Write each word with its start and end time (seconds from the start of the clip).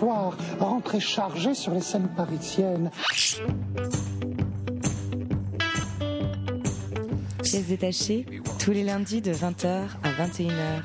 soir, 0.00 0.34
rentré 0.58 0.98
chargé 0.98 1.52
sur 1.54 1.74
les 1.74 1.82
scènes 1.82 2.08
parisiennes. 2.16 2.90
Pièces 7.42 7.66
détachées, 7.66 8.24
tous 8.58 8.70
les 8.70 8.82
lundis 8.82 9.20
de 9.20 9.32
20h 9.32 9.88
à 10.02 10.26
21h. 10.26 10.82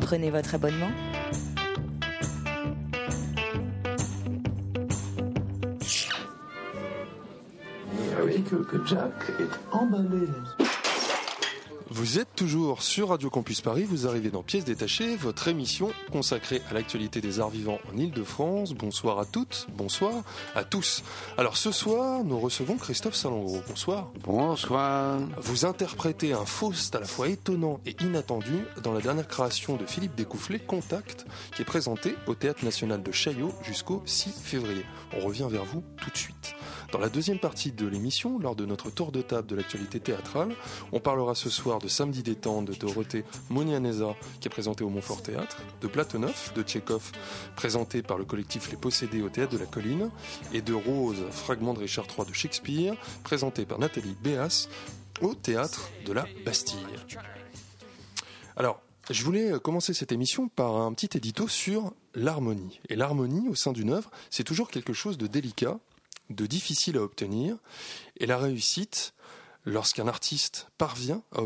Prenez 0.00 0.30
votre 0.30 0.56
abonnement. 0.56 0.90
que, 8.48 8.56
que 8.56 8.86
Jack 8.86 9.12
est 9.38 9.76
emballé. 9.76 10.26
Vous 12.00 12.18
êtes 12.18 12.34
toujours 12.34 12.82
sur 12.82 13.10
Radio 13.10 13.28
Campus 13.28 13.60
Paris, 13.60 13.84
vous 13.84 14.06
arrivez 14.06 14.30
dans 14.30 14.42
Pièces 14.42 14.64
détachées, 14.64 15.16
votre 15.16 15.48
émission 15.48 15.92
consacrée 16.10 16.62
à 16.70 16.72
l'actualité 16.72 17.20
des 17.20 17.40
arts 17.40 17.50
vivants 17.50 17.78
en 17.92 17.98
Ile-de-France. 17.98 18.72
Bonsoir 18.72 19.18
à 19.18 19.26
toutes, 19.26 19.66
bonsoir 19.76 20.14
à 20.54 20.64
tous. 20.64 21.04
Alors 21.36 21.58
ce 21.58 21.72
soir, 21.72 22.24
nous 22.24 22.40
recevons 22.40 22.78
Christophe 22.78 23.16
Salengro. 23.16 23.60
Bonsoir. 23.68 24.10
Bonsoir. 24.24 25.18
Vous 25.42 25.66
interprétez 25.66 26.32
un 26.32 26.46
Faust 26.46 26.94
à 26.94 27.00
la 27.00 27.06
fois 27.06 27.28
étonnant 27.28 27.80
et 27.84 27.94
inattendu 28.00 28.64
dans 28.82 28.94
la 28.94 29.02
dernière 29.02 29.28
création 29.28 29.76
de 29.76 29.84
Philippe 29.84 30.14
Découfflé, 30.14 30.58
Contact, 30.58 31.26
qui 31.54 31.60
est 31.60 31.66
présenté 31.66 32.14
au 32.26 32.34
Théâtre 32.34 32.64
National 32.64 33.02
de 33.02 33.12
Chaillot 33.12 33.52
jusqu'au 33.62 34.02
6 34.06 34.32
février. 34.42 34.86
On 35.14 35.20
revient 35.20 35.48
vers 35.50 35.66
vous 35.66 35.84
tout 35.98 36.08
de 36.08 36.16
suite. 36.16 36.54
Dans 36.92 36.98
la 36.98 37.08
deuxième 37.08 37.38
partie 37.38 37.70
de 37.70 37.86
l'émission, 37.86 38.40
lors 38.40 38.56
de 38.56 38.66
notre 38.66 38.90
tour 38.90 39.12
de 39.12 39.22
table 39.22 39.46
de 39.46 39.54
l'actualité 39.54 40.00
théâtrale, 40.00 40.56
on 40.90 40.98
parlera 40.98 41.36
ce 41.36 41.48
soir 41.48 41.78
de 41.78 41.86
Samedi 41.86 42.24
détente 42.24 42.64
de 42.64 42.74
Dorothée 42.74 43.24
Monianeza, 43.48 44.16
qui 44.40 44.48
est 44.48 44.50
présentée 44.50 44.82
au 44.82 44.88
Montfort 44.88 45.22
Théâtre, 45.22 45.62
de 45.80 45.86
Platonov 45.86 46.52
de 46.56 46.62
Tchékov, 46.62 47.12
présenté 47.54 48.02
par 48.02 48.18
le 48.18 48.24
collectif 48.24 48.70
Les 48.72 48.76
Possédés 48.76 49.22
au 49.22 49.28
Théâtre 49.28 49.52
de 49.52 49.58
la 49.58 49.66
Colline, 49.66 50.10
et 50.52 50.62
de 50.62 50.74
Rose, 50.74 51.24
fragment 51.30 51.74
de 51.74 51.78
Richard 51.78 52.06
III 52.06 52.26
de 52.26 52.34
Shakespeare, 52.34 52.94
présenté 53.22 53.66
par 53.66 53.78
Nathalie 53.78 54.16
Béas 54.20 54.68
au 55.20 55.34
Théâtre 55.34 55.90
de 56.04 56.12
la 56.12 56.26
Bastille. 56.44 56.78
Alors, 58.56 58.82
je 59.10 59.24
voulais 59.24 59.52
commencer 59.62 59.94
cette 59.94 60.10
émission 60.10 60.48
par 60.48 60.76
un 60.76 60.92
petit 60.92 61.16
édito 61.16 61.46
sur 61.46 61.92
l'harmonie. 62.14 62.80
Et 62.88 62.96
l'harmonie 62.96 63.48
au 63.48 63.54
sein 63.54 63.72
d'une 63.72 63.90
œuvre, 63.90 64.10
c'est 64.28 64.44
toujours 64.44 64.70
quelque 64.70 64.92
chose 64.92 65.18
de 65.18 65.28
délicat 65.28 65.78
de 66.30 66.46
difficile 66.46 66.96
à 66.96 67.02
obtenir. 67.02 67.56
Et 68.16 68.26
la 68.26 68.38
réussite, 68.38 69.12
lorsqu'un 69.64 70.08
artiste 70.08 70.68
parvient 70.78 71.22
à, 71.32 71.42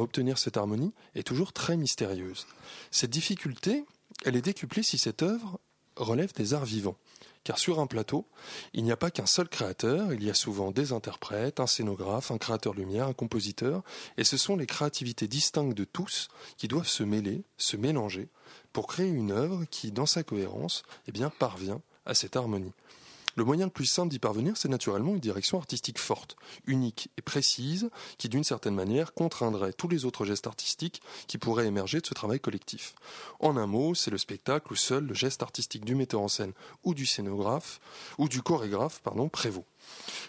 obtenir 0.00 0.38
cette 0.38 0.56
harmonie, 0.56 0.92
est 1.14 1.26
toujours 1.26 1.52
très 1.52 1.76
mystérieuse. 1.76 2.46
Cette 2.90 3.10
difficulté, 3.10 3.84
elle 4.24 4.36
est 4.36 4.42
décuplée 4.42 4.82
si 4.82 4.98
cette 4.98 5.22
œuvre 5.22 5.58
relève 5.96 6.32
des 6.34 6.54
arts 6.54 6.64
vivants. 6.64 6.96
Car 7.44 7.58
sur 7.58 7.78
un 7.78 7.86
plateau, 7.86 8.26
il 8.72 8.84
n'y 8.84 8.92
a 8.92 8.96
pas 8.96 9.10
qu'un 9.10 9.26
seul 9.26 9.50
créateur, 9.50 10.14
il 10.14 10.24
y 10.24 10.30
a 10.30 10.34
souvent 10.34 10.70
des 10.70 10.92
interprètes, 10.92 11.60
un 11.60 11.66
scénographe, 11.66 12.30
un 12.30 12.38
créateur 12.38 12.72
lumière, 12.72 13.06
un 13.06 13.12
compositeur, 13.12 13.82
et 14.16 14.24
ce 14.24 14.38
sont 14.38 14.56
les 14.56 14.66
créativités 14.66 15.28
distinctes 15.28 15.76
de 15.76 15.84
tous 15.84 16.28
qui 16.56 16.68
doivent 16.68 16.88
se 16.88 17.02
mêler, 17.02 17.42
se 17.58 17.76
mélanger, 17.76 18.28
pour 18.72 18.86
créer 18.86 19.10
une 19.10 19.30
œuvre 19.30 19.66
qui, 19.70 19.92
dans 19.92 20.06
sa 20.06 20.22
cohérence, 20.22 20.84
eh 21.06 21.12
bien, 21.12 21.28
parvient 21.28 21.82
à 22.06 22.14
cette 22.14 22.34
harmonie. 22.34 22.72
Le 23.36 23.44
moyen 23.44 23.66
le 23.66 23.70
plus 23.70 23.86
simple 23.86 24.10
d'y 24.10 24.18
parvenir, 24.18 24.56
c'est 24.56 24.68
naturellement 24.68 25.12
une 25.12 25.20
direction 25.20 25.58
artistique 25.58 25.98
forte, 25.98 26.36
unique 26.66 27.10
et 27.16 27.22
précise, 27.22 27.90
qui 28.18 28.28
d'une 28.28 28.44
certaine 28.44 28.74
manière 28.74 29.12
contraindrait 29.14 29.72
tous 29.72 29.88
les 29.88 30.04
autres 30.04 30.24
gestes 30.24 30.46
artistiques 30.46 31.02
qui 31.26 31.38
pourraient 31.38 31.66
émerger 31.66 32.00
de 32.00 32.06
ce 32.06 32.14
travail 32.14 32.40
collectif. 32.40 32.94
En 33.40 33.56
un 33.56 33.66
mot, 33.66 33.94
c'est 33.94 34.10
le 34.10 34.18
spectacle 34.18 34.72
où 34.72 34.76
seul 34.76 35.04
le 35.04 35.14
geste 35.14 35.42
artistique 35.42 35.84
du 35.84 35.94
metteur 35.94 36.20
en 36.20 36.28
scène 36.28 36.52
ou 36.84 36.94
du 36.94 37.06
scénographe, 37.06 37.80
ou 38.18 38.28
du 38.28 38.42
chorégraphe, 38.42 39.00
prévaut. 39.32 39.66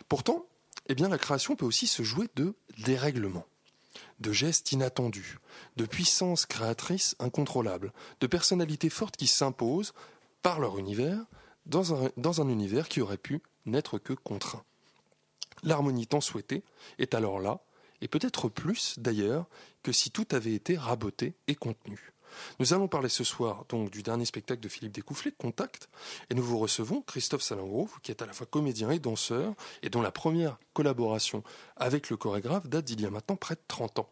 Pourtant, 0.09 0.45
eh 0.87 0.95
bien, 0.95 1.09
la 1.09 1.17
création 1.17 1.55
peut 1.55 1.65
aussi 1.65 1.87
se 1.87 2.03
jouer 2.03 2.27
de 2.35 2.53
dérèglement 2.85 3.45
de 4.19 4.31
gestes 4.31 4.71
inattendus, 4.71 5.39
de 5.77 5.85
puissances 5.85 6.45
créatrices 6.45 7.15
incontrôlables, 7.19 7.93
de 8.19 8.27
personnalités 8.27 8.89
fortes 8.89 9.17
qui 9.17 9.27
s'imposent 9.27 9.93
par 10.41 10.59
leur 10.59 10.77
univers, 10.77 11.25
dans 11.65 12.41
un, 12.41 12.49
univers 12.49 12.87
qui 12.87 13.01
aurait 13.01 13.17
pu 13.17 13.41
n'être 13.65 13.97
que 13.97 14.13
contraint. 14.13 14.63
L'harmonie 15.63 16.07
tant 16.07 16.21
souhaitée 16.21 16.63
est 16.99 17.13
alors 17.13 17.39
là, 17.39 17.61
et 18.01 18.07
peut-être 18.07 18.49
plus 18.49 18.99
d'ailleurs 18.99 19.47
que 19.83 19.91
si 19.91 20.11
tout 20.11 20.27
avait 20.31 20.53
été 20.53 20.77
raboté 20.77 21.33
et 21.47 21.55
contenu. 21.55 22.11
Nous 22.59 22.73
allons 22.73 22.87
parler 22.87 23.09
ce 23.09 23.23
soir 23.23 23.65
donc 23.69 23.89
du 23.89 24.03
dernier 24.03 24.25
spectacle 24.25 24.61
de 24.61 24.67
Philippe 24.67 24.93
Découfflé, 24.93 25.31
Contact, 25.31 25.89
et 26.29 26.35
nous 26.35 26.43
vous 26.43 26.59
recevons 26.59 27.01
Christophe 27.01 27.41
Salengro, 27.41 27.89
qui 28.03 28.11
est 28.11 28.21
à 28.21 28.25
la 28.25 28.33
fois 28.33 28.45
comédien 28.45 28.91
et 28.91 28.99
danseur, 28.99 29.53
et 29.81 29.89
dont 29.89 30.01
la 30.01 30.11
première 30.11 30.57
collaboration 30.73 31.43
avec 31.77 32.09
le 32.09 32.17
chorégraphe 32.17 32.67
date 32.67 32.85
d'il 32.85 33.01
y 33.01 33.05
a 33.05 33.09
maintenant 33.09 33.37
près 33.37 33.55
de 33.55 33.61
30 33.67 33.99
ans. 33.99 34.09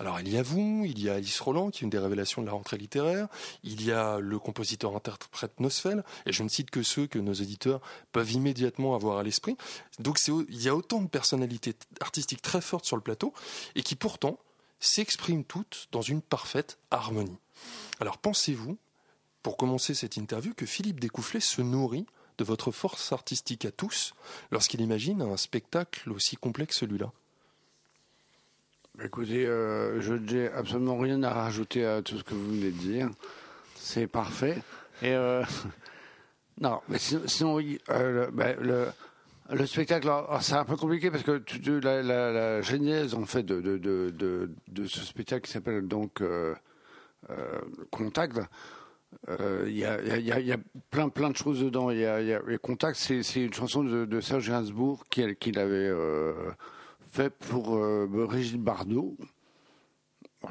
Alors 0.00 0.18
il 0.18 0.28
y 0.28 0.36
a 0.36 0.42
vous, 0.42 0.84
il 0.84 1.00
y 1.00 1.08
a 1.08 1.14
Alice 1.14 1.38
Roland, 1.40 1.70
qui 1.70 1.78
est 1.78 1.84
une 1.84 1.90
des 1.90 1.98
révélations 1.98 2.42
de 2.42 2.46
la 2.46 2.52
rentrée 2.52 2.76
littéraire, 2.78 3.28
il 3.62 3.84
y 3.84 3.92
a 3.92 4.18
le 4.18 4.38
compositeur-interprète 4.40 5.60
Nosfell, 5.60 6.02
et 6.26 6.32
je 6.32 6.42
ne 6.42 6.48
cite 6.48 6.70
que 6.70 6.82
ceux 6.82 7.06
que 7.06 7.20
nos 7.20 7.32
éditeurs 7.32 7.80
peuvent 8.10 8.32
immédiatement 8.32 8.96
avoir 8.96 9.18
à 9.18 9.22
l'esprit. 9.22 9.56
Donc 10.00 10.18
il 10.26 10.62
y 10.62 10.68
a 10.68 10.74
autant 10.74 11.00
de 11.00 11.08
personnalités 11.08 11.74
artistiques 12.00 12.42
très 12.42 12.60
fortes 12.60 12.86
sur 12.86 12.96
le 12.96 13.02
plateau, 13.02 13.32
et 13.76 13.82
qui 13.82 13.94
pourtant 13.94 14.38
s'expriment 14.80 15.44
toutes 15.44 15.86
dans 15.92 16.02
une 16.02 16.22
parfaite 16.22 16.78
harmonie. 16.90 17.38
Alors 18.00 18.18
pensez-vous, 18.18 18.76
pour 19.44 19.56
commencer 19.56 19.94
cette 19.94 20.16
interview, 20.16 20.54
que 20.54 20.66
Philippe 20.66 20.98
Découfflet 20.98 21.40
se 21.40 21.62
nourrit 21.62 22.06
de 22.38 22.44
votre 22.44 22.72
force 22.72 23.12
artistique 23.12 23.64
à 23.64 23.70
tous 23.70 24.14
lorsqu'il 24.50 24.80
imagine 24.80 25.22
un 25.22 25.36
spectacle 25.36 26.10
aussi 26.10 26.36
complexe 26.36 26.74
que 26.74 26.80
celui-là? 26.80 27.12
Écoutez, 29.02 29.46
euh, 29.46 30.00
je 30.00 30.14
n'ai 30.14 30.48
absolument 30.48 30.98
rien 30.98 31.22
à 31.22 31.30
rajouter 31.30 31.84
à 31.84 32.02
tout 32.02 32.18
ce 32.18 32.24
que 32.24 32.34
vous 32.34 32.50
venez 32.50 32.70
de 32.70 32.78
dire. 32.78 33.10
C'est 33.74 34.06
parfait. 34.06 34.58
Et 35.02 35.12
euh, 35.12 35.42
non, 36.60 36.80
mais 36.88 36.98
sinon, 36.98 37.56
oui, 37.56 37.78
euh, 37.90 38.28
bah, 38.32 38.54
le, 38.54 38.86
le, 39.50 39.66
spectacle, 39.66 40.08
c'est 40.40 40.54
un 40.54 40.64
peu 40.64 40.76
compliqué 40.76 41.10
parce 41.10 41.24
que 41.24 41.42
la, 41.82 42.02
la, 42.02 42.62
genèse 42.62 43.14
en 43.14 43.24
fait 43.24 43.44
de, 43.44 44.48
ce 44.86 45.00
spectacle 45.00 45.46
qui 45.46 45.52
s'appelle 45.52 45.86
donc 45.86 46.22
Contact. 47.90 48.40
Il 49.28 49.76
y, 49.76 49.84
a, 49.84 50.56
plein 50.90 51.30
de 51.30 51.36
choses 51.36 51.60
dedans. 51.60 51.90
Y 51.90 52.04
a, 52.04 52.58
Contact, 52.58 52.96
c'est 52.96 53.42
une 53.42 53.54
chanson 53.54 53.82
de, 53.82 54.20
Serge 54.20 54.48
Gainsbourg 54.48 55.04
qu'il 55.10 55.36
qui 55.36 55.58
avait 55.58 55.90
fait 57.14 57.30
pour 57.30 57.76
euh, 57.76 58.08
Brigitte 58.10 58.60
Bardot. 58.60 59.16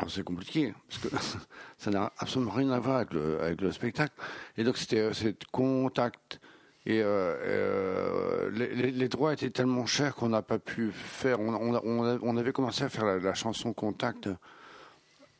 c'est 0.07 0.23
compliqué, 0.23 0.73
parce 0.87 1.01
que 1.01 1.09
ça 1.77 1.91
n'a 1.91 2.13
absolument 2.17 2.51
rien 2.51 2.71
à 2.71 2.79
voir 2.79 2.97
avec 2.97 3.59
le, 3.61 3.71
spectacle. 3.71 4.13
Et 4.57 4.63
donc 4.63 4.77
c'était 4.77 4.99
euh, 4.99 5.33
contact. 5.51 6.39
Et 6.85 7.01
euh, 7.01 7.35
euh 7.41 8.49
les, 8.51 9.09
droits 9.09 9.33
étaient 9.33 9.49
tellement 9.49 9.85
chers 9.85 10.15
qu'on 10.15 10.29
n'a 10.29 10.41
pas 10.41 10.59
pu 10.59 10.91
faire. 10.91 11.39
On, 11.41 12.37
avait 12.37 12.53
commencé 12.53 12.83
à 12.85 12.89
faire 12.89 13.05
la, 13.05 13.33
chanson 13.33 13.73
Contact. 13.73 14.29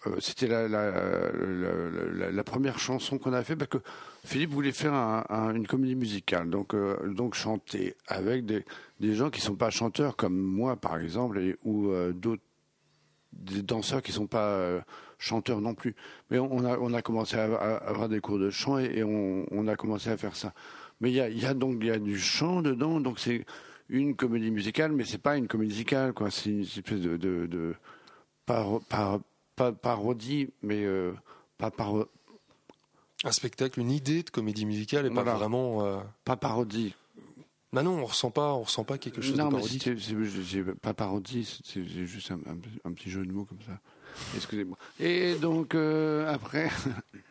Euh, 0.08 0.18
c'était 0.20 0.48
la, 0.48 0.68
la, 0.68 2.44
première 2.44 2.78
chanson 2.78 3.18
qu'on 3.18 3.34
a 3.34 3.44
fait 3.44 3.56
parce 3.56 3.70
que 3.70 3.78
Philippe 4.26 4.52
voulait 4.52 4.72
faire 4.72 4.94
un, 4.94 5.54
une 5.56 5.66
comédie 5.66 5.96
musicale, 5.96 6.50
donc 6.50 6.76
donc 7.06 7.36
chanter 7.36 7.96
avec 8.08 8.46
des, 8.46 8.66
des 9.00 9.16
gens 9.16 9.30
qui 9.30 9.42
sont 9.42 9.56
pas 9.56 9.70
chanteurs 9.70 10.16
comme 10.16 10.38
moi 10.38 10.76
par 10.76 10.98
exemple 10.98 11.40
ou 11.64 11.90
euh, 11.90 12.12
d'autres 12.14 12.44
des 13.34 13.64
danseurs 13.64 14.02
qui 14.02 14.12
sont 14.12 14.28
pas 14.28 14.50
euh, 14.50 14.82
chanteurs 15.18 15.62
non 15.62 15.74
plus. 15.74 15.96
Mais 16.30 16.40
on 16.40 16.64
a 16.66 16.78
on 16.78 16.94
a 16.94 17.02
commencé 17.02 17.38
à, 17.38 17.46
avoir 17.78 18.10
des 18.10 18.20
cours 18.20 18.40
de 18.40 18.50
chant 18.50 18.78
et, 18.78 19.04
on, 19.04 19.68
a 19.68 19.76
commencé 19.76 20.10
à 20.10 20.18
faire 20.18 20.36
ça. 20.36 20.54
Mais 21.02 21.12
il 21.12 21.16
y 21.16 21.46
a, 21.46 21.54
donc 21.54 21.84
y 21.84 21.90
a 21.90 22.00
du 22.00 22.18
chant 22.18 22.62
dedans, 22.62 23.00
donc 23.00 23.20
c'est 23.20 23.46
une 23.90 24.16
comédie 24.16 24.52
musicale, 24.52 24.92
mais 24.92 25.06
c'est 25.06 25.18
pas 25.22 25.38
une 25.38 25.48
comédie 25.48 25.72
musicale 25.74 26.14
quoi. 26.14 26.32
C'est 26.32 26.50
une 26.50 26.62
espèce 26.62 27.02
de, 27.02 27.18
de, 27.18 27.76
par, 28.46 28.80
pas 29.56 29.72
parodie, 29.72 30.50
mais 30.62 30.84
euh, 30.84 31.14
pas 31.58 31.72
par 31.72 31.94
un 33.24 33.32
spectacle, 33.32 33.80
une 33.80 33.92
idée 33.92 34.24
de 34.24 34.30
comédie 34.30 34.66
musicale 34.66 35.06
et 35.06 35.10
pas 35.10 35.24
vraiment 35.24 36.04
pas 36.26 36.36
parodie 36.36 36.94
bah 37.74 37.82
non, 37.82 38.04
on 38.04 38.06
ressent 38.06 38.30
pas, 38.30 38.54
on 38.54 38.62
ressent 38.62 38.84
pas 38.84 39.00
quelque 39.00 39.20
chose 39.20 39.34
de 39.34 39.38
parodique. 39.38 39.88
Non, 39.88 39.96
c'est 39.98 40.80
pas 40.80 40.94
parodie, 40.94 41.60
c'est 41.66 41.84
juste 41.84 42.32
un, 42.32 42.92
petit 42.94 43.10
jeu 43.10 43.26
de 43.26 43.32
mots 43.32 43.46
comme 43.46 43.62
ça. 43.66 43.80
Excusez-moi. 44.36 44.78
Et 45.00 45.34
donc 45.34 45.74
euh, 45.74 46.32
après, 46.32 46.70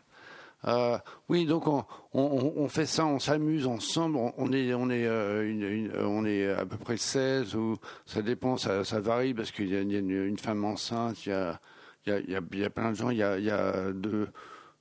euh, 0.67 0.99
oui, 1.29 1.47
donc 1.47 1.69
on, 1.69 1.85
on, 2.13 2.55
on, 2.57 2.69
fait 2.69 2.87
ça, 2.87 3.07
on 3.07 3.21
s'amuse 3.21 3.69
ensemble. 3.69 4.19
On, 4.37 4.53
est, 4.53 4.75
on 4.75 4.91
est, 4.91 5.07
euh, 5.07 5.49
une, 5.49 5.93
on 5.97 6.25
est 6.25 6.51
à 6.51 6.67
peu 6.67 6.77
près 6.77 6.97
16 6.97 7.55
ou 7.55 7.77
ça 8.05 8.21
dépend, 8.21 8.57
ça, 8.57 8.85
ça 8.85 8.99
varie 8.99 9.35
parce 9.35 9.53
qu'il 9.53 9.69
y 9.69 9.77
a, 9.77 9.81
une, 9.81 10.11
une, 10.11 10.39
femme 10.39 10.65
enceinte, 10.65 11.25
il 11.25 11.29
y 11.29 11.33
a, 11.33 11.61
il 12.07 12.13
y 12.13 12.37
a, 12.37 12.41
il 12.53 12.59
y 12.59 12.65
a 12.65 12.71
plein 12.71 12.91
de 12.91 12.97
gens, 12.97 13.11
il 13.11 13.19
y 13.19 13.23
a, 13.23 13.39
il 13.39 13.45
y 13.45 13.51
a 13.51 13.93
deux 13.93 14.29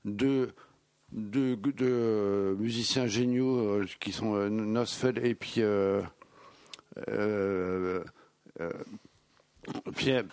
de 0.05 0.53
de, 1.11 2.55
musiciens 2.57 3.05
géniaux 3.05 3.81
qui 3.99 4.11
sont 4.13 4.49
Nosfeld 4.49 5.17
et 5.23 5.35
puis 5.35 5.61
Pierre, 9.95 10.23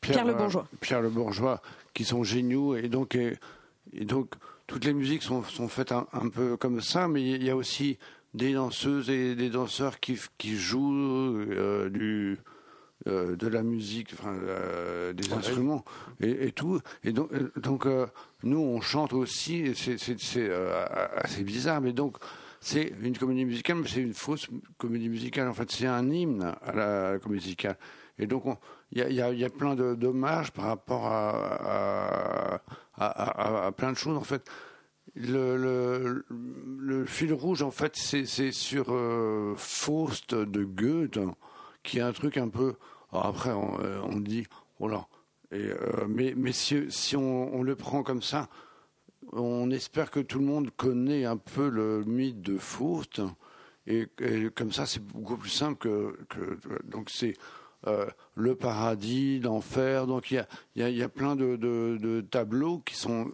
Pierre, 0.00 0.24
le 0.24 0.34
Bourgeois. 0.34 0.68
Pierre 0.80 1.02
le 1.02 1.10
Bourgeois, 1.10 1.60
qui 1.92 2.04
sont 2.04 2.22
géniaux 2.22 2.76
et 2.76 2.88
donc 2.88 3.16
et, 3.16 4.04
donc 4.04 4.34
toutes 4.66 4.84
les 4.84 4.94
musiques 4.94 5.22
sont, 5.22 5.42
sont 5.42 5.68
faites 5.68 5.92
un, 5.92 6.28
peu 6.32 6.56
comme 6.56 6.80
ça, 6.80 7.08
mais 7.08 7.22
il 7.22 7.42
y 7.42 7.50
a 7.50 7.56
aussi 7.56 7.98
des 8.32 8.54
danseuses 8.54 9.10
et 9.10 9.34
des 9.34 9.50
danseurs 9.50 10.00
qui, 10.00 10.18
qui 10.38 10.56
jouent 10.56 11.44
du 11.90 12.38
euh, 13.08 13.34
de 13.34 13.48
la 13.48 13.64
musique, 13.64 14.10
enfin, 14.12 14.32
euh, 14.32 15.12
des 15.12 15.32
instruments 15.32 15.84
et, 16.20 16.52
tout. 16.52 16.78
Et 17.02 17.10
donc, 17.12 17.32
euh, 17.32 17.50
donc 17.56 17.84
nous, 18.44 18.60
on 18.60 18.80
chante 18.80 19.12
aussi. 19.12 19.72
C'est 19.74 20.50
assez 21.16 21.42
bizarre, 21.42 21.80
mais 21.80 21.92
donc 21.92 22.18
c'est 22.60 22.92
une 23.02 23.18
comédie 23.18 23.44
musicale, 23.44 23.78
mais 23.78 23.88
c'est 23.88 24.02
une 24.02 24.14
fausse 24.14 24.46
comédie 24.78 25.08
musicale. 25.08 25.48
En 25.48 25.52
fait, 25.52 25.68
c'est 25.72 25.88
un 25.88 26.08
hymne 26.08 26.54
à 26.62 26.72
la 26.72 27.18
comédie 27.18 27.46
musicale. 27.46 27.76
Et 28.18 28.28
donc, 28.28 28.44
il 28.92 28.98
y 28.98 29.20
a, 29.20 29.32
y 29.32 29.44
a, 29.44 29.50
plein 29.50 29.74
de 29.74 29.96
dommages 29.96 30.52
par 30.52 30.66
rapport 30.66 31.06
à, 31.06 32.60
à, 32.98 33.72
plein 33.72 33.90
de 33.90 33.96
choses. 33.96 34.16
En 34.16 34.22
fait, 34.22 34.48
le, 35.16 35.56
le, 35.56 36.24
le, 36.78 37.04
fil 37.04 37.32
rouge, 37.32 37.62
en 37.62 37.72
fait, 37.72 37.96
c'est 37.96 38.52
sur 38.52 38.94
Faust 39.56 40.36
de 40.36 40.62
Goethe, 40.62 41.18
qui 41.82 41.98
est 41.98 42.02
un 42.02 42.12
truc 42.12 42.36
un 42.36 42.48
peu 42.48 42.76
après, 43.20 43.50
euh, 43.50 44.00
on, 44.02 44.20
dit, 44.20 44.46
oh 44.80 44.88
là. 44.88 45.06
Euh, 45.52 46.06
mais, 46.08 46.32
mais 46.36 46.52
si, 46.52 47.16
on, 47.16 47.62
le 47.62 47.76
prend 47.76 48.02
comme 48.02 48.22
ça, 48.22 48.48
on 49.32 49.70
espère 49.70 50.10
que 50.10 50.20
tout 50.20 50.38
le 50.38 50.46
monde 50.46 50.70
connaît 50.76 51.24
un 51.26 51.36
peu 51.36 51.68
le 51.68 52.04
mythe 52.04 52.40
de 52.40 52.56
Faust. 52.56 53.20
Et, 53.86 54.08
comme 54.54 54.72
ça, 54.72 54.86
c'est 54.86 55.04
beaucoup 55.04 55.36
plus 55.36 55.50
simple 55.50 55.76
que. 55.76 56.58
donc, 56.84 57.10
c'est 57.10 57.34
euh, 57.86 58.06
le 58.34 58.54
paradis, 58.54 59.40
l'enfer. 59.40 60.06
Donc, 60.06 60.30
il 60.30 60.46
y 60.76 60.82
a, 60.82 60.88
y 60.88 61.02
a, 61.02 61.08
plein 61.08 61.36
de, 61.36 61.56
de, 61.56 62.20
tableaux 62.22 62.78
qui 62.78 62.94
sont 62.94 63.30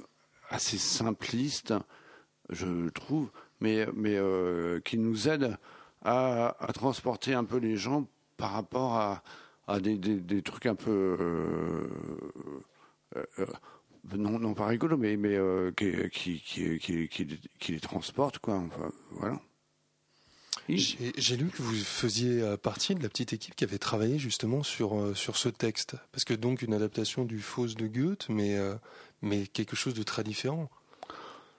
assez 0.51 0.79
simplistes, 0.79 1.75
je 2.51 2.89
trouve, 2.89 3.31
mais, 3.61 3.87
mais 3.95 4.19
qui 4.85 4.99
nous 4.99 5.29
aident 5.29 5.57
à, 6.03 6.57
à, 6.59 6.73
transporter 6.73 7.35
un 7.35 7.45
peu 7.45 7.59
les 7.59 7.77
gens 7.77 8.09
par 8.39 8.53
rapport 8.53 8.97
à, 8.97 9.23
à 9.69 9.81
des, 9.81 9.99
des, 9.99 10.43
trucs 10.43 10.65
un 10.67 10.75
peu 10.75 10.91
euh, 10.91 11.87
euh, 13.17 13.25
euh, 13.39 13.47
non, 14.17 14.39
non 14.39 14.55
pas 14.55 14.67
rigolo, 14.67 14.97
mais, 14.97 15.17
mais 15.17 15.39
qui, 16.11 16.41
qui, 16.41 16.79
qui, 16.79 17.09
qui, 17.59 17.73
les 17.73 17.81
transporte, 17.81 18.39
quoi. 18.39 18.55
Enfin, 18.55 18.91
voilà. 19.13 19.39
J'ai 20.71 21.37
lu 21.37 21.49
que 21.49 21.63
vous 21.63 21.75
faisiez 21.75 22.57
partie 22.63 22.95
de 22.95 23.03
la 23.03 23.09
petite 23.09 23.33
équipe 23.35 23.55
qui 23.55 23.65
avait 23.65 23.79
travaillé 23.79 24.19
justement 24.19 24.63
sur, 24.63 25.17
sur 25.17 25.37
ce 25.37 25.49
texte. 25.49 25.97
Parce 26.13 26.25
que 26.25 26.35
donc 26.35 26.63
une 26.63 26.75
adaptation 26.75 27.25
du 27.25 27.41
Faust 27.41 27.79
de 27.79 27.87
Goethe, 27.87 28.29
mais, 28.29 28.59
mais 29.23 29.47
quelque 29.47 29.77
chose 29.77 29.95
de 29.95 30.03
très 30.03 30.25
différent. 30.25 30.71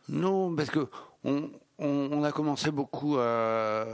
Non, 0.10 0.56
parce 0.56 0.70
que 0.70 0.88
on, 1.24 1.52
on, 1.78 2.24
a 2.24 2.32
commencé 2.32 2.72
beaucoup 2.72 3.18
à, 3.18 3.86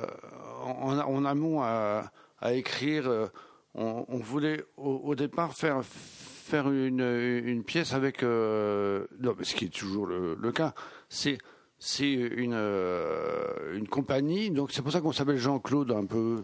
en, 0.64 0.98
en 1.00 1.26
amont 1.26 1.62
à, 1.62 2.12
à 2.40 2.54
écrire 2.54 3.32
on, 3.76 4.18
voulait 4.18 4.64
au, 4.78 5.16
départ 5.16 5.54
faire 5.54 5.84
faire 5.84 6.70
une, 6.70 7.02
une 7.02 7.64
pièce 7.64 7.94
avec 7.94 8.24
euh, 8.24 9.06
non, 9.20 9.36
ce 9.42 9.56
qui 9.56 9.66
est 9.66 9.74
toujours 9.74 10.06
le, 10.06 10.52
cas. 10.52 10.74
C'est 11.10 11.38
c'est 11.80 12.12
une 12.12 12.54
euh, 12.54 13.76
une 13.76 13.88
compagnie, 13.88 14.52
donc 14.52 14.72
c'est 14.72 14.82
pour 14.82 14.92
ça 14.92 15.02
qu'on 15.02 15.12
s'appelle 15.12 15.38
Jean-Claude 15.38 15.92
un 15.92 16.06
peu 16.06 16.44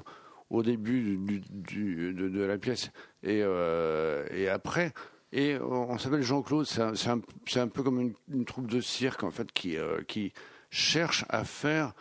au 0.50 0.64
début 0.64 1.18
de, 1.18 2.44
la 2.44 2.58
pièce 2.58 2.92
et 3.24 3.42
euh, 3.44 4.26
et 4.32 4.50
après. 4.50 4.94
Et 5.34 5.58
on 5.62 5.98
s'appelle 5.98 6.24
Jean-Claude, 6.24 6.66
c'est 6.66 6.82
un, 6.82 7.22
un, 7.56 7.68
peu 7.70 7.84
comme 7.84 8.14
une, 8.28 8.44
troupe 8.44 8.68
de 8.68 8.82
cirque 8.82 9.24
en 9.24 9.32
fait 9.32 9.50
qui, 9.54 9.78
qui 10.06 10.34
cherche 10.70 11.24
à 11.30 11.46
faire 11.46 11.94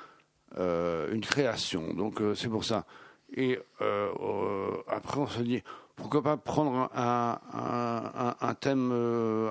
une 0.58 1.20
création. 1.20 1.94
Donc 1.94 2.20
c'est 2.34 2.48
pour 2.48 2.64
ça. 2.64 2.86
Et 3.34 3.58
euh, 3.80 4.12
euh, 4.20 4.82
après, 4.88 5.20
on 5.20 5.26
se 5.26 5.42
dit, 5.42 5.62
pourquoi 5.96 6.22
pas 6.22 6.36
prendre 6.36 6.90
un, 6.94 8.54
thème 8.60 8.90
euh, 8.92 9.50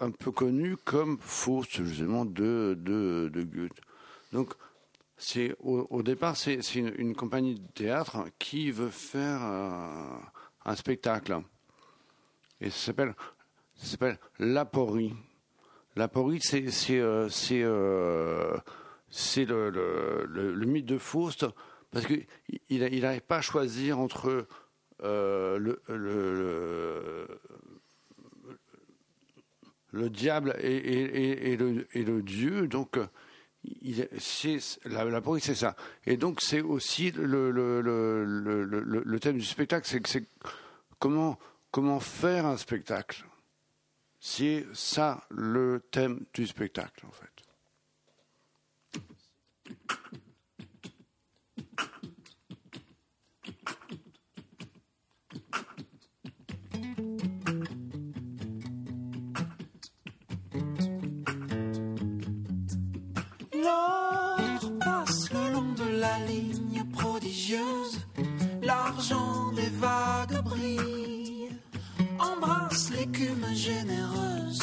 un, 0.00 0.10
peu 0.10 0.32
connu 0.32 0.76
comme 0.76 1.18
Faust, 1.20 1.84
justement, 1.84 2.24
de, 2.24 2.76
de, 2.78 3.30
de 3.32 3.42
Goethe. 3.42 3.80
Donc, 4.32 4.54
au, 5.62 6.02
départ, 6.02 6.36
c'est 6.36 6.74
une, 6.74 6.92
une, 6.96 7.14
compagnie 7.14 7.54
de 7.54 7.66
théâtre 7.74 8.24
qui 8.38 8.70
veut 8.70 8.88
faire 8.88 9.42
un 9.42 10.76
spectacle. 10.76 11.38
Et 12.60 12.70
ça 12.70 12.86
s'appelle 12.86 13.14
s'appelle 13.76 14.18
L'Aporie. 14.38 15.14
L'Aporie, 15.96 16.40
c'est 16.40 16.70
c'est 16.70 17.00
le, 19.44 20.26
le, 20.26 20.66
mythe 20.66 20.86
de 20.86 20.98
Faust 20.98 21.46
parce 21.90 22.06
qu'il 22.06 22.26
il 22.68 23.00
n'arrive 23.00 23.22
pas 23.22 23.38
à 23.38 23.42
choisir 23.42 23.98
entre 23.98 24.46
euh, 25.02 25.58
le, 25.58 25.80
le, 25.88 27.40
le, 29.92 30.10
diable 30.10 30.54
et, 30.60 31.56
le, 31.56 32.22
Dieu. 32.22 32.68
Donc, 32.68 32.98
la, 34.84 35.04
la 35.04 35.22
c'est 35.40 35.54
ça. 35.54 35.74
Et 36.06 36.16
donc, 36.16 36.40
c'est 36.40 36.60
aussi 36.60 37.12
le, 37.12 37.50
thème 39.20 39.38
du 39.38 39.44
spectacle, 39.44 39.86
c'est 39.86 40.24
comment 40.98 42.00
faire 42.00 42.46
un 42.46 42.56
spectacle. 42.56 43.24
C'est 44.20 44.66
ça 44.74 45.24
le 45.30 45.82
thème 45.90 46.26
du 46.34 46.46
spectacle, 46.46 47.06
en 47.06 47.10
fait. 47.10 47.30
L'argent 68.62 69.52
des 69.52 69.70
vagues 69.80 70.42
brille, 70.44 71.48
embrasse 72.18 72.90
l'écume 72.90 73.46
généreuse 73.54 74.60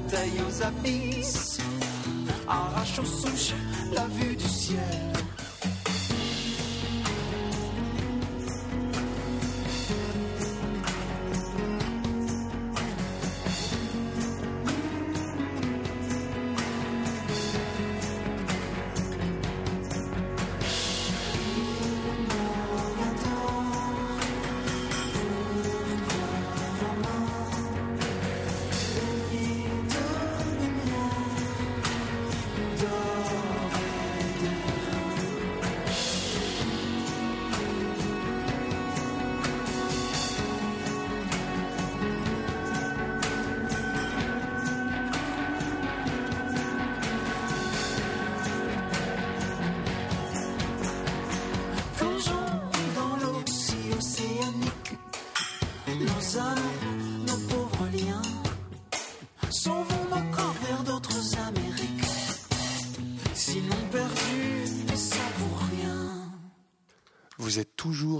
batailles 0.00 0.40
aux 0.48 0.62
abysses. 0.62 1.58
Arrache 2.48 2.98
aux 2.98 3.04
souches 3.04 3.54
la 3.92 4.06
vue 4.06 4.29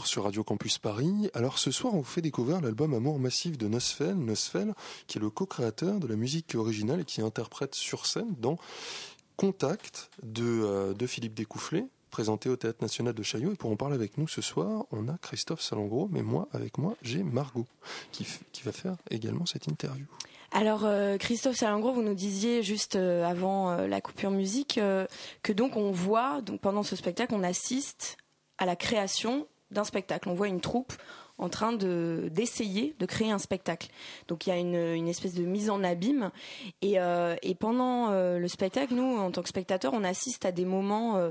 sur 0.06 0.24
Radio 0.24 0.44
Campus 0.44 0.78
Paris. 0.78 1.30
Alors 1.34 1.58
ce 1.58 1.70
soir, 1.70 1.94
on 1.94 1.98
vous 1.98 2.04
fait 2.04 2.22
découvrir 2.22 2.60
l'album 2.60 2.94
Amour 2.94 3.18
Massif 3.18 3.58
de 3.58 3.68
Nosfell. 3.68 4.14
Nosfell, 4.14 4.74
qui 5.06 5.18
est 5.18 5.20
le 5.20 5.30
co-créateur 5.30 6.00
de 6.00 6.06
la 6.06 6.16
musique 6.16 6.54
originale 6.54 7.00
et 7.00 7.04
qui 7.04 7.20
interprète 7.20 7.74
sur 7.74 8.06
scène 8.06 8.34
dans 8.38 8.58
Contact 9.36 10.10
de, 10.22 10.44
euh, 10.44 10.94
de 10.94 11.06
Philippe 11.06 11.34
Découfflé, 11.34 11.86
présenté 12.10 12.48
au 12.48 12.56
Théâtre 12.56 12.78
National 12.82 13.14
de 13.14 13.22
Chaillot. 13.22 13.52
Et 13.52 13.54
pour 13.54 13.70
en 13.70 13.76
parler 13.76 13.94
avec 13.94 14.18
nous 14.18 14.28
ce 14.28 14.42
soir, 14.42 14.84
on 14.90 15.08
a 15.08 15.16
Christophe 15.18 15.62
Salengro, 15.62 16.08
mais 16.12 16.22
moi, 16.22 16.48
avec 16.52 16.78
moi, 16.78 16.94
j'ai 17.02 17.22
Margot, 17.22 17.66
qui, 18.12 18.26
qui 18.52 18.62
va 18.62 18.72
faire 18.72 18.96
également 19.10 19.46
cette 19.46 19.68
interview. 19.68 20.06
Alors 20.52 20.84
euh, 20.84 21.16
Christophe 21.16 21.56
Salengro, 21.56 21.92
vous 21.92 22.02
nous 22.02 22.14
disiez 22.14 22.62
juste 22.62 22.96
euh, 22.96 23.24
avant 23.24 23.76
la 23.76 24.00
coupure 24.00 24.30
musique 24.30 24.80
que 25.42 25.52
donc 25.52 25.76
on 25.76 25.90
voit, 25.90 26.40
donc 26.42 26.60
pendant 26.60 26.82
ce 26.82 26.96
spectacle, 26.96 27.34
on 27.34 27.42
assiste 27.42 28.16
à 28.58 28.66
la 28.66 28.76
création 28.76 29.46
d'un 29.70 29.84
spectacle. 29.84 30.28
On 30.28 30.34
voit 30.34 30.48
une 30.48 30.60
troupe 30.60 30.92
en 31.40 31.48
train 31.48 31.72
de 31.72 32.28
d'essayer 32.32 32.94
de 32.98 33.06
créer 33.06 33.30
un 33.30 33.38
spectacle. 33.38 33.88
Donc 34.28 34.46
il 34.46 34.50
y 34.50 34.52
a 34.52 34.56
une, 34.56 34.76
une 34.76 35.08
espèce 35.08 35.34
de 35.34 35.44
mise 35.44 35.70
en 35.70 35.82
abîme 35.82 36.30
et, 36.82 37.00
euh, 37.00 37.34
pendant 37.58 38.10
euh, 38.10 38.38
le 38.38 38.48
spectacle, 38.48 38.94
nous 38.94 39.18
en 39.18 39.30
tant 39.30 39.42
que 39.42 39.48
spectateurs, 39.48 39.92
on 39.94 40.04
assiste 40.04 40.44
à 40.44 40.52
des 40.52 40.64
moments 40.64 41.16
euh, 41.16 41.30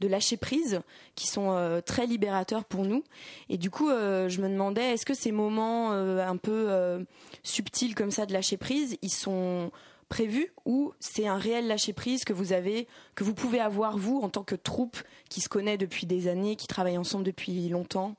de 0.00 0.08
lâcher 0.08 0.36
prise 0.36 0.80
qui 1.14 1.26
sont 1.26 1.80
très 1.86 2.04
libérateurs 2.04 2.66
pour 2.66 2.84
nous. 2.84 3.02
Et 3.48 3.56
du 3.56 3.70
coup, 3.70 3.88
je 3.88 4.40
me 4.42 4.48
demandais, 4.50 4.92
est-ce 4.92 5.06
que 5.06 5.14
ces 5.14 5.32
moments 5.32 5.92
un 5.92 6.36
peu 6.36 7.06
subtils 7.42 7.94
comme 7.94 8.10
ça 8.10 8.26
de 8.26 8.34
lâcher 8.34 8.58
prise, 8.58 8.98
ils 9.00 9.08
sont 9.10 9.70
prévus 10.08 10.52
ou 10.64 10.92
c'est 11.00 11.26
un 11.26 11.38
réel 11.38 11.66
lâcher 11.66 11.92
prise 11.92 12.24
que 12.24 12.32
vous 12.32 12.52
avez, 12.52 12.86
que 13.14 13.24
vous 13.24 13.34
pouvez 13.34 13.60
avoir 13.60 13.98
vous 13.98 14.20
en 14.20 14.28
tant 14.28 14.44
que 14.44 14.54
troupe 14.54 14.98
qui 15.28 15.40
se 15.40 15.48
connaît 15.48 15.78
depuis 15.78 16.06
des 16.06 16.28
années, 16.28 16.56
qui 16.56 16.66
travaille 16.66 16.98
ensemble 16.98 17.24
depuis 17.24 17.68
longtemps? 17.68 18.14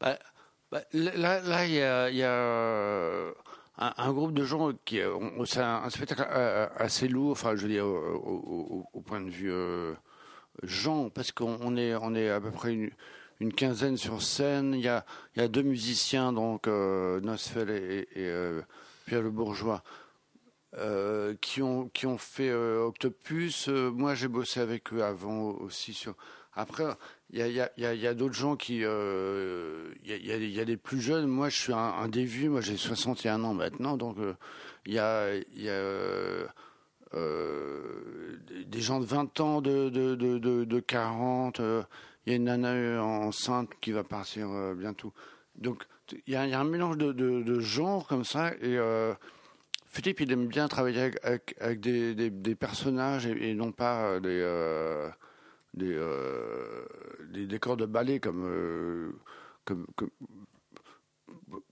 Bah, 0.00 0.18
bah, 0.70 0.82
là, 0.92 1.66
il 1.66 1.72
y 1.72 1.80
a, 1.80 2.28
euh, 2.28 3.32
un, 3.78 4.12
groupe 4.12 4.32
de 4.32 4.44
gens 4.44 4.72
qui, 4.84 5.00
euh, 5.00 5.18
c'est 5.44 5.60
un, 5.60 5.88
spectacle 5.90 6.26
euh, 6.30 6.66
assez 6.76 7.08
lourd. 7.08 7.32
Enfin, 7.32 7.56
je 7.56 7.62
veux 7.62 7.68
dire, 7.68 7.86
au, 7.86 9.02
point 9.04 9.20
de 9.20 9.30
vue 9.30 9.52
euh, 9.52 9.94
gens, 10.62 11.10
parce 11.10 11.32
qu'on 11.32 11.58
on 11.60 11.76
est, 11.76 11.94
on 11.94 12.14
est 12.14 12.30
à 12.30 12.40
peu 12.40 12.50
près 12.50 12.72
une, 12.72 13.52
quinzaine 13.52 13.96
sur 13.96 14.22
scène. 14.22 14.74
Il 14.74 14.80
y 14.80 14.88
a, 14.88 15.04
il 15.34 15.42
y 15.42 15.44
a 15.44 15.48
deux 15.48 15.62
musiciens, 15.62 16.32
donc 16.32 16.68
euh, 16.68 17.20
Nosfell 17.20 17.70
et, 17.70 18.08
Pierre 19.06 19.22
Le 19.22 19.30
Bourgeois. 19.30 19.82
Euh, 20.78 21.34
qui 21.40 21.62
ont 21.62 21.88
qui 21.88 22.06
ont 22.06 22.18
fait 22.18 22.50
euh, 22.50 22.84
Octopus. 22.84 23.68
Euh, 23.68 23.90
moi, 23.90 24.14
j'ai 24.14 24.28
bossé 24.28 24.60
avec 24.60 24.92
eux 24.92 25.02
avant 25.02 25.50
aussi. 25.60 26.04
Après, 26.54 26.84
il 27.30 27.38
y 27.38 27.42
a, 27.42 27.48
il 27.48 27.82
y 27.82 27.86
a, 27.86 27.94
y 27.94 27.98
y 27.98 28.06
a 28.06 28.14
d'autres 28.14 28.34
gens 28.34 28.56
qui. 28.56 28.80
euh, 28.84 29.92
Il 30.04 30.10
y, 30.10 30.32
a, 30.32 30.36
il 30.36 30.50
y, 30.50 30.60
a, 30.60 30.64
des 30.64 30.76
plus 30.76 31.00
jeunes. 31.00 31.26
Moi, 31.26 31.48
je 31.48 31.56
suis 31.56 31.72
un, 31.72 31.76
un. 31.76 32.08
Moi, 32.48 32.60
j'ai 32.60 32.76
61 32.76 33.44
ans 33.44 33.54
maintenant. 33.54 33.96
Donc, 33.96 34.18
euh, 34.18 34.34
il 34.86 34.94
y 34.94 34.98
a. 34.98 35.34
Il 35.34 35.62
y 35.62 35.68
a 35.68 35.72
euh, 35.72 36.46
euh, 37.14 38.38
des 38.66 38.80
gens 38.80 39.00
de 39.00 39.06
20 39.06 39.40
ans, 39.40 39.60
de, 39.60 39.88
de, 39.90 40.14
de, 40.14 40.38
de, 40.38 40.64
de 40.64 40.80
40. 40.80 41.60
euh, 41.60 41.82
Il 42.26 42.30
y 42.30 42.32
a 42.32 42.36
une 42.36 42.44
nana 42.44 43.02
enceinte 43.02 43.70
qui 43.80 43.92
va 43.92 44.04
partir 44.04 44.48
euh, 44.50 44.74
bientôt. 44.74 45.12
Donc, 45.56 45.84
il 46.26 46.32
y, 46.32 46.36
a, 46.36 46.42
un 46.42 46.64
mélange 46.64 46.98
de, 46.98 47.12
de, 47.12 47.42
de 47.42 47.60
genres 47.60 48.06
comme 48.06 48.24
ça. 48.24 48.52
Et 48.54 48.76
euh, 48.78 49.14
Philippe, 49.96 50.20
il 50.20 50.30
aime 50.30 50.46
bien 50.46 50.68
travailler 50.68 51.10
avec, 51.22 51.80
des, 51.80 52.54
personnages 52.54 53.24
et, 53.24 53.54
non 53.54 53.72
pas 53.72 54.02
euh, 54.02 54.20
des, 54.20 54.42
euh, 54.42 55.08
euh, 55.80 56.84
des 57.30 57.46
décors 57.46 57.78
de 57.78 57.86
ballet 57.86 58.20
comme, 58.20 59.14
comme, 59.64 59.86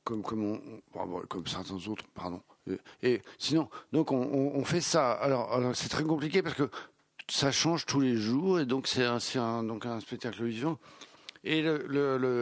comme, 0.02 1.46
certains 1.46 1.86
autres, 1.86 2.04
pardon. 2.14 2.40
Et, 3.02 3.20
sinon, 3.36 3.68
donc 3.92 4.10
on, 4.10 4.64
fait 4.64 4.80
ça. 4.80 5.12
Alors, 5.12 5.60
c'est 5.74 5.90
très 5.90 6.04
compliqué 6.04 6.42
parce 6.42 6.54
que 6.54 6.70
ça 7.28 7.52
change 7.52 7.84
tous 7.84 8.00
les 8.00 8.16
jours 8.16 8.58
et 8.58 8.64
donc 8.64 8.86
c'est 8.88 9.04
un, 9.04 9.18
un, 9.18 10.00
spectacle 10.00 10.42
vivant. 10.44 10.78
Et 11.44 11.62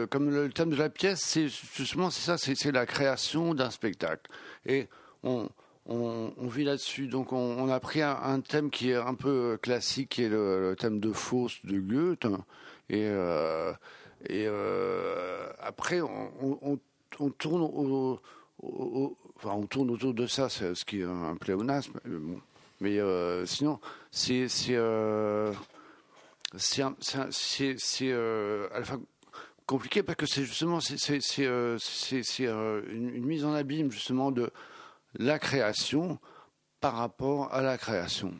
comme 0.09 0.29
le 0.29 0.47
thème 0.47 0.69
de 0.69 0.77
la 0.77 0.89
pièce, 0.89 1.19
c'est 1.25 1.49
justement 1.49 2.09
c'est 2.09 2.21
ça, 2.21 2.37
c'est 2.37 2.71
la 2.71 2.85
création 2.85 3.53
d'un 3.53 3.69
spectacle. 3.69 4.31
Et 4.65 4.87
on, 5.23 5.49
on, 5.85 6.47
vit 6.47 6.63
là-dessus. 6.63 7.07
Donc 7.07 7.33
on, 7.33 7.69
a 7.69 7.79
pris 7.79 8.01
un, 8.01 8.39
thème 8.41 8.69
qui 8.69 8.91
est 8.91 8.95
un 8.95 9.15
peu 9.15 9.57
classique, 9.61 10.09
qui 10.09 10.23
est 10.23 10.29
le, 10.29 10.75
thème 10.79 10.99
de 10.99 11.11
Faust 11.11 11.65
de 11.65 11.79
Goethe. 11.79 12.27
Et, 12.89 13.07
après, 15.59 16.01
on, 16.01 16.79
tourne 17.37 17.61
autour 19.91 20.13
de 20.13 20.27
ça, 20.27 20.49
ce 20.49 20.85
qui 20.85 21.01
est 21.01 21.05
un 21.05 21.35
pléonasme. 21.35 21.99
Mais, 22.83 22.99
euh, 22.99 23.45
sinon, 23.45 23.79
c'est 24.11 24.49
c'est 24.49 24.75
euh, 24.75 25.53
c'est 26.57 26.83
euh, 28.03 28.67
compliqué 29.65 30.03
parce 30.03 30.17
que 30.17 30.25
c'est 30.25 30.43
justement 30.43 30.79
une, 30.81 33.09
une 33.09 33.25
mise 33.25 33.45
en 33.45 33.53
abîme 33.53 33.89
justement 33.89 34.31
de 34.31 34.51
la 35.15 35.39
création 35.39 36.19
par 36.79 36.95
rapport 36.95 37.53
à 37.53 37.61
la 37.61 37.77
création. 37.77 38.33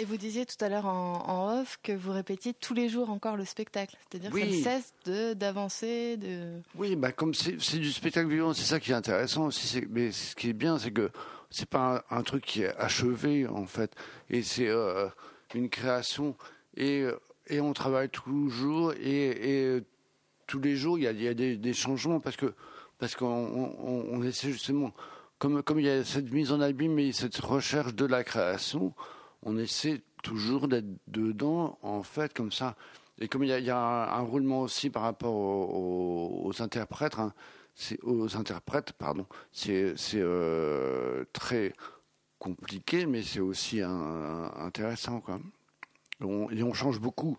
Et 0.00 0.04
vous 0.04 0.16
disiez 0.16 0.46
tout 0.46 0.62
à 0.64 0.68
l'heure 0.68 0.86
en, 0.86 1.24
en 1.26 1.60
off 1.60 1.78
que 1.82 1.90
vous 1.92 2.12
répétiez 2.12 2.54
tous 2.54 2.72
les 2.72 2.88
jours 2.88 3.10
encore 3.10 3.36
le 3.36 3.44
spectacle. 3.44 3.96
C'est-à-dire 4.08 4.30
Oui. 4.32 4.42
que 4.42 4.62
ça 4.62 4.76
ne 4.76 4.80
cesse 4.80 5.36
d'avancer, 5.36 6.16
de... 6.16 6.60
Oui, 6.76 6.94
bah 6.94 7.10
comme 7.10 7.34
c'est 7.34 7.56
du 7.78 7.90
spectacle 7.90 8.28
vivant, 8.28 8.52
c'est 8.54 8.64
ça 8.64 8.78
qui 8.78 8.92
est 8.92 8.94
intéressant 8.94 9.46
aussi. 9.46 9.82
Mais 9.90 10.12
ce 10.12 10.36
qui 10.36 10.50
est 10.50 10.52
bien, 10.52 10.78
c'est 10.78 10.92
que 10.92 11.10
c'est 11.50 11.68
pas 11.68 12.04
un, 12.10 12.18
un 12.18 12.22
truc 12.22 12.44
qui 12.44 12.62
est 12.62 12.76
achevé 12.76 13.48
en 13.48 13.66
fait, 13.66 13.92
et 14.30 14.42
c'est 14.42 14.68
euh, 14.68 15.08
une 15.54 15.68
création 15.68 16.36
et 16.76 17.04
et 17.48 17.60
on 17.60 17.72
travaille 17.72 18.10
toujours 18.10 18.92
et, 18.92 19.76
et 19.76 19.82
tous 20.46 20.60
les 20.60 20.76
jours 20.76 20.98
il 20.98 21.04
y 21.04 21.06
a, 21.08 21.12
y 21.12 21.26
a 21.26 21.32
des, 21.34 21.56
des 21.56 21.72
changements 21.72 22.20
parce 22.20 22.36
que 22.36 22.54
parce 22.98 23.16
qu'on 23.16 23.26
on, 23.26 24.06
on 24.12 24.22
essaie 24.22 24.52
justement 24.52 24.92
comme 25.38 25.62
comme 25.62 25.78
il 25.80 25.86
y 25.86 25.90
a 25.90 26.04
cette 26.04 26.30
mise 26.32 26.52
en 26.52 26.60
abîme 26.60 26.98
et 26.98 27.12
cette 27.12 27.36
recherche 27.38 27.94
de 27.94 28.04
la 28.06 28.24
création, 28.24 28.92
on 29.42 29.56
essaie 29.58 30.02
toujours 30.22 30.68
d'être 30.68 30.88
dedans 31.06 31.78
en 31.82 32.02
fait 32.02 32.32
comme 32.34 32.52
ça. 32.52 32.76
Et 33.20 33.28
comme 33.28 33.42
il 33.44 33.50
y 33.50 33.70
a, 33.70 33.78
un, 34.14 34.20
roulement 34.20 34.60
aussi 34.62 34.90
par 34.90 35.02
rapport 35.02 35.34
aux, 35.34 36.52
interprètes, 36.60 37.18
hein, 37.18 37.32
c'est 37.74 37.98
aux 38.04 38.36
interprètes, 38.36 38.92
pardon, 38.92 39.26
c'est 39.52 39.94
euh, 40.14 41.24
très 41.32 41.74
compliqué, 42.38 43.06
mais 43.06 43.22
c'est 43.22 43.40
aussi 43.40 43.80
intéressant 43.82 45.20
quoi. 45.20 45.40
Et 46.20 46.62
on 46.62 46.72
change 46.74 47.00
beaucoup. 47.00 47.38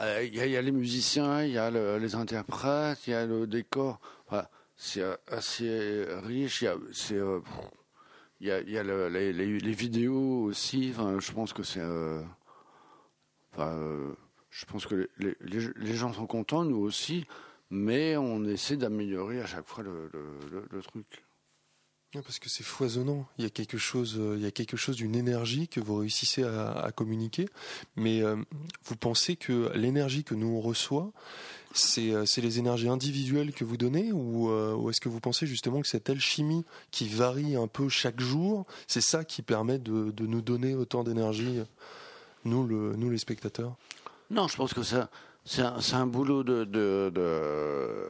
Euh, 0.00 0.24
Il 0.24 0.34
y, 0.34 0.56
a- 0.56 0.62
les 0.62 0.72
musiciens, 0.72 1.42
il 1.44 1.52
y 1.52 1.58
a 1.58 1.70
le- 1.70 1.98
les 1.98 2.14
interprètes, 2.14 3.06
il 3.06 3.10
y 3.10 3.14
a 3.14 3.26
le 3.26 3.46
décor. 3.46 4.00
Enfin, 4.26 4.46
c'est 4.76 5.04
assez 5.28 6.04
riche. 6.22 6.64
Il 8.40 8.48
y 8.48 8.50
a, 8.50 8.82
les, 9.08 9.72
vidéos 9.72 10.42
aussi. 10.44 10.90
Enfin, 10.90 11.18
je 11.20 11.32
pense 11.32 11.52
que 11.52 11.62
c'est. 11.62 11.80
euh, 11.80 12.22
enfin, 13.52 13.72
euh, 13.72 14.12
je 14.50 14.64
pense 14.66 14.86
que 14.86 15.08
les, 15.18 15.94
gens 15.94 16.12
sont 16.12 16.26
contents, 16.26 16.64
nous 16.64 16.78
aussi, 16.78 17.26
mais 17.70 18.16
on 18.16 18.44
essaie 18.44 18.76
d'améliorer 18.76 19.40
à 19.40 19.46
chaque 19.46 19.66
fois 19.66 19.84
le, 19.84 20.10
truc. 20.82 21.24
Parce 22.12 22.38
que 22.38 22.48
c'est 22.48 22.62
foisonnant. 22.62 23.26
Il 23.38 23.44
y 23.44 23.46
a 23.46 23.50
quelque 23.50 23.76
chose, 23.76 24.16
euh, 24.20 24.36
il 24.36 24.42
y 24.42 24.46
a 24.46 24.52
quelque 24.52 24.76
chose 24.76 24.94
d'une 24.94 25.16
énergie 25.16 25.66
que 25.66 25.80
vous 25.80 25.96
réussissez 25.96 26.44
à, 26.44 26.92
communiquer. 26.94 27.48
Mais 27.96 28.22
vous 28.84 28.96
pensez 28.96 29.36
que 29.36 29.72
l'énergie 29.74 30.22
que 30.22 30.34
nous 30.34 30.48
on 30.48 30.60
reçoit, 30.60 31.12
c'est 31.74 32.12
euh, 32.12 32.24
c'est 32.24 32.40
les 32.40 32.58
énergies 32.58 32.88
individuelles 32.88 33.52
que 33.52 33.64
vous 33.64 33.76
donnez, 33.76 34.12
ou, 34.12 34.50
euh, 34.50 34.74
ou 34.74 34.90
est-ce 34.90 35.00
que 35.00 35.08
vous 35.08 35.20
pensez 35.20 35.46
justement 35.46 35.80
que 35.80 35.88
cette 35.88 36.08
alchimie 36.08 36.64
qui 36.90 37.08
varie 37.08 37.56
un 37.56 37.66
peu 37.66 37.88
chaque 37.88 38.20
jour, 38.20 38.64
c'est 38.86 39.00
ça 39.00 39.24
qui 39.24 39.42
permet 39.42 39.78
de, 39.78 40.10
de 40.10 40.26
nous 40.26 40.40
donner 40.40 40.74
autant 40.74 41.04
d'énergie, 41.04 41.60
nous, 42.44 42.66
le, 42.66 42.94
nous 42.96 43.10
les 43.10 43.18
spectateurs? 43.18 43.76
Non, 44.30 44.48
je 44.48 44.56
pense 44.56 44.72
que 44.72 44.82
c'est 44.82 45.92
un, 45.92 46.06
boulot 46.06 46.44
de, 46.44 46.64
de, 46.64 48.08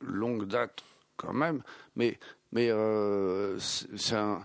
longue 0.00 0.46
date 0.46 0.84
quand 1.16 1.32
même, 1.32 1.62
mais, 1.96 2.18
mais 2.52 2.70
euh, 2.70 3.58
c'est 3.58 4.16
un, 4.16 4.44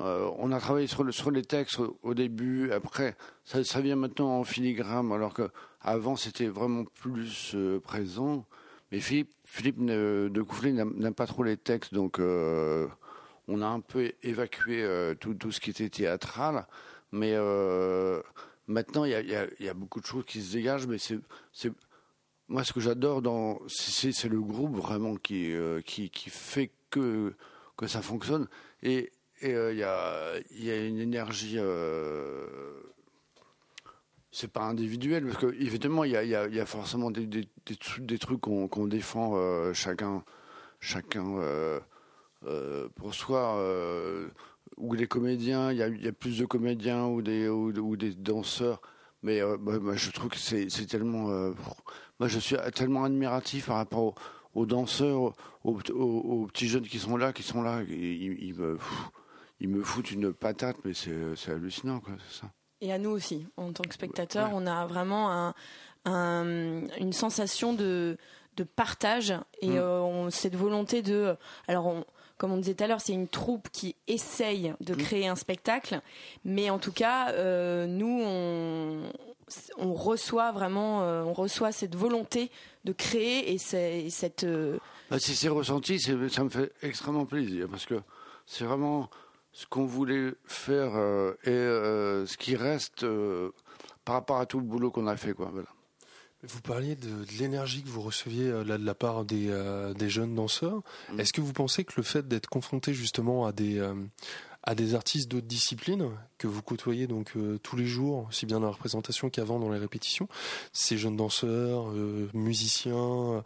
euh, 0.00 0.30
on 0.38 0.52
a 0.52 0.60
travaillé 0.60 0.86
sur, 0.86 1.02
le, 1.02 1.10
sur 1.10 1.30
les 1.30 1.42
textes 1.42 1.80
au, 2.02 2.14
début, 2.14 2.70
après, 2.70 3.16
ça, 3.44 3.80
vient 3.80 3.96
maintenant 3.96 4.38
en 4.38 4.44
filigrane, 4.44 5.10
alors 5.12 5.34
que 5.34 5.50
avant 5.80 6.16
c'était 6.16 6.46
vraiment 6.46 6.84
plus 6.84 7.52
euh, 7.54 7.80
présent. 7.80 8.46
Mais 8.92 9.00
Philippe, 9.00 9.84
de 9.84 10.42
Coufflet 10.42 10.72
n'aime 10.72 11.14
pas 11.14 11.26
trop 11.26 11.42
les 11.42 11.56
textes, 11.56 11.92
donc 11.92 12.18
euh, 12.20 12.86
on 13.46 13.60
a 13.60 13.66
un 13.66 13.80
peu 13.80 14.12
évacué 14.22 14.86
tout, 15.20 15.36
ce 15.50 15.60
qui 15.60 15.70
était 15.70 15.90
théâtral, 15.90 16.66
mais 17.12 17.36
Maintenant, 18.68 19.04
il 19.04 19.12
y 19.12 19.68
a, 19.68 19.74
beaucoup 19.74 19.98
de 19.98 20.04
choses 20.04 20.26
qui 20.26 20.42
se 20.42 20.52
dégagent, 20.52 20.86
mais 20.86 20.98
moi 22.48 22.64
ce 22.64 22.72
que 22.74 22.80
j'adore 22.80 23.22
dans, 23.22 23.60
c'est, 23.66 24.24
le 24.24 24.40
groupe 24.40 24.76
vraiment 24.76 25.16
qui, 25.16 25.54
fait 26.28 26.70
que 26.90 27.34
ça 27.86 28.02
fonctionne. 28.02 28.46
Et, 29.40 29.54
euh, 29.54 29.72
il 29.72 29.78
y 29.78 29.82
a 29.84 30.38
y 30.58 30.70
a 30.70 30.86
une 30.86 30.98
énergie. 30.98 31.56
Euh, 31.58 32.46
c'est 34.30 34.52
pas 34.52 34.62
individuel 34.62 35.24
parce 35.24 35.38
que 35.38 35.46
évidemment 35.60 36.04
il 36.04 36.12
y 36.12 36.16
a, 36.16 36.22
y 36.22 36.54
y 36.54 36.60
a 36.60 36.66
forcément 36.66 37.10
des, 37.10 37.26
des, 37.26 37.48
des 38.00 38.18
trucs, 38.18 38.40
qu'on, 38.42 38.86
défend 38.86 39.32
euh, 39.36 39.72
chacun 39.72 40.22
chacun 40.80 41.38
euh, 41.38 41.80
euh, 42.46 42.88
pour 42.96 43.14
soi. 43.14 43.56
euh, 43.58 44.28
ou 44.78 44.94
les 44.94 45.06
comédiens, 45.06 45.72
il 45.72 45.78
y 45.78 46.08
a, 46.08 46.12
plus 46.12 46.38
de 46.38 46.46
comédiens 46.46 47.06
ou 47.06 47.22
des, 47.22 47.48
ou, 47.48 47.96
des 47.96 48.14
danseurs. 48.14 48.80
Mais 49.22 49.42
euh, 49.42 49.56
bah, 49.58 49.78
moi, 49.80 49.94
je 49.96 50.10
trouve 50.10 50.30
que 50.30 50.38
c'est 50.38 50.68
tellement. 50.86 51.30
euh, 51.30 51.52
moi, 52.20 52.28
je 52.28 52.38
suis 52.38 52.56
tellement 52.74 53.04
admiratif 53.04 53.66
par 53.66 53.76
rapport 53.76 54.14
aux, 54.54 54.66
danseurs, 54.66 55.34
aux, 55.64 56.46
petits 56.46 56.68
jeunes 56.68 56.86
qui 56.86 56.98
sont 56.98 57.16
là, 57.16 57.32
qui 57.32 57.42
sont 57.42 57.62
là. 57.62 57.82
Ils 59.60 59.68
me 59.68 59.82
foutent 59.82 60.10
une 60.10 60.32
patate, 60.32 60.76
mais 60.84 60.92
c'est 60.94 61.50
hallucinant, 61.50 62.00
quoi, 62.00 62.14
c'est 62.28 62.40
ça. 62.40 62.50
Et 62.80 62.92
à 62.92 62.98
nous 62.98 63.10
aussi, 63.10 63.46
en 63.56 63.72
tant 63.72 63.82
que 63.84 63.94
spectateurs, 63.94 64.48
Ouais. 64.50 64.54
on 64.56 64.66
a 64.66 64.86
vraiment 64.86 65.32
un- 65.32 65.54
un- 66.04 66.86
une 66.98 67.12
sensation 67.12 67.72
de, 67.72 68.16
de 68.56 68.64
partage 68.64 69.34
et 69.60 69.68
Mm. 69.70 69.76
euh, 69.76 70.00
on- 70.00 70.30
cette 70.30 70.54
volonté 70.56 71.02
de. 71.02 71.36
Alors, 71.66 71.86
on- 71.86 72.04
comme 72.36 72.52
on 72.52 72.56
disait 72.56 72.74
tout 72.74 72.84
à 72.84 72.86
l'heure, 72.86 73.00
c'est 73.00 73.12
une 73.12 73.26
troupe 73.26 73.68
qui 73.72 73.96
essaye 74.06 74.74
de 74.80 74.94
Mm. 74.94 74.96
créer 74.96 75.26
un 75.28 75.34
spectacle, 75.34 76.00
mais 76.44 76.70
en 76.70 76.78
tout 76.78 76.92
cas, 76.92 77.32
euh, 77.32 77.86
nous, 77.86 78.20
on, 78.24 79.10
on 79.78 79.92
reçoit 79.92 80.52
vraiment, 80.52 81.02
euh, 81.02 81.22
on 81.24 81.32
reçoit 81.32 81.72
cette 81.72 81.96
volonté 81.96 82.50
de 82.84 82.92
créer 82.92 83.52
et, 83.52 83.58
cette. 83.58 84.46
Bah, 85.10 85.18
si 85.18 85.34
c'est 85.34 85.48
ressenti, 85.48 85.98
ça 85.98 86.12
me 86.44 86.48
fait 86.48 86.72
extrêmement 86.82 87.26
plaisir 87.26 87.66
parce 87.68 87.86
que 87.86 88.00
c'est 88.46 88.64
vraiment 88.64 89.08
ce 89.52 89.66
qu'on 89.66 89.86
voulait 89.86 90.32
faire 90.44 90.92
euh, 90.94 91.32
et 91.44 91.50
euh, 91.50 92.26
ce 92.26 92.36
qui 92.36 92.56
reste 92.56 93.04
euh, 93.04 93.50
par 94.04 94.14
rapport 94.14 94.38
à 94.38 94.46
tout 94.46 94.58
le 94.58 94.64
boulot 94.64 94.90
qu'on 94.90 95.06
a 95.06 95.16
fait. 95.16 95.32
Quoi, 95.32 95.50
voilà. 95.52 95.68
Vous 96.44 96.60
parliez 96.60 96.94
de, 96.94 97.08
de 97.08 97.38
l'énergie 97.40 97.82
que 97.82 97.88
vous 97.88 98.00
receviez 98.00 98.50
là 98.64 98.78
de 98.78 98.84
la 98.84 98.94
part 98.94 99.24
des, 99.24 99.52
des 99.98 100.08
jeunes 100.08 100.36
danseurs. 100.36 100.82
Mm. 101.12 101.18
Est-ce 101.18 101.32
que 101.32 101.40
vous 101.40 101.52
pensez 101.52 101.84
que 101.84 101.94
le 101.96 102.04
fait 102.04 102.28
d'être 102.28 102.46
confronté 102.46 102.94
justement 102.94 103.44
à 103.44 103.50
des, 103.50 103.80
à 104.68 104.74
des 104.74 104.94
artistes 104.94 105.30
d'autres 105.30 105.46
disciplines 105.46 106.10
que 106.36 106.46
vous 106.46 106.60
côtoyez 106.60 107.06
donc 107.06 107.32
euh, 107.36 107.58
tous 107.62 107.74
les 107.76 107.86
jours, 107.86 108.26
aussi 108.28 108.44
bien 108.44 108.60
dans 108.60 108.66
la 108.66 108.72
représentation 108.72 109.30
qu'avant 109.30 109.58
dans 109.58 109.70
les 109.70 109.78
répétitions, 109.78 110.28
ces 110.74 110.98
jeunes 110.98 111.16
danseurs, 111.16 111.88
euh, 111.90 112.28
musiciens, 112.34 113.42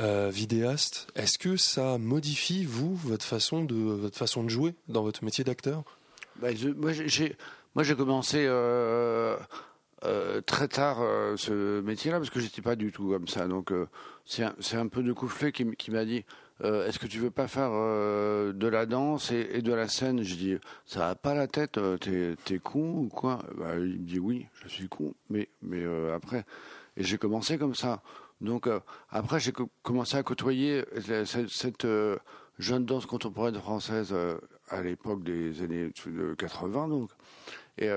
euh, 0.00 0.30
vidéastes, 0.32 1.06
est-ce 1.14 1.38
que 1.38 1.56
ça 1.56 1.98
modifie 1.98 2.64
vous 2.64 2.94
votre 2.96 3.24
façon 3.24 3.64
de 3.64 3.74
votre 3.74 4.16
façon 4.16 4.42
de 4.42 4.48
jouer 4.48 4.74
dans 4.88 5.02
votre 5.02 5.24
métier 5.24 5.44
d'acteur? 5.44 5.84
Bah, 6.40 6.48
moi, 6.76 6.92
j'ai- 6.92 7.36
commencé 7.96 8.44
euh, 8.48 9.36
euh, 10.04 10.40
très 10.40 10.68
tard 10.68 10.98
euh, 11.00 11.36
ce 11.36 11.80
métier-là 11.80 12.18
parce 12.18 12.30
que 12.30 12.40
j'étais 12.40 12.62
pas 12.62 12.74
du 12.76 12.90
tout 12.90 13.08
comme 13.08 13.28
ça. 13.28 13.46
Donc, 13.46 13.72
c'est 14.26 14.42
un, 14.44 14.54
un 14.72 14.88
peu 14.88 15.02
de 15.02 15.12
Coufflet 15.12 15.52
qui, 15.52 15.64
qui 15.76 15.90
m'a 15.92 16.04
dit 16.04 16.24
Est-ce 16.62 16.98
que 16.98 17.06
tu 17.06 17.18
veux 17.20 17.30
pas 17.30 17.46
faire 17.46 17.70
de 17.70 18.66
la 18.66 18.86
danse 18.86 19.30
et, 19.30 19.62
de 19.62 19.72
la 19.72 19.86
scène? 19.88 20.22
Je 20.22 20.34
dis 20.34 20.56
Ça 20.86 21.00
va 21.00 21.14
pas 21.14 21.34
la 21.34 21.46
tête 21.46 21.78
euh, 21.78 21.96
T'es 22.44 22.58
con 22.58 23.04
ou 23.04 23.08
quoi? 23.08 23.38
Bah, 23.56 23.74
Il 23.76 24.00
me 24.00 24.06
dit 24.06 24.18
Oui, 24.18 24.46
je 24.62 24.68
suis 24.68 24.88
con. 24.88 25.14
Mais, 25.30 25.48
mais 25.62 25.84
après, 26.12 26.44
et 26.96 27.02
j'ai 27.04 27.18
commencé 27.18 27.58
comme 27.58 27.74
ça. 27.74 28.02
Donc, 28.44 28.66
euh, 28.66 28.80
après, 29.10 29.40
j'ai 29.40 29.52
co- 29.52 29.70
commencé 29.82 30.16
à 30.16 30.22
côtoyer 30.22 30.84
euh, 31.10 31.24
cette, 31.24 31.84
euh, 31.84 32.16
jeune 32.58 32.84
danse 32.84 33.06
contemporaine 33.06 33.56
française 33.56 34.14
à 34.68 34.82
l'époque 34.82 35.24
des 35.24 35.62
années 35.62 35.90
de 36.06 36.34
80 36.34 36.88
donc. 36.88 37.10
Et 37.78 37.88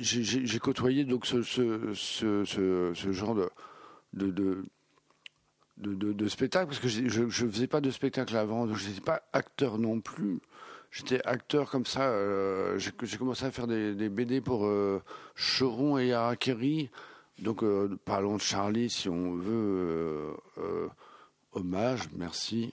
j'ai- 0.00 0.58
côtoyé 0.58 1.04
donc 1.04 1.24
ce 1.26 1.42
ce, 1.42 1.94
ce, 1.94 2.44
ce, 2.44 3.12
genre 3.12 3.34
de 3.34 3.48
de, 4.12 4.30
de 4.30 6.12
de, 6.12 6.28
spectacle 6.28 6.66
parce 6.66 6.78
que 6.78 6.88
je 6.88 7.08
je 7.08 7.46
faisais 7.46 7.66
pas 7.66 7.80
de 7.80 7.90
spectacle 7.90 8.36
avant 8.36 8.66
donc 8.66 8.76
je 8.76 8.88
n'étais 8.88 9.00
pas 9.00 9.22
acteur 9.32 9.78
non 9.78 10.00
plus. 10.00 10.40
J'étais 10.90 11.20
acteur 11.26 11.70
comme 11.70 11.86
ça 11.86 12.12
j'ai 12.78 13.16
commencé 13.18 13.44
à 13.46 13.50
faire 13.50 13.66
des, 13.66 13.94
BD 14.10 14.40
pour 14.40 14.66
euh, 14.66 15.02
Cheron 15.34 15.98
et 15.98 16.12
Harakiri 16.12 16.90
donc 17.38 17.62
euh, 17.62 17.98
parlons 18.04 18.36
de 18.36 18.40
Charlie 18.40 18.88
si 18.90 19.08
on 19.08 19.34
veut 19.34 19.52
euh, 19.54 20.32
euh, 20.58 20.88
hommage 21.52 22.08
merci 22.16 22.72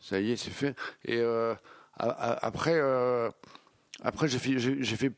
ça 0.00 0.20
y 0.20 0.30
est, 0.30 0.36
c'est 0.36 0.50
fait. 0.50 0.76
Et 1.04 1.20
a- 1.20 1.56
a- 1.96 2.46
après, 2.46 2.80
après 4.00 4.28
j'ai 4.28 4.38
fait, 4.38 4.56
j'ai 4.60 4.80
j'ai 4.80 4.96
fait 4.96 5.12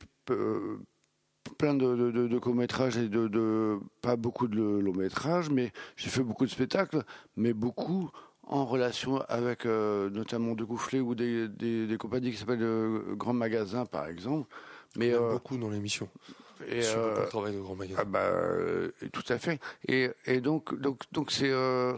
plein 1.58 1.74
de, 1.74 1.94
de, 1.96 2.10
de- 2.10 2.28
de 2.28 2.38
courts-métrages 2.38 2.96
et 2.96 3.08
de, 3.08 3.28
de- 3.28 3.78
pas 4.00 4.16
beaucoup 4.16 4.48
de 4.48 4.62
longs-métrages, 4.62 5.50
mais 5.50 5.70
j'ai 5.96 6.08
fait 6.08 6.22
beaucoup 6.22 6.46
de 6.46 6.50
spectacles, 6.50 7.02
mais 7.36 7.52
beaucoup 7.52 8.10
en 8.44 8.64
relation 8.64 9.18
avec 9.28 9.66
euh, 9.66 10.08
notamment 10.10 10.54
De 10.54 10.64
Goufflet 10.64 11.00
ou 11.00 11.14
des, 11.14 11.46
des, 11.48 11.86
des 11.86 11.96
compagnies 11.98 12.30
qui 12.30 12.38
s'appellent 12.38 12.62
euh, 12.62 13.14
Grand 13.16 13.34
Magasin, 13.34 13.84
par 13.84 14.06
exemple. 14.08 14.48
Mais 14.96 15.12
euh, 15.12 15.32
beaucoup 15.32 15.56
dans 15.58 15.68
l'émission 15.70 16.08
et, 16.68 16.82
sur 16.82 16.98
euh, 16.98 17.22
le 17.22 17.28
travail 17.28 17.54
de 17.54 17.60
grand 17.60 17.74
magasin. 17.76 17.98
ah 18.00 18.04
bah, 18.04 18.20
euh, 18.20 18.90
tout 19.12 19.24
à 19.28 19.38
fait. 19.38 19.60
Et, 19.88 20.10
et 20.26 20.40
donc, 20.40 20.78
donc, 20.80 21.02
donc 21.12 21.30
c'est 21.30 21.50
euh, 21.50 21.94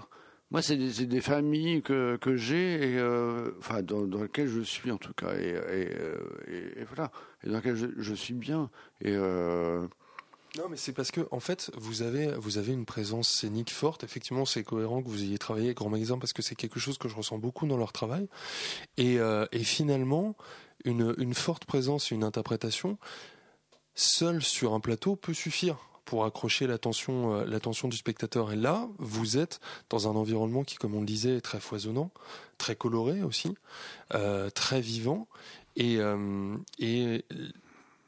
moi, 0.50 0.60
c'est 0.62 0.76
des, 0.76 1.20
familles 1.22 1.80
que, 1.82 2.16
que 2.20 2.36
j'ai, 2.36 2.74
et, 2.92 2.98
euh, 2.98 3.52
enfin, 3.58 3.82
dans, 3.82 4.02
dans 4.02 4.22
lesquelles 4.22 4.48
je 4.48 4.60
suis 4.60 4.90
en 4.90 4.98
tout 4.98 5.14
cas, 5.14 5.34
et, 5.34 5.48
et, 5.48 6.52
et- 6.54 6.80
et 6.80 6.84
voilà, 6.84 7.10
et 7.42 7.48
dans 7.48 7.56
lesquelles 7.56 7.76
je, 7.76 7.86
je 7.96 8.14
suis 8.14 8.34
bien. 8.34 8.68
Et 9.00 9.12
euh, 9.12 9.86
Non, 10.58 10.64
mais 10.68 10.76
c'est 10.76 10.92
parce 10.92 11.10
que 11.10 11.22
en 11.30 11.40
fait, 11.40 11.70
vous 11.78 12.02
avez 12.02 12.26
vous 12.36 12.58
avez 12.58 12.72
une 12.74 12.84
présence 12.84 13.30
scénique 13.30 13.72
forte. 13.72 14.04
Effectivement, 14.04 14.44
c'est 14.44 14.62
cohérent 14.62 15.02
que 15.02 15.08
vous 15.08 15.22
ayez 15.22 15.38
travaillé 15.38 15.68
avec 15.68 15.78
Grand 15.78 15.88
Magasin 15.88 16.18
parce 16.18 16.34
que 16.34 16.42
c'est 16.42 16.54
quelque 16.54 16.78
chose 16.78 16.98
que 16.98 17.08
je 17.08 17.16
ressens 17.16 17.38
beaucoup 17.38 17.66
dans 17.66 17.78
leur 17.78 17.92
travail. 17.92 18.28
Et, 18.98 19.18
euh, 19.18 19.46
et 19.52 19.64
finalement, 19.64 20.36
une, 20.84 21.14
une 21.16 21.32
forte 21.32 21.64
présence, 21.64 22.10
une 22.10 22.24
interprétation 22.24 22.98
seule 23.94 24.42
sur 24.42 24.74
un 24.74 24.80
plateau 24.80 25.16
peut 25.16 25.34
suffire 25.34 25.76
pour 26.04 26.24
accrocher 26.24 26.66
l'attention 26.66 27.34
euh, 27.34 27.44
l'attention 27.46 27.88
du 27.88 27.96
spectateur. 27.96 28.52
Et 28.52 28.56
là, 28.56 28.88
vous 28.98 29.38
êtes 29.38 29.60
dans 29.88 30.08
un 30.08 30.16
environnement 30.16 30.64
qui, 30.64 30.76
comme 30.76 30.94
on 30.94 31.00
le 31.00 31.06
disait, 31.06 31.36
est 31.36 31.40
très 31.40 31.60
foisonnant, 31.60 32.10
très 32.58 32.76
coloré 32.76 33.22
aussi, 33.22 33.54
euh, 34.14 34.50
très 34.50 34.80
vivant. 34.80 35.26
Et, 35.76 35.96
euh, 35.98 36.54
et 36.78 37.24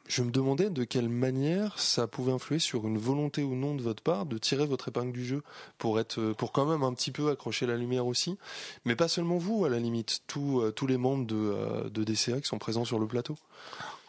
je 0.06 0.22
me 0.22 0.30
demandais 0.30 0.68
de 0.68 0.84
quelle 0.84 1.08
manière 1.08 1.78
ça 1.78 2.06
pouvait 2.06 2.32
influer 2.32 2.58
sur 2.58 2.86
une 2.86 2.98
volonté 2.98 3.42
ou 3.42 3.54
non 3.54 3.74
de 3.74 3.80
votre 3.80 4.02
part 4.02 4.26
de 4.26 4.36
tirer 4.36 4.66
votre 4.66 4.88
épingle 4.88 5.12
du 5.12 5.24
jeu 5.24 5.42
pour 5.78 5.98
être, 5.98 6.34
pour 6.34 6.52
quand 6.52 6.66
même 6.66 6.82
un 6.82 6.92
petit 6.92 7.10
peu 7.10 7.30
accrocher 7.30 7.64
la 7.64 7.76
lumière 7.76 8.06
aussi, 8.06 8.36
mais 8.84 8.96
pas 8.96 9.08
seulement 9.08 9.38
vous 9.38 9.64
à 9.64 9.70
la 9.70 9.78
limite, 9.78 10.20
tous, 10.26 10.62
tous 10.76 10.86
les 10.86 10.98
membres 10.98 11.24
de, 11.24 11.88
de 11.88 12.04
DCA 12.04 12.38
qui 12.42 12.48
sont 12.48 12.58
présents 12.58 12.84
sur 12.84 12.98
le 12.98 13.06
plateau. 13.06 13.36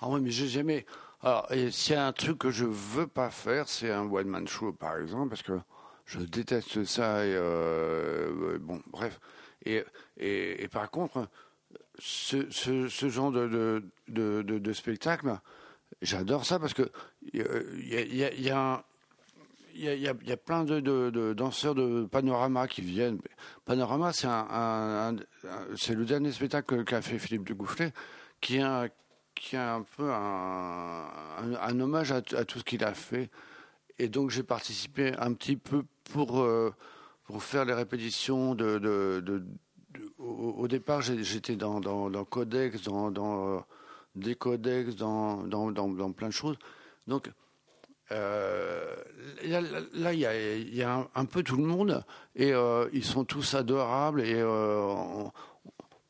Ah 0.02 0.10
ouais, 0.10 0.20
mais 0.20 0.32
j'ai 0.32 0.50
jamais. 0.50 0.86
Alors, 1.26 1.52
et 1.52 1.72
s'il 1.72 1.96
y 1.96 1.98
a 1.98 2.06
un 2.06 2.14
truc 2.14 2.38
que 2.38 2.52
je 2.52 2.66
veux 2.66 3.08
pas 3.08 3.32
faire, 3.32 3.68
c'est 3.68 3.92
un 3.92 4.04
one 4.08 4.28
man 4.28 4.48
show, 4.48 4.72
par 4.72 5.00
exemple, 5.00 5.30
parce 5.30 5.42
que 5.42 5.60
je 6.06 6.20
déteste 6.20 6.86
ça. 6.86 7.26
Et 7.26 7.34
euh, 7.36 8.60
bon, 8.62 8.80
bref. 8.92 9.20
Et, 9.66 9.84
et, 10.18 10.68
par 10.68 10.92
contre, 10.92 11.28
ce, 11.98 12.48
ce, 12.52 13.10
genre 13.10 13.32
de, 13.32 13.84
de, 14.08 14.44
de, 14.44 14.74
spectacle, 14.74 15.40
j'adore 16.04 16.46
ça 16.46 16.60
parce 16.60 16.76
que 16.76 16.92
il 17.34 17.42
y 17.42 18.24
a, 18.24 18.32
y 18.36 18.52
a- 18.52 18.84
y 19.74 20.06
y 20.28 20.32
a, 20.32 20.38
plein 20.38 20.64
de, 20.64 21.34
danseurs 21.34 21.74
de 21.74 22.06
panorama 22.06 22.68
qui 22.68 22.82
viennent. 22.82 23.20
Panorama, 23.66 24.14
c'est 24.14 24.28
un, 24.28 24.46
un- 24.52 25.16
le 25.16 26.06
dernier 26.06 26.32
spectacle 26.32 26.84
qu'a 26.84 27.02
fait 27.02 27.18
Philippe 27.18 27.48
de 27.48 27.56
Goufflet, 27.56 27.94
qui 28.42 28.58
est 28.58 28.62
un, 28.62 28.90
qui 29.36 29.56
est 29.56 29.60
un 29.60 29.84
peu 29.98 30.10
un, 30.12 31.80
hommage 31.80 32.12
à, 32.12 32.21
tout 32.21 32.60
ce 32.60 32.63
qu'il 32.63 32.84
a 32.84 32.93
fait. 32.93 33.30
Et 34.00 34.08
donc 34.08 34.30
j'ai 34.32 34.43
participé 34.43 35.13
un 35.19 35.34
petit 35.34 35.58
peu 35.58 35.84
pour, 36.12 36.41
euh, 36.41 36.74
pour 37.26 37.43
faire 37.43 37.65
les 37.65 37.74
répétitions 37.74 38.56
de... 38.56 39.43
au, 40.17 40.67
départ, 40.67 41.02
j'étais 41.02 41.56
dans, 41.56 41.80
dans, 41.80 42.26
Codex, 42.26 42.82
dans, 42.84 43.12
dans 43.12 43.58
euh, 43.58 43.60
Décodex, 44.15 44.95
dans, 44.95 45.43
dans, 45.43 45.71
dans, 45.71 46.12
plein 46.12 46.28
de 46.30 46.34
choses. 46.34 46.58
Donc 47.08 47.30
euh, 48.12 48.95
là, 49.93 50.13
il 50.13 50.19
y 50.19 50.82
a, 50.84 50.93
un, 50.93 51.08
un 51.15 51.26
peu 51.26 51.43
tout 51.43 51.58
le 51.58 51.65
monde 51.65 52.04
et 52.36 52.54
ils 52.93 53.06
sont 53.06 53.26
tous 53.26 53.54
adorables 53.54 54.21
et 54.21 54.43
on- 54.43 55.32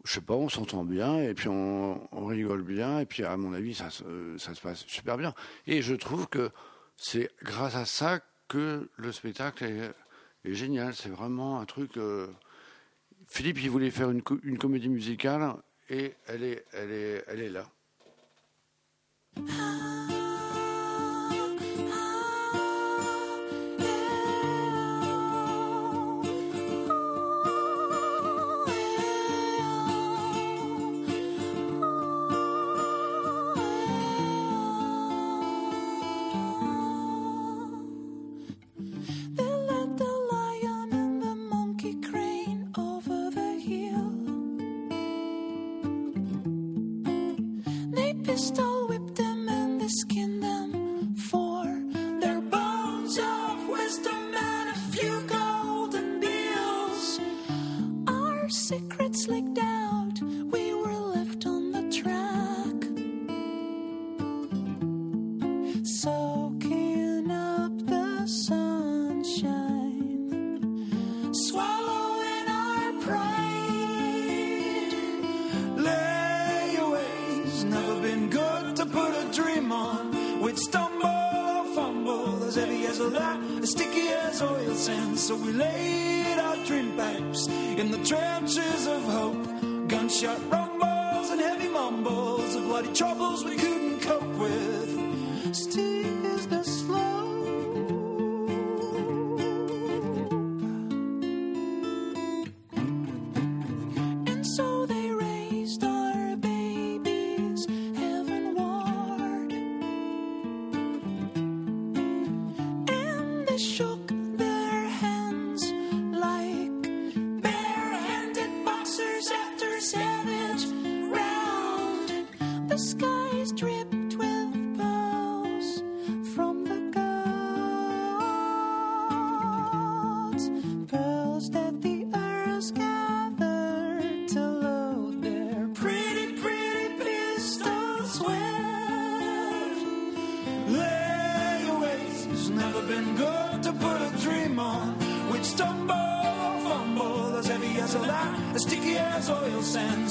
je 0.05 0.13
sais 0.13 0.21
pas, 0.21 0.35
on 0.35 0.49
s'entend 0.49 0.85
bien 0.85 1.17
et 1.21 1.33
puis 1.33 1.49
on, 1.49 2.25
rigole 2.25 2.61
bien 2.61 2.99
et 2.99 3.05
puis 3.05 3.23
à 3.23 3.35
mon 3.37 3.53
avis 3.53 3.73
ça, 3.73 3.89
ça 3.89 4.53
se 4.53 4.61
passe 4.61 4.85
super 4.85 5.17
bien. 5.17 5.33
Et 5.67 5.81
je 5.81 5.95
trouve 5.95 6.27
que 6.27 6.51
c'est 6.95 7.31
grâce 7.43 7.75
à 7.75 7.85
ça 7.85 8.19
que 8.47 8.89
le 8.95 9.11
spectacle 9.11 9.65
est, 9.65 10.53
génial. 10.53 10.93
C'est 10.93 11.09
vraiment 11.09 11.59
un 11.59 11.65
truc. 11.65 11.97
euh, 11.97 12.27
Philippe, 13.27 13.59
il 13.63 13.71
voulait 13.71 13.89
faire 13.89 14.11
une, 14.11 14.21
une 14.43 14.59
comédie 14.59 14.89
musicale 14.89 15.55
et 15.89 16.13
elle 16.27 16.43
est, 16.43 16.65
elle 16.73 16.91
est, 16.91 17.23
elle 17.27 17.41
est 17.41 17.49
là. 17.49 17.65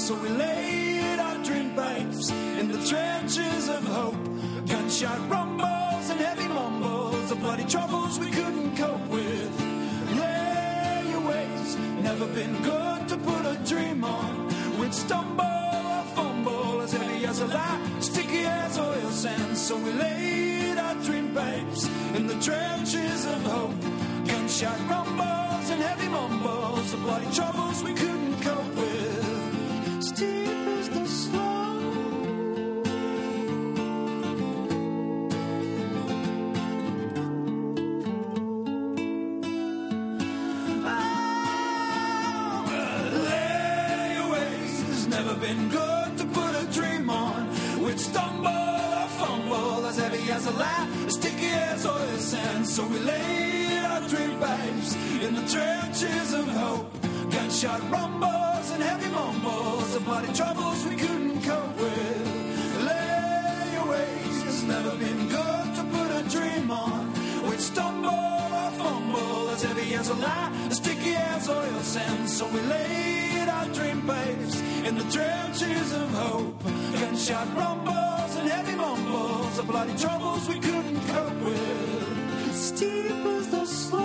So 0.05 0.15
we 0.17 0.29
laid 0.29 1.19
our 1.19 1.43
dream 1.43 1.71
pipes 1.75 2.31
in 2.31 2.71
the 2.71 2.77
trenches 2.87 3.14
So 52.75 52.85
we 52.89 52.99
laid 52.99 53.85
our 53.85 54.01
dream 54.09 54.37
pipes 54.41 54.97
in 55.23 55.33
the 55.37 55.47
trenches 55.47 56.35
of 56.35 56.45
hope. 56.49 56.91
Gunshot 57.31 57.89
rumbles 57.89 58.69
and 58.73 58.83
heavy 58.83 59.11
mumbles 59.11 59.95
of 59.95 60.05
bloody 60.05 60.33
troubles 60.33 60.85
we 60.85 60.97
couldn't 60.97 61.41
cope 61.43 61.77
with. 61.77 62.27
Layaways 62.89 64.43
has 64.43 64.65
never 64.65 64.91
been 64.97 65.29
good 65.29 65.67
to 65.77 65.85
put 65.95 66.11
a 66.21 66.23
dream 66.29 66.69
on. 66.73 67.13
We'd 67.49 67.61
stumble 67.61 68.09
or 68.11 68.71
fumble 68.73 69.51
as 69.51 69.63
heavy 69.63 69.95
as 69.95 70.09
a 70.09 70.15
lie, 70.15 70.51
as 70.69 70.79
sticky 70.79 71.15
as 71.15 71.49
oil 71.49 71.81
sand. 71.81 72.29
So 72.29 72.45
we 72.49 72.61
laid 72.63 73.49
our 73.51 73.67
dream 73.67 74.05
babes 74.05 74.61
in 74.85 74.99
the 74.99 75.07
trenches 75.15 75.93
of 75.93 76.11
hope. 76.11 76.61
Gunshot 76.99 77.57
rumbles 77.57 78.35
and 78.35 78.49
heavy 78.49 78.75
mumbles, 78.75 79.59
the 79.59 79.63
bloody 79.63 79.97
troubles 79.97 80.49
we 80.49 80.59
couldn't 80.59 81.07
cope 81.07 81.41
with. 81.45 82.14
Steep 82.55 83.11
as 83.11 83.49
the 83.51 83.67
slope. 83.67 84.04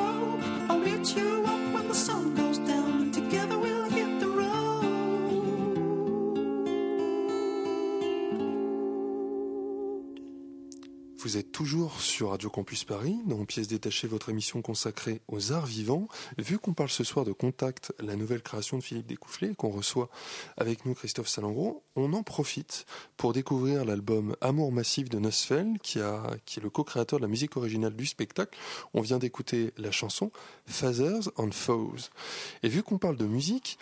Vous 11.29 11.37
êtes 11.37 11.51
toujours 11.51 12.01
sur 12.01 12.31
Radio 12.31 12.49
Campus 12.49 12.85
Paris, 12.85 13.19
dans 13.27 13.45
Pièces 13.45 13.67
détachées, 13.67 14.07
votre 14.07 14.29
émission 14.29 14.63
consacrée 14.63 15.21
aux 15.27 15.51
arts 15.51 15.67
vivants. 15.67 16.07
Vu 16.39 16.57
qu'on 16.57 16.73
parle 16.73 16.89
ce 16.89 17.03
soir 17.03 17.23
de 17.23 17.33
Contact, 17.33 17.93
la 17.99 18.15
nouvelle 18.15 18.41
création 18.41 18.79
de 18.79 18.81
Philippe 18.81 19.05
Découfflé, 19.05 19.53
qu'on 19.53 19.69
reçoit 19.69 20.09
avec 20.57 20.87
nous 20.87 20.95
Christophe 20.95 21.27
Salengro, 21.27 21.83
on 21.95 22.13
en 22.13 22.23
profite 22.23 22.87
pour 23.15 23.31
découvrir 23.31 23.85
l'album 23.85 24.35
Amour 24.41 24.71
massif 24.71 25.07
de 25.07 25.19
Nosfell, 25.19 25.77
qui 25.83 25.99
est 25.99 26.63
le 26.63 26.69
co-créateur 26.71 27.19
de 27.19 27.25
la 27.25 27.29
musique 27.29 27.57
originale 27.57 27.95
du 27.95 28.07
spectacle. 28.07 28.57
On 28.95 29.01
vient 29.01 29.19
d'écouter 29.19 29.71
la 29.77 29.91
chanson 29.91 30.31
Fathers 30.65 31.29
and 31.35 31.51
Foes. 31.51 32.09
Et 32.63 32.69
vu 32.69 32.81
qu'on 32.81 32.97
parle 32.97 33.17
de 33.17 33.25
musique, 33.25 33.77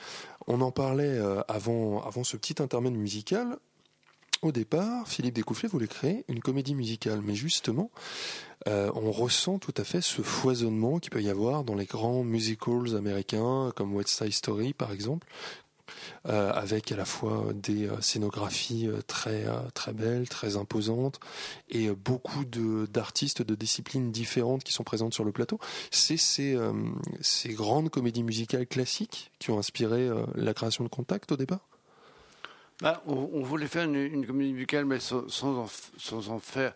on 0.47 0.59
en 0.59 0.71
parlait 0.71 1.17
euh, 1.17 1.39
avant, 1.47 2.03
avant 2.03 2.25
ce 2.25 2.35
petit 2.35 2.61
intermède 2.61 2.95
musical. 2.95 3.57
Au 4.43 4.51
départ, 4.51 5.07
Philippe 5.07 5.33
Découfflé 5.33 5.67
voulait 5.67 5.87
créer 5.87 6.23
une 6.27 6.41
comédie 6.41 6.75
musicale, 6.75 7.21
mais 7.23 7.33
justement, 7.33 7.89
euh, 8.67 8.91
on 8.93 9.11
ressent 9.11 9.57
tout 9.57 9.73
à 9.77 9.83
fait 9.83 10.01
ce 10.01 10.21
foisonnement 10.21 10.99
qu'il 10.99 11.09
peut 11.09 11.23
y 11.23 11.29
avoir 11.29 11.63
dans 11.63 11.73
les 11.73 11.85
grands 11.85 12.23
musicals 12.23 12.95
américains, 12.95 13.71
comme 13.75 13.95
West 13.95 14.09
Side 14.09 14.33
Story 14.33 14.73
par 14.73 14.91
exemple, 14.91 15.27
euh, 16.27 16.51
avec 16.51 16.91
à 16.91 16.95
la 16.95 17.05
fois 17.05 17.47
des 17.55 17.87
euh, 17.87 17.99
scénographies 17.99 18.87
très 19.07 19.45
très 19.73 19.93
belles, 19.93 20.29
très 20.29 20.55
imposantes, 20.55 21.19
et 21.69 21.89
beaucoup 21.89 22.45
d'artistes 22.45 23.41
de 23.41 23.55
disciplines 23.55 24.11
différentes 24.11 24.63
qui 24.63 24.71
sont 24.71 24.83
présentes 24.83 25.15
sur 25.15 25.23
le 25.23 25.31
plateau. 25.31 25.59
C'est 25.89 26.17
ces, 26.17 26.55
ces 27.21 27.49
grandes 27.53 27.89
comédies 27.89 28.23
musicales 28.23 28.67
classiques 28.67 29.31
qui 29.39 29.49
ont 29.49 29.57
inspiré 29.57 30.11
la 30.35 30.53
création 30.53 30.83
de 30.83 30.89
Contact 30.89 31.31
au 31.31 31.37
départ? 31.37 31.76
Bah, 32.81 33.01
on, 33.07 33.41
voulait 33.41 33.67
faire 33.67 33.85
une, 33.85 33.95
une 33.95 34.27
comédie 34.27 34.53
musicale, 34.53 34.85
mais 34.85 34.99
sans, 34.99 35.25
en, 35.41 36.39
faire, 36.39 36.75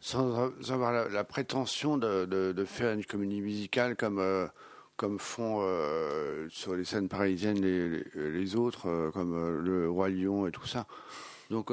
sans 0.00 0.50
avoir 0.70 1.08
la, 1.10 1.24
prétention 1.24 1.98
de, 1.98 2.64
faire 2.66 2.94
une 2.94 3.04
comédie 3.04 3.42
musicale 3.42 3.94
comme, 3.94 4.20
euh, 4.20 4.48
font 5.18 5.58
euh, 5.60 6.48
sur 6.48 6.74
les 6.74 6.84
scènes 6.84 7.08
parisiennes 7.08 7.60
les, 7.60 8.56
autres, 8.56 8.88
euh, 8.88 9.10
comme 9.10 9.60
le 9.62 9.90
Roi 9.90 10.08
Lion 10.08 10.46
et 10.46 10.50
tout 10.50 10.66
ça. 10.66 10.86
Donc, 11.50 11.70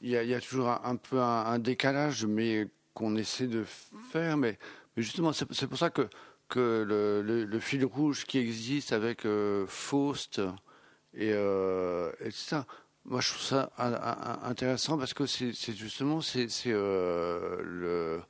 il 0.00 0.10
y, 0.10 0.34
a, 0.34 0.40
toujours 0.40 0.68
un, 0.68 0.96
peu 0.96 1.20
un, 1.20 1.58
décalage, 1.58 2.24
mais 2.24 2.68
qu'on 2.94 3.16
essaie 3.16 3.48
de 3.48 3.64
faire. 4.10 4.38
Mais, 4.38 4.58
justement, 4.96 5.34
c'est 5.34 5.66
pour 5.66 5.76
ça 5.76 5.90
que, 5.90 6.08
le, 6.56 7.58
fil 7.60 7.84
rouge 7.84 8.24
qui 8.24 8.38
existe 8.38 8.94
avec 8.94 9.26
Faust 9.66 10.40
et, 11.14 11.32
euh, 11.32 12.10
ça, 12.30 12.66
moi 13.04 13.20
je 13.20 13.30
trouve 13.30 13.42
ça 13.42 13.70
intéressant 14.44 14.98
parce 14.98 15.14
que 15.14 15.26
c'est 15.26 15.52
justement 15.74 16.20
c'est 16.20 16.48
euh, 16.66 17.60
le 17.62 18.20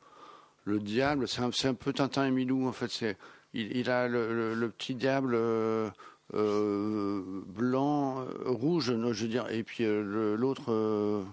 le 0.65 0.79
diable, 0.81 1.27
c'est 1.29 1.41
un, 1.41 1.51
un 1.65 1.75
peu 1.75 1.93
Tintin 1.95 2.27
et 2.27 2.31
Milou 2.31 2.69
en 2.69 2.73
fait. 2.73 3.17
Il, 3.55 3.89
a 3.91 4.07
le, 4.07 4.69
petit 4.77 4.95
diable 4.95 5.35
euh, 5.35 5.89
euh, 6.35 7.23
blanc, 7.47 8.27
rouge, 8.45 8.93
je 9.13 9.23
veux 9.23 9.29
dire, 9.29 9.49
et 9.51 9.63
puis 9.63 9.85
l'autre 9.87 11.25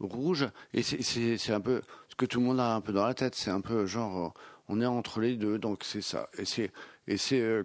rouge. 0.00 0.48
Et 0.72 0.82
c'est- 0.82 1.52
un 1.52 1.60
peu 1.60 1.82
ce 2.08 2.14
que 2.16 2.24
tout 2.24 2.40
le 2.40 2.46
monde 2.46 2.60
a 2.60 2.74
un 2.74 2.80
peu 2.80 2.92
dans 2.92 3.06
la 3.06 3.14
tête. 3.14 3.34
C'est 3.34 3.50
un 3.50 3.60
peu 3.60 3.84
genre 3.86 4.32
on 4.68 4.80
est 4.80 4.86
entre 4.86 5.20
les 5.20 5.36
deux, 5.36 5.58
donc 5.58 5.84
c'est 5.84 6.00
ça. 6.02 6.28
Et 6.38 6.46
c'est 6.46 6.72
et 7.08 7.16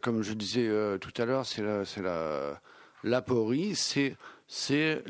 comme 0.02 0.22
je 0.22 0.34
disais 0.34 0.70
tout 1.00 1.14
à 1.22 1.26
l'heure, 1.26 1.46
c'est 1.46 1.64
la 1.64 1.86
c'est 1.86 2.02
la 2.02 2.62
l'aporie, 3.04 3.76
c'est 3.76 4.16
c'est 4.48 5.04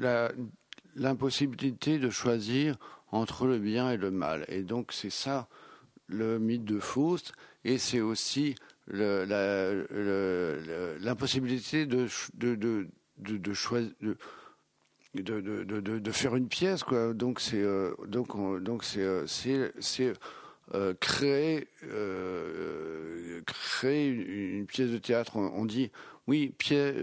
l'impossibilité 0.95 1.99
de 1.99 2.10
choisir 2.10 2.77
entre 3.12 3.45
le 3.47 3.60
bien 3.60 3.91
et 3.91 3.97
le 3.97 4.12
mal. 4.12 4.45
Et 4.47 4.63
donc 4.63 4.91
c'est 4.91 5.10
ça 5.10 5.47
le 6.08 6.39
mythe 6.39 6.65
de 6.65 6.80
Faust, 6.80 7.32
et 7.63 7.77
c'est 7.77 8.01
aussi 8.01 8.56
l'impossibilité 8.88 11.86
de, 11.86 12.08
de, 12.34 12.56
de, 12.56 12.88
de, 13.38 13.54
choisir. 13.54 13.91
De, 14.01 14.17
de, 15.41 15.99
de, 15.99 16.12
faire 16.12 16.36
une 16.38 16.47
pièce 16.47 16.84
quoi 16.84 17.13
donc 17.13 17.41
c'est 17.41 17.62
euh, 17.62 17.93
donc 18.08 18.34
on- 18.34 18.60
donc 18.62 18.86
c'est 18.86 19.01
euh, 19.01 19.25
euh, 20.73 20.93
créer 21.01 21.67
une, 24.08 24.65
pièce 24.67 24.89
de 24.89 24.97
théâtre 24.97 25.36
on 25.36 25.65
dit 25.65 25.91
oui 26.27 26.53
pièce 26.57 26.95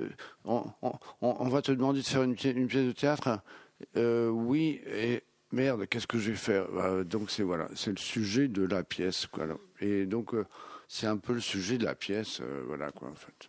on, 0.44 0.64
on, 0.83 0.92
on 1.20 1.48
va 1.48 1.62
te 1.62 1.72
demander 1.72 2.00
de 2.00 2.07
faire 2.07 2.22
une, 2.22 2.35
pièce- 2.35 2.57
une 2.57 2.68
pièce 2.68 2.87
de 2.87 2.92
théâtre 2.92 3.40
euh, 3.96 4.28
oui 4.28 4.81
et 4.87 5.22
merde 5.52 5.87
qu'est-ce 5.87 6.07
que 6.07 6.18
je 6.18 6.31
vais 6.31 6.37
faire? 6.37 6.66
Bah, 6.72 7.04
donc 7.04 7.31
c'est 7.31 7.42
voilà 7.42 7.68
c'est 7.74 7.90
le 7.90 7.96
sujet 7.98 8.48
de 8.48 8.64
la 8.64 8.83
pièce 8.85 9.26
quoi 9.26 9.46
et 9.81 10.07
donc 10.07 10.35
euh, 10.35 10.44
c'est 10.88 11.07
un 11.07 11.16
peu 11.18 11.33
le 11.35 11.40
sujet 11.40 11.78
de 11.78 11.85
la 11.85 11.94
pièce 11.94 12.40
euh, 12.40 12.62
voilà 12.66 12.90
quoi 12.92 13.09
en 13.09 13.14
fait 13.14 13.48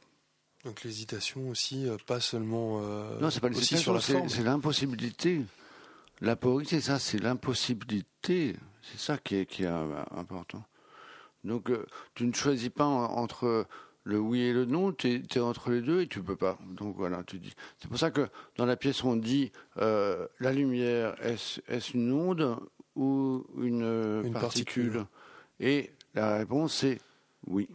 Donc 0.65 0.83
l'hésitation 0.83 1.49
aussi, 1.49 1.87
euh, 1.87 1.97
pas 2.05 2.19
seulement 2.19 2.81
euh, 2.83 3.19
non, 3.19 3.29
c'est 3.29 3.39
pas 3.39 3.49
l'hésitation, 3.49 3.93
la 3.93 4.01
c'est 4.01 4.43
l'impossibilité. 4.43 5.41
L'aporie, 6.21 6.65
c'est 6.65 6.81
ça, 6.81 6.99
c'est 6.99 7.17
l'impossibilité. 7.17 8.55
C'est 8.81 8.99
ça 8.99 9.17
qui 9.17 9.35
est, 9.37 9.45
qui 9.45 9.63
est 9.63 9.67
euh, 9.67 10.03
important. 10.11 10.63
Donc, 11.45 11.69
euh, 11.69 11.85
tu 12.13 12.25
ne 12.25 12.33
choisis 12.33 12.69
pas 12.69 12.85
en- 12.85 13.05
entre 13.17 13.65
le 14.09 14.19
oui 14.19 14.41
et 14.41 14.53
le 14.53 14.65
non, 14.65 14.91
tu 14.91 15.23
es, 15.23 15.39
entre 15.39 15.69
les 15.69 15.81
deux 15.81 16.01
et 16.01 16.07
tu 16.07 16.21
peux 16.21 16.35
pas. 16.35 16.57
Donc 16.71 16.95
voilà, 16.97 17.23
tu 17.23 17.37
dis. 17.37 17.53
C'est 17.79 17.87
pour 17.87 17.99
ça 17.99 18.11
que 18.11 18.27
dans 18.57 18.65
la 18.65 18.75
pièce, 18.75 19.03
on 19.03 19.15
dit 19.15 19.51
euh, 19.77 20.27
la 20.39 20.51
lumière, 20.51 21.15
est-ce 21.23 21.61
est 21.67 21.93
une 21.93 22.11
onde 22.11 22.57
ou 22.95 23.45
une, 23.61 23.83
euh, 23.83 24.23
Une 24.23 24.33
particule, 24.33 24.93
particule. 24.93 25.05
Et 25.59 25.91
la 26.15 26.37
réponse, 26.37 26.73
c'est 26.73 26.99
oui. 27.47 27.69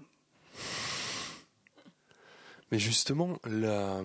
Mais 2.73 2.79
justement, 2.79 3.39
la... 3.45 4.03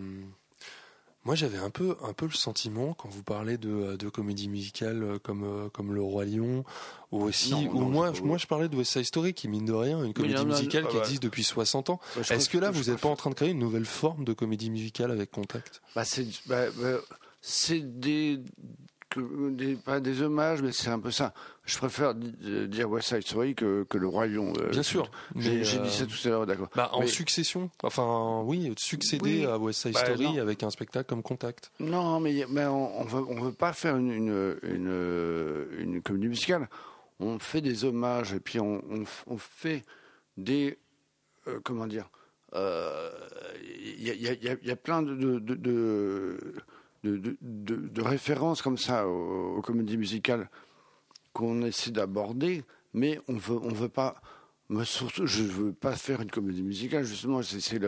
moi 1.25 1.35
j'avais 1.35 1.57
un 1.57 1.69
peu, 1.69 1.97
un 2.03 2.13
peu 2.13 2.25
le 2.25 2.31
sentiment 2.31 2.93
quand 2.93 3.09
vous 3.09 3.23
parlez 3.23 3.57
de, 3.57 3.95
de 3.97 4.09
comédie 4.09 4.47
musicale 4.47 5.03
euh, 5.03 5.19
comme, 5.19 5.43
euh, 5.43 5.69
comme 5.69 5.93
Le 5.93 6.01
Roi 6.01 6.25
Lion, 6.25 6.63
ou 7.11 7.23
aussi, 7.23 7.51
Non, 7.51 7.71
ou 7.71 7.79
non, 7.79 7.89
moi, 7.89 8.13
je, 8.13 8.21
moi 8.21 8.37
je 8.37 8.47
parlais 8.47 8.69
de 8.69 8.75
West 8.75 8.93
Side 8.93 9.03
Story 9.03 9.33
qui 9.33 9.47
mine 9.47 9.65
de 9.65 9.73
rien, 9.73 10.03
une 10.03 10.13
comédie 10.13 10.45
musicale 10.45 10.85
ah 10.87 10.89
qui 10.89 10.97
bah. 10.97 11.03
existe 11.03 11.23
depuis 11.23 11.43
60 11.43 11.89
ans. 11.89 11.99
Bah, 12.15 12.21
Est-ce 12.29 12.49
que 12.49 12.57
là 12.57 12.71
vous 12.71 12.89
n'êtes 12.89 13.01
pas 13.01 13.09
en 13.09 13.15
train 13.15 13.29
de 13.29 13.35
créer 13.35 13.49
une 13.49 13.59
nouvelle 13.59 13.85
forme 13.85 14.23
de 14.23 14.33
comédie 14.33 14.69
musicale 14.69 15.11
avec 15.11 15.31
Contact? 15.31 15.81
Bah, 15.95 16.05
c'est 16.05 16.25
bah, 16.45 16.65
bah, 16.77 16.97
c'est 17.41 17.99
des, 17.99 18.39
que- 19.09 19.49
des 19.51 19.75
pas 19.75 19.99
des 19.99 20.21
hommages, 20.21 20.61
mais 20.61 20.71
c'est 20.71 20.89
un 20.89 20.99
peu 20.99 21.11
ça. 21.11 21.33
Je 21.65 21.77
préfère 21.77 22.13
euh, 22.45 22.67
dire 22.67 22.89
West 22.89 23.09
Side 23.09 23.21
Story 23.23 23.55
que, 23.55 23.83
que 23.83 23.97
le 23.97 24.07
Lion. 24.09 24.53
euh, 24.59 24.69
Bien 24.69 24.83
sûr. 24.83 25.09
J'ai 25.35 25.59
euh, 25.61 25.81
dit 25.83 25.89
ça 25.91 26.05
tout 26.05 26.15
à 26.25 26.29
l'heure, 26.29 26.45
d'accord. 26.45 26.69
bah, 26.75 26.89
en 26.93 27.01
Mais- 27.01 27.07
succession, 27.07 27.69
enfin 27.83 28.41
oui, 28.45 28.73
succéder 28.77 29.21
Oui. 29.41 29.45
à 29.45 29.57
West 29.57 29.81
Side 29.81 29.93
Bah, 29.93 30.05
Story 30.05 30.23
non. 30.35 30.41
avec 30.41 30.63
un 30.63 30.69
spectacle 30.69 31.07
comme 31.09 31.23
Contact. 31.23 31.71
Non, 31.79 32.19
mais, 32.19 32.45
mais 32.49 32.65
on, 32.65 33.01
on 33.01 33.03
veut 33.05 33.23
on 33.27 33.41
veut 33.41 33.51
pas 33.53 33.73
faire 33.73 33.97
une 33.97 34.11
une, 34.11 34.57
une, 34.63 35.67
une 35.79 36.01
comédie 36.01 36.27
musicale. 36.27 36.69
On 37.19 37.37
fait 37.39 37.61
des 37.61 37.83
hommages 37.85 38.33
et 38.33 38.39
puis 38.39 38.59
on, 38.59 38.81
on, 38.89 39.01
f- 39.03 39.23
on 39.27 39.37
fait 39.37 39.83
des 40.37 40.77
euh, 41.47 41.59
comment 41.63 41.85
dire. 41.87 42.09
euh, 42.53 43.09
Il 43.97 44.01
y, 44.07 44.09
a, 44.09 44.13
y 44.13 44.27
a- 44.29 44.33
y 44.33 44.49
a- 44.49 44.55
il 44.61 44.67
y 44.67 44.71
a 44.71 44.75
plein 44.75 45.01
de 45.01 45.13
de, 45.15 45.39
de, 45.39 45.55
de, 45.55 46.55
de- 47.03 47.17
de- 47.17 47.37
de- 47.41 48.01
références 48.01 48.61
comme 48.61 48.77
ça 48.77 49.07
aux, 49.07 49.55
aux 49.57 49.61
comédies 49.61 49.97
musicales 49.97 50.49
qu'on 51.33 51.61
essaie 51.63 51.91
d'aborder, 51.91 52.63
mais 52.93 53.19
on 53.27 53.35
veut 53.35 53.57
on 53.61 53.69
veut 53.73 53.89
pas. 53.89 54.21
Mais 54.69 54.85
surtout, 54.85 55.25
je 55.25 55.43
veux 55.43 55.73
pas 55.73 55.95
faire 55.95 56.21
une 56.21 56.29
comédie 56.31 56.61
musicale. 56.63 57.03
Justement, 57.03 57.41
c'est 57.41 57.79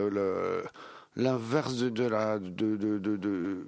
l'inverse 1.16 1.76
de, 1.78 2.04
la 2.08 2.40
de, 2.40 2.76
de, 2.78 3.68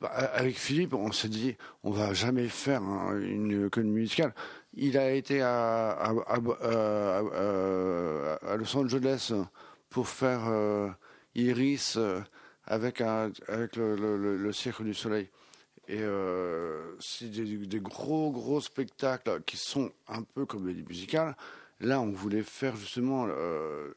bah, 0.00 0.08
avec 0.08 0.56
Philippe, 0.58 0.94
on 0.94 1.12
s'est 1.12 1.28
dit, 1.28 1.56
on 1.82 1.90
va 1.90 2.12
jamais 2.14 2.48
faire 2.48 2.82
une 3.20 3.70
comédie 3.70 3.92
musicale. 3.92 4.34
Il 4.74 4.98
a 4.98 5.12
été 5.12 5.42
à, 5.42 5.90
à, 5.90 6.10
à, 6.26 7.18
à- 7.18 8.52
à 8.52 8.56
Los 8.56 8.76
Angeles 8.76 9.32
pour 9.90 10.08
faire 10.08 10.48
euh, 10.48 10.88
Iris 11.34 11.94
euh, 11.96 12.20
avec, 12.66 13.00
le, 13.00 14.36
le, 14.36 14.52
Cirque 14.52 14.82
du 14.82 14.94
Soleil. 14.94 15.28
Et 15.86 16.00
euh, 16.00 16.96
c'est 16.98 17.30
des, 17.30 17.80
gros, 17.80 18.30
gros 18.30 18.60
spectacles 18.60 19.42
qui 19.44 19.56
sont 19.56 19.90
un 20.08 20.22
peu 20.22 20.46
comédie 20.46 20.84
musicale. 20.88 21.36
Là, 21.80 22.00
on 22.00 22.10
voulait 22.10 22.42
faire 22.42 22.76
justement 22.76 23.26
euh, 23.28 23.92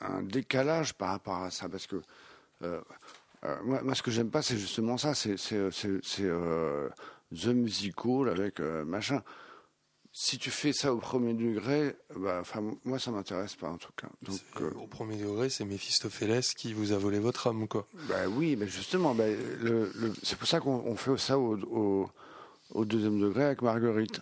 un 0.00 0.22
décalage 0.22 0.94
par 0.94 1.08
rapport 1.08 1.42
à 1.42 1.50
ça, 1.50 1.68
parce 1.68 1.86
que 1.86 2.00
euh, 2.62 2.80
moi, 3.64 3.82
moi, 3.82 3.94
ce 3.94 4.02
que 4.02 4.10
j'aime 4.10 4.30
pas, 4.30 4.42
c'est 4.42 4.56
justement 4.56 4.96
ça, 4.96 5.14
c'est 5.14 5.34
the 7.32 7.46
musical 7.46 8.28
avec 8.28 8.60
machin. 8.60 9.22
Si 10.16 10.38
tu 10.38 10.52
fais 10.52 10.72
ça 10.72 10.94
au 10.94 10.98
premier 10.98 11.34
degré, 11.34 11.96
bah, 12.14 12.38
enfin, 12.40 12.62
moi, 12.84 13.00
ça 13.00 13.10
m'intéresse 13.10 13.56
pas 13.56 13.68
en 13.68 13.78
tout 13.78 13.90
cas. 13.96 14.06
Donc, 14.22 14.38
euh, 14.60 14.70
Au 14.80 14.86
premier 14.86 15.16
degré, 15.16 15.50
c'est 15.50 15.64
Méphistophélès 15.64 16.54
qui 16.54 16.72
vous 16.72 16.92
a 16.92 16.98
volé 16.98 17.18
votre 17.18 17.48
âme, 17.48 17.66
quoi. 17.66 17.84
bah 18.06 18.28
oui, 18.28 18.54
mais 18.54 18.68
justement, 18.68 19.12
bah, 19.12 19.26
le, 19.26 19.90
le- 19.92 20.12
c'est 20.22 20.38
pour 20.38 20.46
ça 20.46 20.60
qu'on 20.60 20.76
on 20.86 20.94
fait 20.94 21.16
ça 21.18 21.36
au, 21.36 21.58
au, 21.64 22.10
au 22.70 22.84
deuxième 22.84 23.18
degré 23.18 23.42
avec 23.42 23.62
Marguerite. 23.62 24.20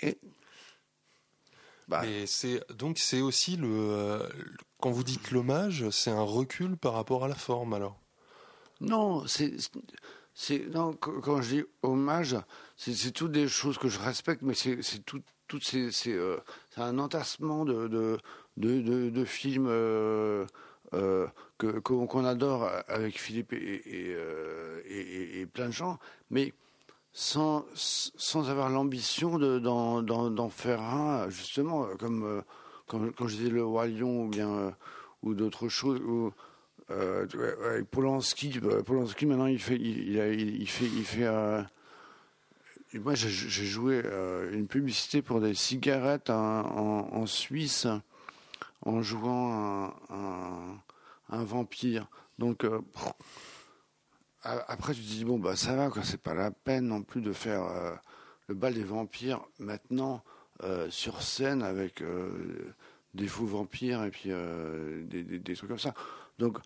Et 0.00 0.18
bah, 1.88 2.04
Et 2.06 2.26
c'est 2.26 2.62
donc 2.72 2.98
c'est 2.98 3.20
aussi 3.22 3.56
le 3.56 3.68
euh, 3.68 4.28
quand 4.78 4.90
vous 4.92 5.02
dites 5.04 5.32
l'hommage, 5.32 5.90
c'est 5.90 6.10
un 6.10 6.22
recul 6.22 6.76
par 6.76 6.92
rapport 6.92 7.24
à 7.24 7.28
la 7.28 7.34
forme, 7.34 7.72
alors? 7.74 7.98
non, 8.80 9.26
c'est 9.26 9.52
non 10.72 10.94
quand 10.94 11.42
je 11.42 11.56
dis 11.56 11.64
hommage, 11.82 12.36
c'est 12.76 13.12
toutes 13.12 13.32
des 13.32 13.48
choses 13.48 13.78
que 13.78 13.88
je 13.88 13.98
respecte, 13.98 14.42
mais 14.42 14.54
c'est 14.54 14.80
tout 15.04 15.22
toutes 15.46 15.64
ces 15.64 15.90
euh, 16.08 16.38
c'est 16.70 16.80
un 16.80 16.98
entassement 16.98 17.64
de 17.64 17.88
de 17.88 18.18
de, 18.56 19.24
films. 19.24 19.66
euh, 19.68 20.46
euh, 20.92 21.26
que 21.58 21.78
qu'on 21.78 22.24
adore 22.24 22.68
avec 22.88 23.18
Philippe 23.18 23.52
et, 23.52 24.16
et, 24.86 25.46
plein 25.46 25.66
de 25.66 25.72
gens, 25.72 25.98
mais 26.30 26.52
sans, 27.12 27.64
sans 27.74 28.48
avoir 28.50 28.68
l'ambition 28.70 29.38
de- 29.38 29.58
d'en 29.58 30.48
faire 30.50 30.80
un, 30.82 31.28
justement, 31.30 31.86
comme 31.98 32.42
quand, 32.86 33.00
quand 33.16 33.26
je 33.28 33.36
disais 33.36 33.50
le 33.50 33.64
Roi 33.64 33.86
Lion 33.88 34.24
ou 34.24 34.28
bien 34.28 34.74
ou 35.22 35.34
d'autres 35.34 35.68
choses. 35.68 36.00
Euh, 36.90 37.26
ouais, 37.34 37.82
Polanski, 37.84 38.60
euh, 38.62 38.82
Polanski 38.82 39.26
maintenant 39.26 39.46
il 39.46 39.58
fait, 39.60 39.76
il, 39.76 40.68
fait, 40.68 40.84
il 40.84 41.04
fait. 41.04 41.24
euh, 41.24 41.62
moi 42.94 43.14
j'ai 43.14 43.28
joué 43.28 44.02
une 44.52 44.66
publicité 44.68 45.22
pour 45.22 45.40
des 45.40 45.54
cigarettes 45.54 46.30
en, 46.30 47.26
Suisse 47.26 47.86
en 48.82 49.02
jouant 49.02 49.92
un, 50.10 51.44
vampire. 51.44 52.06
Donc 52.38 52.64
après 54.42 54.94
tu 54.94 55.00
te 55.00 55.06
dis 55.06 55.24
bon 55.24 55.38
bah 55.38 55.56
ça 55.56 55.74
va 55.74 55.88
quoi, 55.90 56.02
c'est 56.04 56.20
pas 56.20 56.34
la 56.34 56.50
peine 56.50 56.86
non 56.86 57.02
plus 57.02 57.20
de 57.22 57.32
faire 57.32 57.64
le 58.48 58.54
bal 58.54 58.74
des 58.74 58.84
vampires 58.84 59.40
maintenant 59.58 60.22
sur 60.90 61.22
scène 61.22 61.62
avec 61.62 62.02
des 63.14 63.26
faux 63.26 63.46
vampires 63.46 64.04
et 64.04 64.10
puis 64.10 64.30
des, 65.08 65.22
des- 65.22 65.38
des 65.38 65.54
trucs 65.56 65.70
comme 65.70 65.78
ça. 65.78 65.94
Donc 66.38 66.58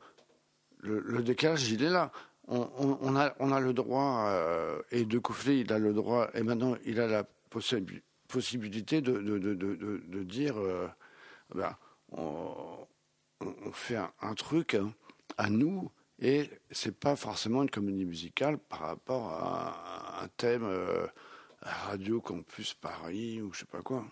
le, 0.81 1.01
le 1.01 1.23
décalage 1.23 1.69
il 1.71 1.83
est 1.83 1.91
là. 1.91 2.11
On, 2.47 2.61
on- 2.79 2.99
on 3.03 3.17
a, 3.17 3.35
on 3.41 3.53
a 3.53 3.61
le 3.61 3.73
droit, 3.75 4.25
euh, 4.29 4.81
et 4.91 5.05
de 5.05 5.19
Coufflet, 5.19 5.61
il 5.61 5.73
a 5.73 5.79
le 5.79 5.93
droit, 5.93 6.29
et 6.35 6.43
maintenant 6.43 6.77
il 6.87 6.99
a 6.99 7.07
la 7.07 7.25
possi- 7.51 7.85
possibilité 8.27 9.01
de, 9.03 9.13
de, 9.19 9.39
de, 9.39 9.55
de, 9.55 10.23
dire 10.25 10.59
euh, 10.59 10.89
ben, 11.55 11.77
on, 12.13 12.87
fait 13.73 13.97
un, 13.97 14.11
un 14.23 14.35
truc 14.35 14.75
hein, 14.75 14.93
à 15.37 15.51
nous, 15.51 15.91
et 16.21 16.49
c'est 16.71 16.99
pas 16.99 17.17
forcément 17.17 17.63
une 17.63 17.71
comédie 17.71 18.07
musicale 18.07 18.57
par 18.59 18.81
rapport 18.81 19.29
à 19.31 20.23
un 20.25 20.29
thème 20.39 20.65
euh, 20.65 21.07
Radio 21.61 22.21
Campus 22.23 22.73
Paris 22.75 23.43
ou 23.43 23.53
je 23.53 23.61
sais 23.61 23.67
pas 23.67 23.83
quoi. 23.83 24.05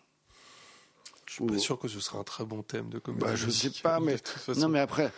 Je 1.26 1.32
suis 1.34 1.46
pas 1.46 1.58
sûr 1.58 1.78
que 1.78 1.88
ce 1.88 1.98
sera 2.00 2.18
un 2.20 2.24
très 2.24 2.44
bon 2.44 2.62
thème 2.62 2.88
de 2.90 2.98
comédie. 3.00 3.24
Bah, 3.24 3.34
je 3.34 3.48
sais 3.50 3.68
musicale, 3.68 3.82
pas, 3.82 4.00
mais-. 4.00 4.16
Non 4.60 4.68
mais 4.68 4.78
après, 4.78 5.10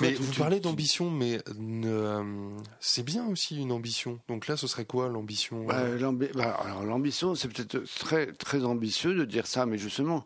Mais 0.00 0.14
tu- 0.14 0.22
vous 0.22 0.32
tu- 0.32 0.38
parlez 0.40 0.56
tu- 0.56 0.62
d'ambition, 0.62 1.10
mais 1.10 1.38
euh, 1.84 2.50
c'est 2.80 3.02
bien 3.04 3.26
aussi 3.26 3.60
une 3.60 3.72
ambition. 3.72 4.18
Donc 4.28 4.46
là, 4.46 4.56
ce 4.56 4.66
serait 4.66 4.86
quoi 4.86 5.08
l'ambition 5.08 5.64
Bah, 5.66 5.80
euh, 5.80 5.98
l'ambi- 5.98 6.30
bah, 6.34 6.54
alors 6.64 6.84
l'ambition, 6.84 7.34
c'est 7.34 7.48
peut-être 7.48 7.78
très 7.98 8.32
très 8.32 8.64
ambitieux 8.64 9.14
de 9.14 9.24
dire 9.24 9.46
ça, 9.46 9.66
mais 9.66 9.76
justement, 9.78 10.24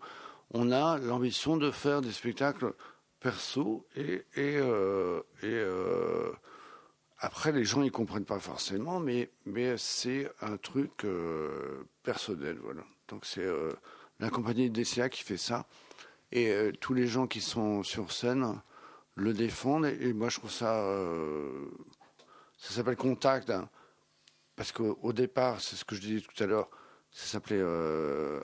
on 0.52 0.70
a 0.70 0.98
l'ambition 0.98 1.56
de 1.56 1.70
faire 1.72 2.00
des 2.00 2.12
spectacles 2.12 2.74
perso 3.18 3.84
et 3.96 4.22
et, 4.36 4.56
euh, 4.56 5.20
et 5.42 5.46
euh, 5.46 6.30
après 7.18 7.50
les 7.50 7.64
gens 7.64 7.82
ils 7.82 7.90
comprennent 7.90 8.24
pas 8.24 8.38
forcément, 8.38 9.00
mais 9.00 9.30
mais 9.46 9.76
c'est 9.78 10.30
un 10.42 10.56
truc 10.58 11.04
euh, 11.04 11.82
personnel, 12.04 12.58
voilà. 12.62 12.82
Donc 13.08 13.24
c'est 13.24 13.40
euh, 13.44 13.72
la 14.20 14.30
compagnie 14.30 14.70
DCA 14.70 15.08
qui 15.08 15.22
fait 15.24 15.38
ça 15.38 15.66
et 16.30 16.50
euh, 16.52 16.72
tous 16.80 16.94
les 16.94 17.06
gens 17.08 17.26
qui 17.26 17.40
sont 17.40 17.82
sur 17.82 18.12
scène 18.12 18.60
le 19.16 19.32
défendent 19.32 19.86
et, 19.86 20.12
moi 20.12 20.28
je 20.28 20.38
trouve 20.38 20.50
ça 20.52 20.78
euh, 20.84 21.66
ça 22.58 22.72
s'appelle 22.74 22.96
contact. 22.96 23.50
hein. 23.50 23.68
Parce 24.56 24.72
qu'au 24.72 24.98
au 25.02 25.12
départ, 25.12 25.60
c'est 25.60 25.76
ce 25.76 25.84
que 25.84 25.94
je 25.94 26.00
disais 26.00 26.20
tout 26.20 26.42
à 26.42 26.46
l'heure, 26.46 26.70
ça 27.10 27.26
s'appelait 27.26 27.60
euh, 27.60 28.40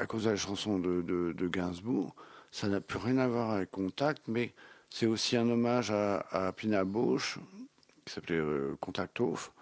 à- 0.00 0.06
cause 0.06 0.24
de 0.24 0.30
la 0.30 0.36
chanson 0.36 0.78
de, 0.78 1.00
de, 1.02 1.48
Gainsbourg. 1.48 2.14
Ça 2.50 2.68
n'a 2.68 2.80
plus 2.80 2.98
rien 2.98 3.18
à 3.18 3.28
voir 3.28 3.50
avec 3.52 3.70
Contact, 3.70 4.28
mais 4.28 4.54
c'est 4.90 5.06
aussi 5.06 5.36
un 5.36 5.48
hommage 5.48 5.90
à, 5.90 6.20
à 6.30 6.52
Pina 6.52 6.84
Bausch, 6.84 7.38
qui 8.04 8.12
s'appelait 8.14 8.36
euh, 8.38 8.76
Contact 8.80 9.20
Off, 9.20 9.52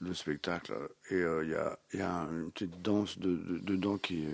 le 0.00 0.14
spectacle. 0.14 0.74
Et 1.10 1.14
euh, 1.16 1.44
il 1.44 1.50
y, 1.50 1.54
a, 1.54 1.78
y 1.94 2.00
a 2.00 2.26
une 2.32 2.50
petite 2.50 2.80
danse 2.82 3.18
de, 3.18 3.36
de- 3.36 3.58
dedans 3.58 3.98
qui 3.98 4.26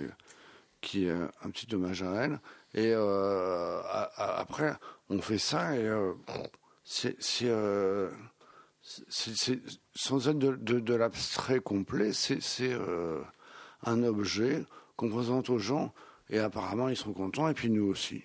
qui 0.81 1.05
est 1.05 1.11
un 1.11 1.49
petit 1.51 1.73
hommage 1.75 2.01
à 2.03 2.11
elle. 2.23 2.39
Et 2.73 2.91
euh, 2.93 3.81
après, 4.17 4.73
on 5.09 5.21
fait 5.21 5.37
ça 5.37 5.75
et 5.75 5.85
euh, 5.85 6.13
euh, 7.43 8.11
c'est- 9.09 9.61
sans 9.93 10.29
être 10.29 10.39
de, 10.39 10.93
l'abstrait 10.93 11.59
complet, 11.59 12.11
c'est 12.13 12.39
un 13.83 14.03
objet 14.03 14.63
qu'on 14.95 15.09
présente 15.09 15.49
aux 15.49 15.57
gens 15.59 15.93
et 16.29 16.39
apparemment 16.39 16.87
ils 16.89 16.95
sont 16.97 17.13
contents 17.13 17.47
et 17.49 17.53
puis 17.53 17.69
nous 17.69 17.85
aussi. 17.87 18.23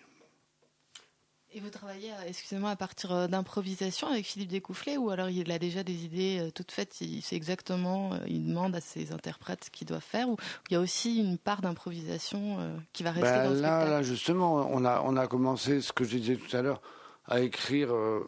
Et 1.57 1.61
vous 1.61 1.71
travaillez, 1.71 2.11
euh, 2.13 2.27
excusez-moi, 2.29 2.69
à 2.69 2.77
partir 2.77 3.13
euh, 3.13 3.29
d'improvisation 3.29 4.09
avec 4.09 4.27
Philippe 4.27 4.51
Découfflet 4.51 4.99
ou 4.99 5.09
alors 5.09 5.31
il 5.31 5.51
a 5.51 5.59
déjà 5.59 5.83
des 5.83 6.05
idées 6.05 6.39
euh, 6.39 6.51
toutes 6.51 6.71
faites, 6.71 7.01
il 7.01 7.23
sait 7.23 7.35
exactement, 7.35 8.11
il 8.27 8.47
demande 8.47 8.77
à 8.77 8.83
ses 8.83 9.11
interprètes 9.11 9.65
ce 9.65 9.71
qu'ils 9.71 9.87
doivent 9.87 10.03
faire 10.03 10.29
ou 10.29 10.37
il 10.69 10.75
y 10.75 10.77
a 10.77 10.81
aussi 10.81 11.17
une 11.19 11.39
part 11.39 11.63
d'improvisation 11.63 12.79
qui 12.93 13.03
va 13.05 13.11
rester 13.13 13.39
Bah, 13.39 13.45
dans 13.45 13.51
le 13.53 13.57
là, 13.57 13.79
spectacle? 13.79 13.91
là, 13.91 14.03
justement, 14.03 14.69
on 14.71 14.85
a, 14.85 15.01
on 15.03 15.17
a 15.17 15.27
commencé, 15.27 15.81
ce 15.81 15.95
que 15.95 16.05
je 16.05 16.19
disais 16.19 16.37
tout 16.37 16.55
à 16.55 16.61
l'heure, 16.61 16.83
à 17.27 17.41
écrire 17.41 17.91
euh, 17.95 18.21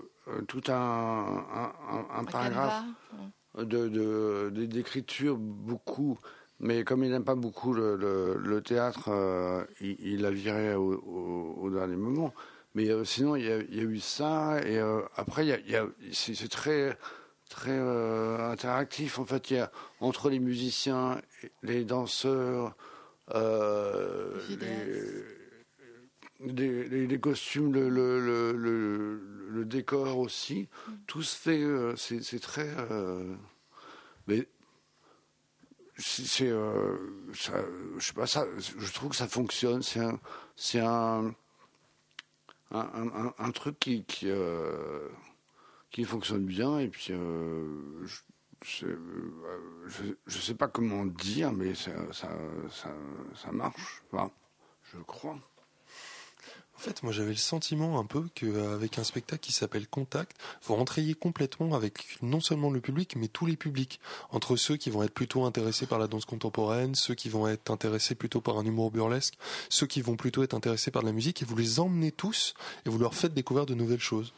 tout 0.48 0.62
un, 0.68 0.72
un, 0.72 1.72
un- 1.90 2.06
un 2.16 2.20
Un 2.20 2.24
paragraphe 2.24 2.82
canevas, 3.52 3.64
de, 3.66 3.88
de, 3.88 4.64
d'écriture, 4.64 5.36
beaucoup. 5.36 6.18
Mais 6.60 6.82
comme 6.82 7.04
il 7.04 7.10
n'aime 7.10 7.24
pas 7.24 7.34
beaucoup 7.36 7.74
le, 7.74 7.94
le, 7.96 8.38
le 8.38 8.62
théâtre, 8.62 9.08
euh, 9.08 9.64
il, 9.82 9.96
il 10.00 10.24
a 10.24 10.30
viré 10.30 10.74
au, 10.74 10.94
au, 10.94 11.58
au 11.60 11.70
dernier 11.70 11.96
moment. 11.96 12.32
Mais 12.78 12.90
euh, 12.90 13.04
sinon, 13.04 13.34
il 13.34 13.44
y, 13.44 13.50
a, 13.50 13.58
il 13.58 13.74
y 13.76 13.80
a 13.80 13.82
eu 13.82 13.98
ça. 13.98 14.60
Et 14.64 14.78
euh, 14.78 15.02
après, 15.16 15.44
y 15.48 15.52
a, 15.52 15.58
y 15.58 15.74
a- 15.74 15.88
c'est, 16.12 16.48
très, 16.48 16.96
très 17.50 17.72
euh, 17.76 18.52
interactif. 18.52 19.18
En 19.18 19.24
fait, 19.24 19.50
il 19.50 19.56
y 19.56 19.58
a 19.58 19.72
entre 19.98 20.30
les 20.30 20.38
musiciens, 20.38 21.20
les 21.64 21.84
danseurs, 21.84 22.76
Les 23.34 24.46
vidéastes. 24.46 25.24
les, 26.38 26.54
les- 26.54 26.88
les- 26.88 27.06
les 27.08 27.18
costumes, 27.20 27.72
le, 27.72 27.88
le, 27.88 28.20
le, 28.24 28.52
le- 28.52 29.48
le 29.50 29.64
décor 29.64 30.16
aussi. 30.18 30.68
Tout 31.08 31.22
se 31.22 31.34
fait. 31.36 31.60
c'est, 31.96 32.38
très. 32.38 32.68
mais 34.28 34.46
c'est, 35.96 36.50
je 36.50 37.50
sais 37.98 38.12
pas 38.14 38.28
ça. 38.28 38.46
Je 38.78 38.92
trouve 38.92 39.10
que 39.10 39.16
ça 39.16 39.26
fonctionne. 39.26 39.82
C'est 39.82 39.98
un, 39.98 40.20
c'est 40.54 40.78
un, 42.70 43.32
un, 43.38 43.50
truc 43.50 43.78
qui 43.78 44.04
qui, 44.04 44.26
euh, 44.28 45.08
fonctionne 46.04 46.44
bien. 46.44 46.78
Et 46.78 46.88
puis 46.88 47.08
euh, 47.12 48.06
euh, 48.82 48.96
je, 49.86 50.04
je 50.26 50.38
sais 50.38 50.54
pas 50.54 50.68
comment 50.68 51.06
dire, 51.06 51.52
mais 51.52 51.74
ça, 51.74 51.90
ça, 52.12 52.28
ça, 52.70 52.90
ça 53.34 53.52
marche. 53.52 54.02
Enfin, 54.12 54.30
je 54.92 54.98
crois. 54.98 55.38
En 56.78 56.80
fait, 56.80 57.02
moi 57.02 57.10
j'avais 57.10 57.30
le 57.30 57.34
sentiment 57.34 57.98
un 57.98 58.04
peu 58.04 58.28
qu'avec 58.36 59.00
un 59.00 59.02
spectacle 59.02 59.40
qui 59.40 59.50
s'appelle 59.50 59.88
Contact, 59.88 60.36
vous 60.62 60.76
rentriez 60.76 61.14
complètement 61.14 61.74
avec 61.74 62.22
non 62.22 62.38
seulement 62.38 62.70
le 62.70 62.80
public, 62.80 63.16
mais 63.16 63.26
tous 63.26 63.46
les 63.46 63.56
publics. 63.56 63.98
Entre 64.30 64.54
ceux 64.54 64.76
qui 64.76 64.88
vont 64.88 65.02
être 65.02 65.12
plutôt 65.12 65.44
intéressés 65.44 65.86
par 65.86 65.98
la 65.98 66.06
danse 66.06 66.24
contemporaine, 66.24 66.94
ceux 66.94 67.16
qui 67.16 67.30
vont 67.30 67.48
être 67.48 67.72
intéressés 67.72 68.14
plutôt 68.14 68.40
par 68.40 68.58
un 68.58 68.64
humour 68.64 68.92
burlesque, 68.92 69.34
ceux 69.68 69.88
qui 69.88 70.02
vont 70.02 70.14
plutôt 70.14 70.44
être 70.44 70.54
intéressés 70.54 70.92
par 70.92 71.02
de 71.02 71.08
la 71.08 71.12
musique, 71.12 71.42
et 71.42 71.44
vous 71.44 71.56
les 71.56 71.80
emmenez 71.80 72.12
tous 72.12 72.54
et 72.86 72.90
vous 72.90 72.98
leur 72.98 73.16
faites 73.16 73.34
découvrir 73.34 73.66
de 73.66 73.74
nouvelles 73.74 73.98
choses. 73.98 74.32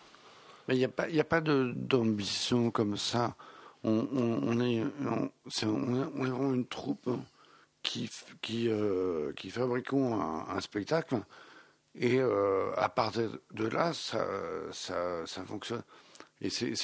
Mais 0.66 0.76
il 0.76 0.78
n'y 0.78 0.86
a 0.86 0.88
pas, 0.88 1.08
pas 1.28 1.42
d'ambition 1.42 2.70
comme 2.70 2.96
ça. 2.96 3.36
On, 3.84 4.60
est, 4.62 4.82
on, 5.04 5.30
on 5.66 6.24
est, 6.24 6.30
vraiment 6.30 6.54
une 6.54 6.66
troupe 6.66 7.10
qui, 7.82 8.08
qui, 8.40 8.70
euh, 8.70 9.34
qui 9.34 9.50
fabriquons 9.50 10.18
un 10.18 10.60
spectacle 10.62 11.20
Et 11.94 12.18
euh, 12.20 12.72
à 12.76 12.88
partir 12.88 13.30
de 13.52 13.66
là, 13.66 13.92
ça, 13.92 14.24
ça, 14.72 15.26
ça 15.26 15.42
fonctionne. 15.44 15.82
Et 16.40 16.50
c'est 16.50 16.74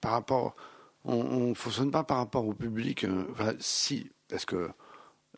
par 0.00 0.12
rapport. 0.12 0.56
On 1.04 1.48
ne 1.48 1.54
fonctionne 1.54 1.90
pas 1.90 2.04
par 2.04 2.18
rapport 2.18 2.46
au 2.46 2.54
public. 2.54 3.04
euh, 3.04 3.24
Enfin, 3.30 3.52
si, 3.60 4.10
parce 4.28 4.44
que 4.44 4.68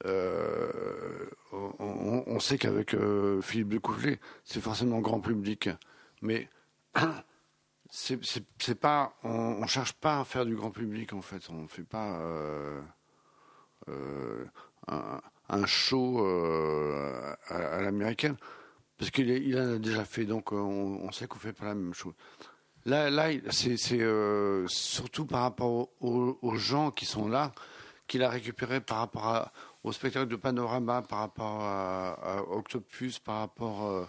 euh, 0.07 1.29
on, 1.53 2.41
sait 2.41 2.57
qu'avec 2.59 2.95
euh, 2.95 3.41
Philippe 3.43 3.69
de 3.69 3.79
Couvelet, 3.79 4.19
c'est 4.45 4.61
forcément 4.61 5.01
grand 5.01 5.21
public. 5.21 5.69
Mais 6.23 6.49
c'est 7.91 8.81
pas. 8.81 9.15
On, 9.23 9.59
on 9.63 9.67
cherche 9.67 9.93
pas 9.93 10.21
à 10.21 10.25
faire 10.25 10.47
du 10.47 10.57
grand 10.57 10.71
public 10.71 11.13
en 11.13 11.21
fait. 11.21 11.49
On 11.51 11.67
fait 11.69 11.85
pas 11.85 12.19
un, 14.89 15.67
show 15.67 16.25
à, 16.25 17.37
à 17.49 17.81
l'américaine 17.83 18.37
parce 19.01 19.11
qu'il 19.11 19.59
en 19.59 19.77
a 19.77 19.79
déjà 19.79 20.05
fait. 20.05 20.27
Donc 20.27 20.53
euh, 20.53 20.57
on, 20.57 21.11
sait 21.11 21.27
qu'on 21.27 21.39
fait 21.39 21.55
pas 21.55 21.65
la 21.65 21.75
même 21.75 21.95
chose. 21.95 22.13
Là, 22.85 23.09
là, 23.09 23.31
c'est 23.51 23.79
euh, 24.03 24.67
surtout 24.69 25.25
par 25.25 25.41
rapport 25.41 25.89
aux, 26.01 26.55
gens 26.57 26.91
qui 26.91 27.07
sont 27.07 27.27
là 27.27 27.53
qu'il 28.07 28.23
a 28.23 28.29
récupéré 28.29 28.81
par 28.83 28.99
rapport 28.99 29.51
au 29.85 29.93
spectacle 29.93 30.29
de 30.29 30.37
Panorama, 30.37 31.01
par 31.01 31.21
rapport 31.21 31.63
à, 31.63 32.45
Octopus, 32.51 33.19
par 33.19 33.39
rapport 33.39 33.87
euh, 33.87 34.05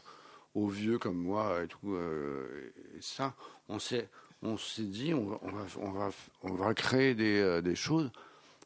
aux 0.56 0.68
vieux 0.68 1.00
comme 1.00 1.18
moi 1.18 1.64
et 1.64 1.68
tout. 1.68 1.96
et 1.96 3.02
ça, 3.02 3.34
on 3.70 3.80
s'est 3.80 4.10
on 4.44 4.58
dit, 4.80 5.14
on 5.14 5.26
va, 5.28 5.40
on 5.80 5.92
va, 5.92 6.10
on 6.44 6.54
va, 6.56 6.74
créer 6.74 7.16
des, 7.16 7.76
choses. 7.76 8.12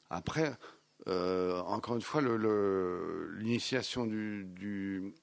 Après, 0.09 0.57
encore 1.05 1.95
une 1.95 2.01
fois, 2.01 2.21
l'initiation 2.21 4.07
du 4.07 5.13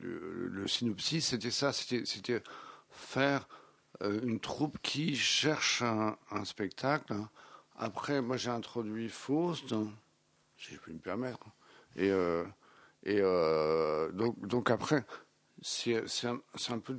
le, 0.00 0.66
synopsis, 0.68 1.28
c'était 1.28 1.50
ça, 1.50 1.72
c'était 1.72 2.42
faire 2.90 3.48
euh, 4.02 4.20
une 4.22 4.40
troupe 4.40 4.78
qui 4.82 5.16
cherche 5.16 5.82
un, 5.82 6.16
spectacle. 6.44 7.14
Après, 7.76 8.20
moi, 8.20 8.36
j'ai 8.36 8.50
introduit 8.50 9.08
Faust, 9.08 9.74
si 10.58 10.74
je 10.74 10.78
puis 10.78 10.92
me 10.92 10.98
permettre. 10.98 11.46
Et, 11.96 12.10
euh, 12.10 12.44
et 13.04 13.20
euh, 13.20 14.10
donc, 14.12 14.46
donc 14.46 14.70
après, 14.70 15.04
c'est 15.62 15.96
un, 16.24 16.40
un 16.70 16.78
peu, 16.78 16.98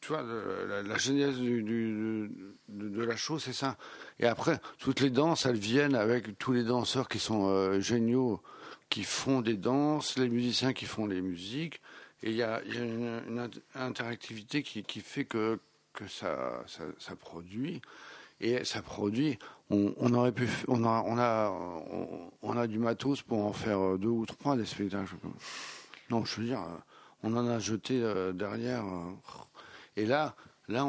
tu 0.00 0.08
vois, 0.08 0.22
la, 0.22 0.82
la 0.82 0.98
genèse 0.98 1.38
de, 1.38 2.28
de 2.68 3.02
la 3.02 3.16
chose, 3.16 3.44
c'est 3.44 3.52
ça. 3.52 3.76
Et 4.18 4.26
après, 4.26 4.60
toutes 4.78 5.00
les 5.00 5.10
danses, 5.10 5.46
elles 5.46 5.58
viennent 5.58 5.94
avec 5.94 6.38
tous 6.38 6.52
les 6.52 6.64
danseurs 6.64 7.08
qui 7.08 7.18
sont 7.18 7.80
géniaux, 7.80 8.42
qui 8.90 9.04
font 9.04 9.40
des 9.40 9.56
danses, 9.56 10.18
les 10.18 10.28
musiciens 10.28 10.72
qui 10.72 10.84
font 10.84 11.06
les 11.06 11.22
musiques. 11.22 11.80
Et 12.24 12.30
il 12.30 12.36
y 12.36 12.42
a, 12.42 12.62
une, 12.64 13.20
une 13.28 13.38
int- 13.38 13.60
interactivité 13.74 14.62
qui, 14.62 15.00
fait 15.00 15.26
que, 15.26 15.60
que 15.92 16.08
ça, 16.08 16.64
ça, 16.66 17.14
produit. 17.16 17.82
Et 18.40 18.64
ça 18.64 18.80
produit. 18.80 19.38
On, 19.68 20.14
aurait 20.14 20.32
pu, 20.32 20.48
on 20.66 20.84
a, 20.84 21.02
on 21.04 21.18
a, 21.18 21.50
on, 22.40 22.56
a 22.56 22.66
du 22.66 22.78
matos 22.78 23.20
pour 23.20 23.44
en 23.44 23.52
faire 23.52 23.78
euh, 23.78 23.98
deux 23.98 24.08
ou 24.08 24.24
trois 24.24 24.56
des 24.56 24.64
spectacles. 24.64 25.16
Non, 26.08 26.24
je 26.24 26.40
veux 26.40 26.46
dire, 26.46 26.62
euh, 26.62 26.78
on 27.22 27.36
en 27.36 27.46
a 27.46 27.58
jeté 27.58 28.00
euh, 28.02 28.32
derrière. 28.32 28.84
Et 29.96 30.06
là, 30.06 30.34
là, 30.68 30.86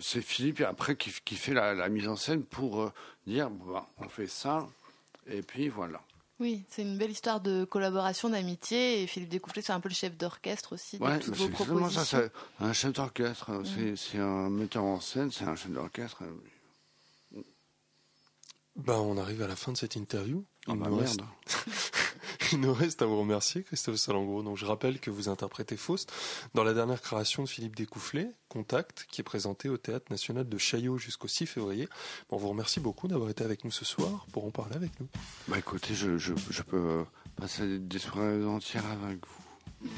c'est 0.00 0.22
Philippe 0.22 0.60
après 0.60 0.94
qui, 0.94 1.12
qui 1.24 1.34
fait 1.34 1.54
la, 1.54 1.88
mise 1.88 2.06
en 2.06 2.16
scène 2.16 2.44
pour 2.44 2.92
dire, 3.26 3.50
on 3.98 4.08
fait 4.08 4.28
ça, 4.28 4.68
et 5.26 5.42
puis 5.42 5.68
voilà. 5.68 6.00
Oui, 6.42 6.64
c'est 6.68 6.82
une 6.82 6.98
belle 6.98 7.12
histoire 7.12 7.40
de 7.40 7.64
collaboration, 7.64 8.28
d'amitié. 8.28 9.02
Et 9.02 9.06
Philippe 9.06 9.28
Découfflet, 9.28 9.62
c'est 9.62 9.72
un 9.72 9.78
peu 9.78 9.88
le 9.88 9.94
chef 9.94 10.16
d'orchestre 10.16 10.72
aussi 10.74 10.98
de 10.98 11.04
Ouais, 11.04 11.20
toutes 11.20 11.36
c'est 11.36 11.42
vos 11.44 11.48
propositions. 11.50 12.02
ça. 12.04 12.20
Un 12.58 12.72
chef 12.72 12.92
d'orchestre, 12.92 13.50
c'est 13.96 14.18
un 14.18 14.50
metteur 14.50 14.82
en 14.82 14.98
scène, 15.00 15.30
c'est 15.30 15.44
un 15.44 15.54
chef 15.54 15.70
d'orchestre. 15.70 16.24
Ben, 18.84 18.94
on 18.98 19.16
arrive 19.16 19.42
à 19.42 19.46
la 19.48 19.56
fin 19.56 19.72
de 19.72 19.76
cette 19.76 19.96
interview. 19.96 20.44
Oh 20.66 20.72
Il 20.74 20.78
bah 20.80 20.88
nous 20.88 20.96
reste- 20.96 21.20
merde. 21.20 21.30
Il 22.52 22.60
nous 22.60 22.74
reste 22.74 23.00
à 23.00 23.06
vous 23.06 23.18
remercier, 23.18 23.62
Christophe 23.62 23.96
Salengro. 23.96 24.42
Donc, 24.42 24.58
je 24.58 24.66
rappelle 24.66 24.98
que 25.00 25.10
vous 25.10 25.28
interprétez 25.30 25.76
Faust 25.78 26.12
dans 26.52 26.64
la 26.64 26.74
dernière 26.74 27.00
création 27.00 27.42
de 27.44 27.48
Philippe 27.48 27.76
Découfflet, 27.76 28.28
Contact, 28.50 29.06
qui 29.10 29.22
est 29.22 29.24
présentée 29.24 29.70
au 29.70 29.78
Théâtre 29.78 30.06
National 30.10 30.46
de 30.46 30.58
Chaillot 30.58 30.98
jusqu'au 30.98 31.28
6 31.28 31.46
février. 31.46 31.88
On 32.28 32.36
vous 32.36 32.48
remercie 32.48 32.80
beaucoup 32.80 33.08
d'avoir 33.08 33.30
été 33.30 33.42
avec 33.42 33.64
nous 33.64 33.70
ce 33.70 33.84
soir 33.86 34.26
pour 34.32 34.44
en 34.44 34.50
parler 34.50 34.76
avec 34.76 34.98
nous. 35.00 35.08
Bah 35.48 35.58
écoutez, 35.58 35.94
je, 35.94 36.18
je, 36.18 36.34
je 36.50 36.62
peux 36.62 37.04
passer 37.36 37.78
des 37.78 37.98
soirées 37.98 38.44
entières 38.44 38.84
avec 39.04 39.20
vous. 39.26 39.88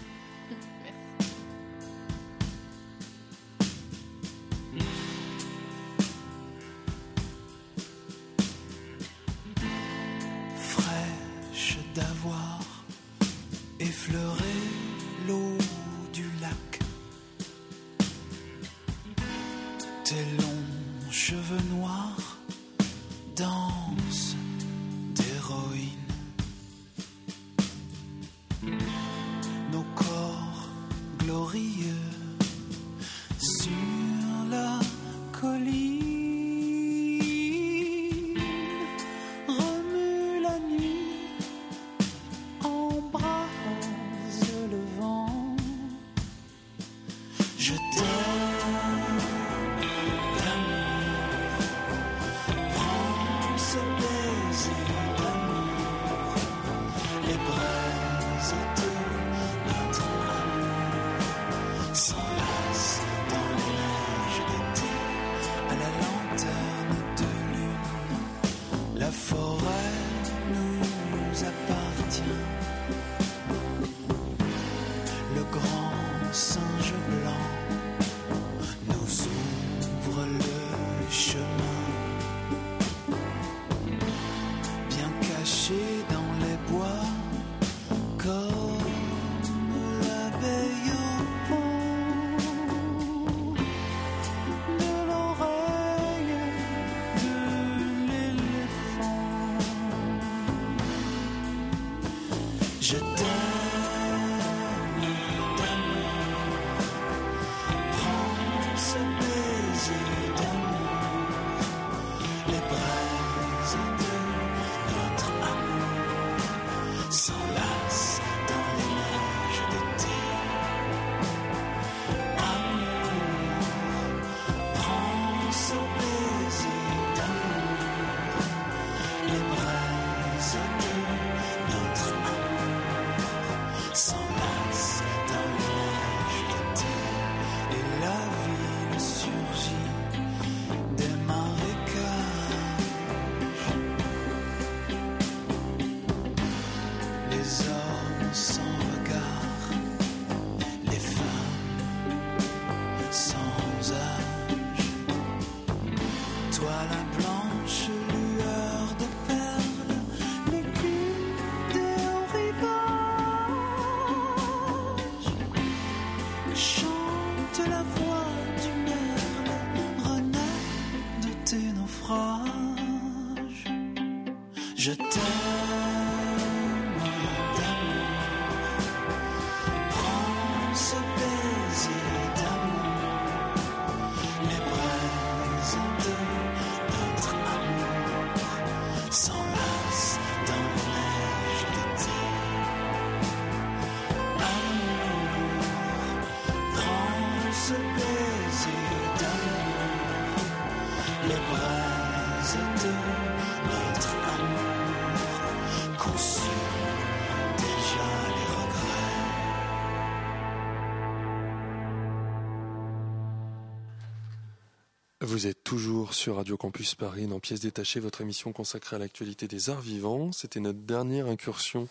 Toujours 216.14 216.24
sur 216.24 216.36
Radio 216.36 216.56
Campus 216.56 216.94
Paris 216.94 217.26
dans 217.26 217.40
Pièces 217.40 217.60
détachées, 217.60 217.98
votre 217.98 218.20
émission 218.20 218.52
consacrée 218.52 218.96
à 218.96 218.98
l'actualité 218.98 219.48
des 219.48 219.68
arts 219.70 219.80
vivants. 219.80 220.32
C'était 220.32 220.60
notre 220.60 220.78
dernière 220.78 221.26
incursion 221.26 221.88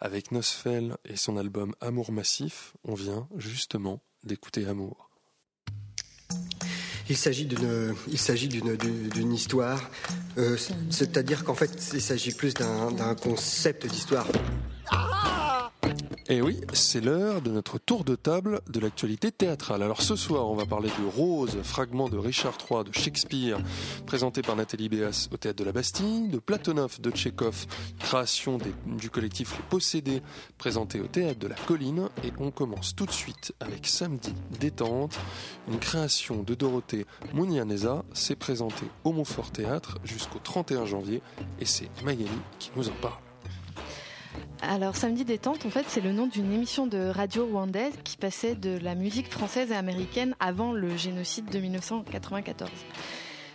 avec 0.00 0.32
Nosfell 0.32 0.96
et 1.04 1.16
son 1.16 1.36
album 1.36 1.74
Amour 1.80 2.10
Massif. 2.10 2.72
On 2.84 2.94
vient 2.94 3.28
justement 3.36 4.00
d'écouter 4.24 4.66
Amour. 4.66 5.10
Il 7.08 7.16
s'agit 7.16 7.46
d'une, 7.46 7.94
il 8.08 8.18
s'agit 8.18 8.48
d'une, 8.48 8.76
d'une 8.76 9.08
d'une 9.08 9.32
histoire, 9.32 9.90
euh, 10.38 10.56
c'est-à-dire 10.90 11.44
qu'en 11.44 11.54
fait, 11.54 11.90
il 11.92 12.02
s'agit 12.02 12.32
plus 12.32 12.54
d'un, 12.54 12.90
d'un 12.90 13.14
concept 13.14 13.86
d'histoire. 13.86 14.26
Et 16.28 16.42
oui, 16.42 16.60
c'est 16.72 17.00
l'heure 17.00 17.40
de 17.40 17.52
notre 17.52 17.78
tour 17.78 18.02
de 18.02 18.16
table 18.16 18.60
de 18.68 18.80
l'actualité 18.80 19.30
théâtrale. 19.30 19.84
Alors 19.84 20.02
ce 20.02 20.16
soir, 20.16 20.50
on 20.50 20.56
va 20.56 20.66
parler 20.66 20.88
de 20.88 21.06
Rose, 21.16 21.56
fragment 21.62 22.08
de 22.08 22.18
Richard 22.18 22.58
III 22.68 22.82
de 22.82 22.92
Shakespeare, 22.92 23.58
présenté 24.06 24.42
par 24.42 24.56
Nathalie 24.56 24.88
Béas 24.88 25.28
au 25.32 25.36
théâtre 25.36 25.58
de 25.60 25.64
la 25.64 25.70
Bastille, 25.70 26.26
de 26.26 26.38
Platonov 26.38 27.00
de 27.00 27.12
Tchekhov, 27.12 27.66
création 28.00 28.58
du 28.86 29.08
collectif 29.08 29.52
Les 29.56 29.62
Possédés, 29.70 30.22
présenté 30.58 30.98
au 30.98 31.06
théâtre 31.06 31.38
de 31.38 31.46
la 31.46 31.54
Colline. 31.54 32.08
Et 32.24 32.32
on 32.40 32.50
commence 32.50 32.96
tout 32.96 33.06
de 33.06 33.12
suite 33.12 33.54
avec 33.60 33.86
Samedi 33.86 34.34
détente, 34.58 35.16
une 35.68 35.78
création 35.78 36.42
de 36.42 36.56
Dorothée 36.56 37.06
Mounianeza. 37.34 38.04
C'est 38.14 38.36
présenté 38.36 38.86
au 39.04 39.12
Montfort 39.12 39.52
Théâtre 39.52 39.98
jusqu'au 40.02 40.40
31 40.40 40.86
janvier 40.86 41.22
et 41.60 41.66
c'est 41.66 41.88
Magali 42.02 42.26
qui 42.58 42.72
nous 42.74 42.88
en 42.88 42.94
parle. 43.00 43.25
Alors 44.62 44.96
Samedi 44.96 45.24
détente, 45.24 45.64
en 45.66 45.70
fait, 45.70 45.84
c'est 45.88 46.00
le 46.00 46.12
nom 46.12 46.26
d'une 46.26 46.52
émission 46.52 46.86
de 46.86 47.08
radio 47.08 47.46
rwandaise 47.46 47.94
qui 48.04 48.16
passait 48.16 48.54
de 48.54 48.78
la 48.78 48.94
musique 48.94 49.30
française 49.30 49.70
et 49.70 49.76
américaine 49.76 50.34
avant 50.40 50.72
le 50.72 50.96
génocide 50.96 51.50
de 51.50 51.58
1994. 51.58 52.70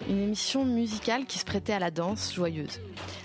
Une 0.09 0.21
émission 0.21 0.65
musicale 0.65 1.25
qui 1.25 1.37
se 1.37 1.45
prêtait 1.45 1.73
à 1.73 1.79
la 1.79 1.91
danse 1.91 2.33
joyeuse. 2.33 2.79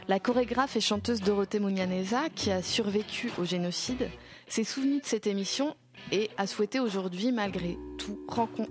La 0.09 0.21
chorégraphe 0.21 0.77
et 0.77 0.81
chanteuse 0.81 1.21
Dorothée 1.21 1.59
Mounianeza, 1.59 2.29
qui 2.35 2.51
a 2.51 2.63
survécu 2.63 3.31
au 3.39 3.45
génocide, 3.45 4.11
s'est 4.49 4.65
souvenue 4.65 5.01
de 5.01 5.07
cette 5.07 5.27
émission 5.27 5.75
et 6.13 6.31
a 6.37 6.47
souhaité 6.47 6.81
aujourd'hui, 6.81 7.33
malgré 7.33 7.79
tout, 7.99 8.19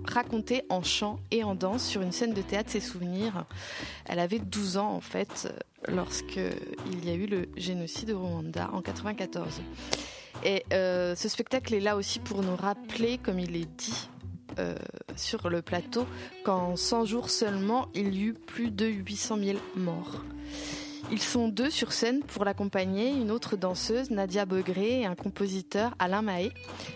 raconter 0.06 0.62
en 0.68 0.82
chant 0.82 1.18
et 1.30 1.44
en 1.44 1.54
danse 1.54 1.84
sur 1.84 2.02
une 2.02 2.12
scène 2.12 2.32
de 2.32 2.42
théâtre 2.42 2.70
ses 2.70 2.80
souvenirs. 2.80 3.44
Elle 4.06 4.18
avait 4.18 4.38
12 4.38 4.76
ans 4.78 4.92
en 4.92 5.00
fait 5.00 5.52
euh, 5.88 5.94
lorsque 5.94 6.38
il 6.92 7.04
y 7.04 7.10
a 7.10 7.14
eu 7.14 7.26
le 7.26 7.48
génocide 7.56 8.10
au 8.10 8.20
Rwanda 8.20 8.70
en 8.72 8.82
94. 8.82 9.60
Et 10.44 10.64
euh, 10.72 11.14
ce 11.14 11.28
spectacle 11.28 11.74
est 11.74 11.80
là 11.80 11.96
aussi 11.96 12.18
pour 12.18 12.42
nous 12.42 12.56
rappeler, 12.56 13.18
comme 13.18 13.38
il 13.38 13.56
est 13.56 13.68
dit 13.76 14.08
euh, 14.58 14.74
sur 15.16 15.48
le 15.48 15.62
plateau, 15.62 16.06
qu'en 16.44 16.76
100 16.76 17.06
jours 17.06 17.30
seulement, 17.30 17.88
il 17.94 18.14
y 18.14 18.24
eut 18.24 18.34
plus 18.34 18.70
de 18.70 18.86
800 18.86 19.38
000 19.42 19.58
morts. 19.76 20.22
Ils 21.12 21.22
sont 21.22 21.48
deux 21.48 21.70
sur 21.70 21.92
scène 21.92 22.22
pour 22.22 22.44
l'accompagner, 22.44 23.10
une 23.10 23.30
autre 23.30 23.56
danseuse, 23.56 24.10
Nadia 24.10 24.44
Begré, 24.44 25.02
et 25.02 25.06
un 25.06 25.14
compositeur, 25.14 25.94
Alain 26.00 26.22
Mahé, 26.22 26.50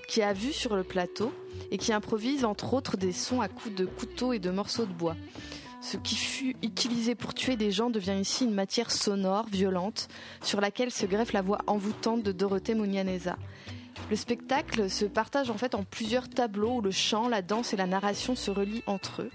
qui 0.09 0.21
a 0.23 0.33
vu 0.33 0.53
sur 0.53 0.75
le 0.75 0.83
plateau 0.83 1.33
et 1.71 1.79
qui 1.79 1.93
improvise 1.93 2.45
entre 2.45 2.75
autres 2.75 2.97
des 2.97 3.13
sons 3.13 3.41
à 3.41 3.49
coups 3.49 3.75
de 3.75 3.87
couteau 3.87 4.33
et 4.33 4.41
de 4.41 4.51
morceaux 4.51 4.85
de 4.85 4.93
bois. 4.93 5.17
Ce 5.81 5.97
qui 5.97 6.15
fut 6.15 6.57
utilisé 6.63 7.15
pour 7.15 7.33
tuer 7.33 7.57
des 7.57 7.71
gens 7.71 7.89
devient 7.89 8.19
ici 8.21 8.45
une 8.45 8.55
matière 8.55 8.91
sonore, 8.91 9.47
violente, 9.47 10.09
sur 10.43 10.61
laquelle 10.61 10.91
se 10.91 11.07
greffe 11.07 11.33
la 11.33 11.43
voix 11.43 11.59
envoûtante 11.67 12.23
de 12.23 12.33
Dorothée 12.33 12.75
Mounianeza. 12.75 13.37
Le 14.11 14.17
spectacle 14.17 14.91
se 14.91 15.07
partage 15.07 15.51
en 15.51 15.57
fait 15.57 15.75
en 15.75 15.85
plusieurs 15.85 16.29
tableaux 16.29 16.77
où 16.77 16.81
le 16.81 16.91
chant, 16.91 17.29
la 17.29 17.43
danse 17.43 17.73
et 17.73 17.77
la 17.77 17.87
narration 17.87 18.37
se 18.37 18.51
relient 18.51 18.83
entre 18.87 19.23
eux. 19.23 19.31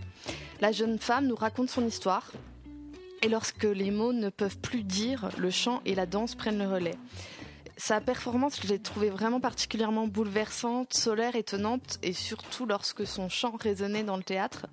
La 0.61 0.71
jeune 0.71 0.99
femme 0.99 1.27
nous 1.27 1.35
raconte 1.35 1.69
son 1.69 1.85
histoire, 1.85 2.31
et 3.21 3.27
lorsque 3.27 3.63
les 3.63 3.89
mots 3.89 4.13
ne 4.13 4.29
peuvent 4.29 4.59
plus 4.59 4.83
dire, 4.83 5.29
le 5.37 5.49
chant 5.49 5.81
et 5.85 5.95
la 5.95 6.05
danse 6.05 6.35
prennent 6.35 6.59
le 6.59 6.67
relais. 6.67 6.97
Sa 7.75 7.99
performance, 7.99 8.59
je 8.61 8.67
l'ai 8.67 8.79
trouvée 8.79 9.09
vraiment 9.09 9.39
particulièrement 9.39 10.07
bouleversante, 10.07 10.93
solaire, 10.93 11.35
étonnante, 11.35 11.97
et 12.03 12.13
surtout 12.13 12.65
lorsque 12.65 13.05
son 13.05 13.29
chant 13.29 13.55
résonnait 13.59 14.03
dans 14.03 14.15
le 14.15 14.23
théâtre. 14.23 14.67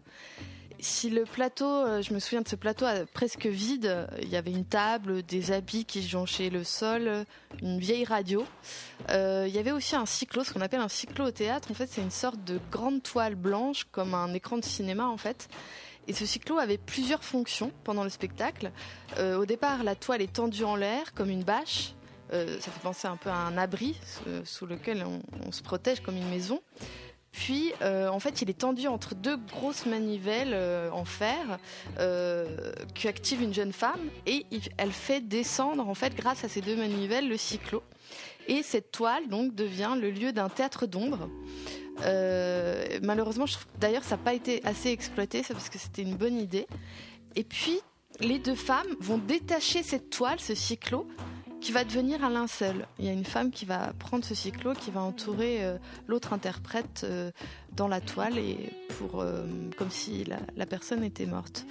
Si 0.82 1.10
le 1.10 1.22
plateau, 1.22 1.64
euh, 1.64 2.02
je 2.02 2.12
me 2.12 2.18
souviens 2.18 2.40
de 2.40 2.48
ce 2.48 2.56
plateau 2.56 2.86
presque 3.14 3.46
vide, 3.46 4.08
il 4.20 4.28
y 4.28 4.34
avait 4.34 4.50
une 4.50 4.64
table, 4.64 5.22
des 5.22 5.52
habits 5.52 5.84
qui 5.84 6.02
jonchaient 6.02 6.50
le 6.50 6.64
sol, 6.64 7.24
une 7.62 7.78
vieille 7.78 8.04
radio. 8.04 8.44
Euh, 9.10 9.44
il 9.46 9.54
y 9.54 9.60
avait 9.60 9.70
aussi 9.70 9.94
un 9.94 10.06
cyclo, 10.06 10.42
ce 10.42 10.52
qu'on 10.52 10.60
appelle 10.60 10.80
un 10.80 10.88
cyclo 10.88 11.26
au 11.26 11.30
théâtre. 11.30 11.70
En 11.70 11.74
fait, 11.74 11.86
c'est 11.88 12.00
une 12.00 12.10
sorte 12.10 12.42
de 12.42 12.58
grande 12.72 13.00
toile 13.00 13.36
blanche, 13.36 13.86
comme 13.92 14.12
un 14.12 14.34
écran 14.34 14.58
de 14.58 14.64
cinéma 14.64 15.06
en 15.06 15.16
fait. 15.16 15.48
Et 16.08 16.12
ce 16.12 16.26
cyclo 16.26 16.58
avait 16.58 16.78
plusieurs 16.78 17.22
fonctions 17.22 17.70
pendant 17.84 18.02
le 18.02 18.10
spectacle. 18.10 18.72
Euh, 19.18 19.38
au 19.38 19.46
départ, 19.46 19.84
la 19.84 19.94
toile 19.94 20.20
est 20.20 20.32
tendue 20.32 20.64
en 20.64 20.74
l'air 20.74 21.14
comme 21.14 21.30
une 21.30 21.44
bâche. 21.44 21.94
Ça 22.32 22.70
fait 22.70 22.80
penser 22.82 23.06
un 23.06 23.18
peu 23.18 23.28
à 23.28 23.36
un 23.36 23.58
abri 23.58 23.94
sous 24.44 24.64
lequel 24.64 25.04
on 25.46 25.52
se 25.52 25.62
protège 25.62 26.00
comme 26.00 26.16
une 26.16 26.30
maison. 26.30 26.62
Puis, 27.32 27.72
euh, 27.80 28.08
en 28.08 28.20
fait, 28.20 28.42
il 28.42 28.50
est 28.50 28.58
tendu 28.58 28.86
entre 28.86 29.14
deux 29.14 29.38
grosses 29.38 29.86
manivelles 29.86 30.52
euh, 30.52 30.90
en 30.90 31.06
fer 31.06 31.58
euh, 31.98 32.72
qui 32.94 33.08
activent 33.08 33.42
une 33.42 33.54
jeune 33.54 33.72
femme 33.72 34.00
et 34.26 34.44
elle 34.76 34.92
fait 34.92 35.20
descendre, 35.22 35.88
en 35.88 35.94
fait, 35.94 36.14
grâce 36.14 36.44
à 36.44 36.48
ces 36.48 36.60
deux 36.60 36.76
manivelles, 36.76 37.28
le 37.28 37.38
cyclo. 37.38 37.82
Et 38.48 38.62
cette 38.62 38.92
toile, 38.92 39.28
donc, 39.28 39.54
devient 39.54 39.96
le 39.98 40.10
lieu 40.10 40.32
d'un 40.32 40.50
théâtre 40.50 40.86
d'ombre. 40.86 41.30
Euh, 42.02 42.98
malheureusement, 43.02 43.46
je 43.46 43.54
trouve 43.54 43.66
d'ailleurs, 43.78 44.04
ça 44.04 44.16
n'a 44.16 44.22
pas 44.22 44.34
été 44.34 44.60
assez 44.64 44.90
exploité, 44.90 45.42
ça, 45.42 45.54
parce 45.54 45.70
que 45.70 45.78
c'était 45.78 46.02
une 46.02 46.16
bonne 46.16 46.38
idée. 46.38 46.66
Et 47.34 47.44
puis, 47.44 47.80
les 48.20 48.38
deux 48.38 48.54
femmes 48.54 48.94
vont 49.00 49.18
détacher 49.18 49.82
cette 49.82 50.10
toile, 50.10 50.38
ce 50.38 50.54
cyclo, 50.54 51.08
qui 51.62 51.70
va 51.70 51.84
devenir 51.84 52.24
un 52.24 52.30
linceul. 52.30 52.86
Il 52.98 53.04
y 53.04 53.08
a 53.08 53.12
une 53.12 53.24
femme 53.24 53.50
qui 53.52 53.64
va 53.64 53.92
prendre 53.98 54.24
ce 54.24 54.34
cyclo, 54.34 54.74
qui 54.74 54.90
va 54.90 55.00
entourer 55.00 55.64
euh, 55.64 55.78
l'autre 56.08 56.32
interprète 56.32 57.02
euh, 57.04 57.30
dans 57.74 57.86
la 57.86 58.00
toile, 58.00 58.36
et 58.36 58.70
pour, 58.98 59.20
euh, 59.20 59.46
comme 59.78 59.90
si 59.90 60.24
la, 60.56 60.66
personne 60.66 61.04
était 61.04 61.24
morte. 61.24 61.64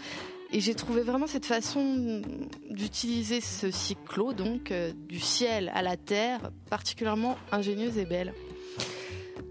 Et 0.53 0.61
j'ai 0.61 0.75
trouvé 0.75 1.01
vraiment 1.01 1.27
cette 1.27 1.45
façon 1.45 2.21
d'utiliser 2.69 3.41
ce 3.41 3.69
cyclo, 3.69 4.33
donc 4.33 4.73
du 5.07 5.19
ciel 5.19 5.71
à 5.73 5.81
la 5.81 5.95
terre, 5.95 6.51
particulièrement 6.69 7.37
ingénieuse 7.51 7.97
et 7.97 8.05
belle. 8.05 8.33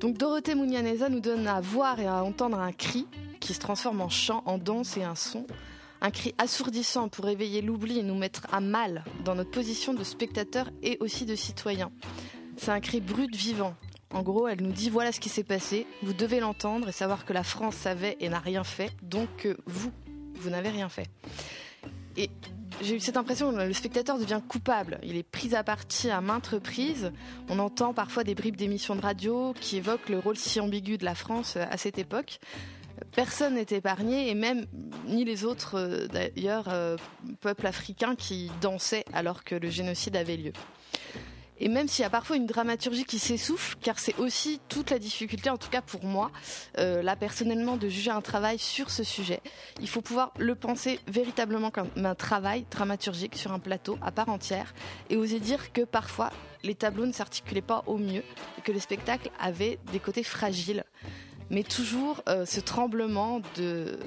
Donc 0.01 0.19
Dorothée 0.19 0.55
Mounianeza 0.55 1.09
nous 1.09 1.21
donne 1.21 1.47
à 1.47 1.61
voir 1.61 2.01
et 2.01 2.07
à 2.07 2.23
entendre 2.23 2.59
un 2.59 2.73
cri 2.73 3.07
qui 3.41 3.55
se 3.55 3.61
transforme 3.61 4.03
en 4.03 4.11
chant, 4.11 4.43
en 4.45 4.59
danse 4.59 4.99
et 4.99 5.05
un 5.05 5.15
son. 5.15 5.47
Un 6.03 6.11
cri 6.11 6.35
assourdissant 6.39 7.09
pour 7.09 7.29
éveiller 7.29 7.61
l'oubli 7.61 7.99
et 7.99 8.03
nous 8.03 8.15
mettre 8.15 8.47
à 8.53 8.61
mal 8.61 9.05
dans 9.25 9.35
notre 9.35 9.51
position 9.51 9.93
de 9.93 10.03
spectateur 10.03 10.71
et 10.83 10.97
aussi 11.01 11.27
de 11.27 11.35
citoyen. 11.35 11.93
C'est 12.57 12.71
un 12.71 12.81
cri 12.81 13.01
brut 13.01 13.35
vivant. 13.35 13.75
En 14.13 14.23
gros, 14.23 14.49
elle 14.49 14.63
nous 14.63 14.73
dit 14.73 14.91
voilà 14.91 15.13
ce 15.13 15.21
qui 15.21 15.29
s'est 15.29 15.45
passé, 15.45 15.87
vous 16.03 16.13
devez 16.13 16.41
l'entendre 16.41 16.89
et 16.89 16.93
savoir 16.93 17.25
que 17.25 17.33
la 17.33 17.45
France 17.45 17.77
savait 17.77 18.17
et 18.21 18.29
n'a 18.29 18.41
rien 18.41 18.65
fait, 18.65 18.91
donc 19.03 19.29
que 19.37 19.57
vous, 19.67 19.93
vous 20.35 20.51
n'avez 20.51 20.71
rien 20.71 20.89
fait. 20.89 21.09
Et 22.17 22.29
j'ai 22.83 22.97
eu 22.97 23.01
cette 23.01 23.17
impression 23.17 23.53
le 23.53 23.73
spectateur 23.73 24.19
devient 24.19 24.41
coupable. 24.49 24.99
Il 25.03 25.17
est 25.17 25.23
pris 25.23 25.55
à 25.55 25.63
partie 25.63 26.11
à 26.11 26.21
maintes 26.21 26.49
reprises. 26.49 27.13
On 27.49 27.59
entend 27.59 27.93
parfois 27.93 28.25
des 28.25 28.35
bribes 28.35 28.57
d'émissions 28.57 28.97
de 28.97 29.03
radio 29.03 29.55
qui 29.61 29.77
évoquent 29.77 30.09
le 30.09 30.19
rôle 30.19 30.37
si 30.37 30.61
ambigu 30.61 30.97
de 30.97 31.05
la 31.05 31.15
France 31.15 31.57
à 31.57 31.77
cette 31.77 31.99
époque. 31.99 32.41
Personne 33.15 33.55
n'est 33.55 33.67
épargné, 33.71 34.31
et 34.31 34.35
même 34.35 34.67
ni 35.07 35.25
les 35.25 35.45
autres, 35.45 35.79
euh, 35.79 36.07
d'ailleurs, 36.07 36.67
euh, 36.69 36.97
peuples 37.41 37.67
africains 37.67 38.15
qui 38.15 38.51
dansaient 38.61 39.05
alors 39.13 39.45
que 39.45 39.55
le 39.55 39.71
génocide 39.71 40.17
avait 40.17 40.37
lieu. 40.37 40.53
Et 41.63 41.69
même 41.69 41.89
s'il 41.89 42.03
y 42.03 42.07
a 42.07 42.11
parfois 42.11 42.37
une 42.37 42.47
dramaturgie 42.47 43.05
qui 43.05 43.19
s'essouffle, 43.19 43.77
car 43.83 43.99
c'est 43.99 44.17
aussi 44.17 44.61
toute 44.69 44.91
la 44.91 44.99
difficulté, 44.99 45.51
en 45.51 45.59
tout 45.59 45.69
cas 45.69 45.83
pour 45.83 46.05
moi, 46.05 46.31
euh, 46.79 47.03
là 47.03 47.17
personnellement, 47.17 47.77
de 47.77 47.89
juger 47.89 48.11
un 48.11 48.23
travail 48.23 48.59
sur 48.59 48.91
ce 48.91 49.05
sujet. 49.05 49.41
Il 49.79 49.89
faut 49.89 50.01
pouvoir 50.01 50.33
le 50.39 50.55
penser 50.55 50.99
véritablement 51.07 51.71
comme 51.71 51.91
un 51.97 52.15
travail 52.15 52.65
dramaturgique 52.71 53.37
sur 53.37 53.53
un 53.53 53.59
plateau 53.59 53.99
à 54.01 54.11
part 54.11 54.31
entière, 54.31 54.73
et 55.11 55.19
oser 55.19 55.39
dire 55.39 55.73
que 55.73 55.83
parfois 55.83 56.31
les 56.63 56.75
tableaux 56.75 57.07
ne 57.07 57.13
s'articulaient 57.13 57.61
pas 57.61 57.83
au 57.87 57.99
mieux, 57.99 58.25
et 58.59 58.63
que 58.65 58.73
le 58.73 58.81
spectacle 58.81 59.31
avait 59.39 59.79
des 59.93 60.01
côtés 60.01 60.23
fragiles. 60.23 60.85
Mais 61.51 61.63
toujours 61.63 62.23
euh, 62.29 62.47
ce 62.47 62.61
tremblement 62.61 63.41
de 63.57 63.99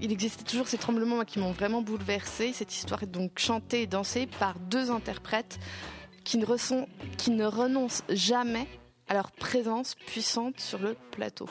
il 0.00 0.12
existait 0.12 0.44
toujours 0.44 0.68
ces 0.68 0.78
tremblements 0.78 1.24
qui 1.24 1.38
m'ont 1.38 1.52
vraiment 1.52 1.82
bouleversé. 1.82 2.52
Cette 2.52 2.74
histoire 2.74 3.02
est 3.02 3.10
donc 3.10 3.38
chantée 3.38 3.82
et 3.82 3.86
dansée 3.86 4.26
par 4.38 4.58
deux 4.58 4.90
interprètes 4.90 5.58
qui 6.24 6.38
ne, 6.38 6.46
qui 7.16 7.30
ne 7.30 7.44
renoncent 7.44 8.02
jamais 8.10 8.66
à 9.08 9.14
leur 9.14 9.30
présence 9.30 9.94
puissante 9.94 10.60
sur 10.60 10.78
le 10.80 10.96
plateau. 11.12 11.48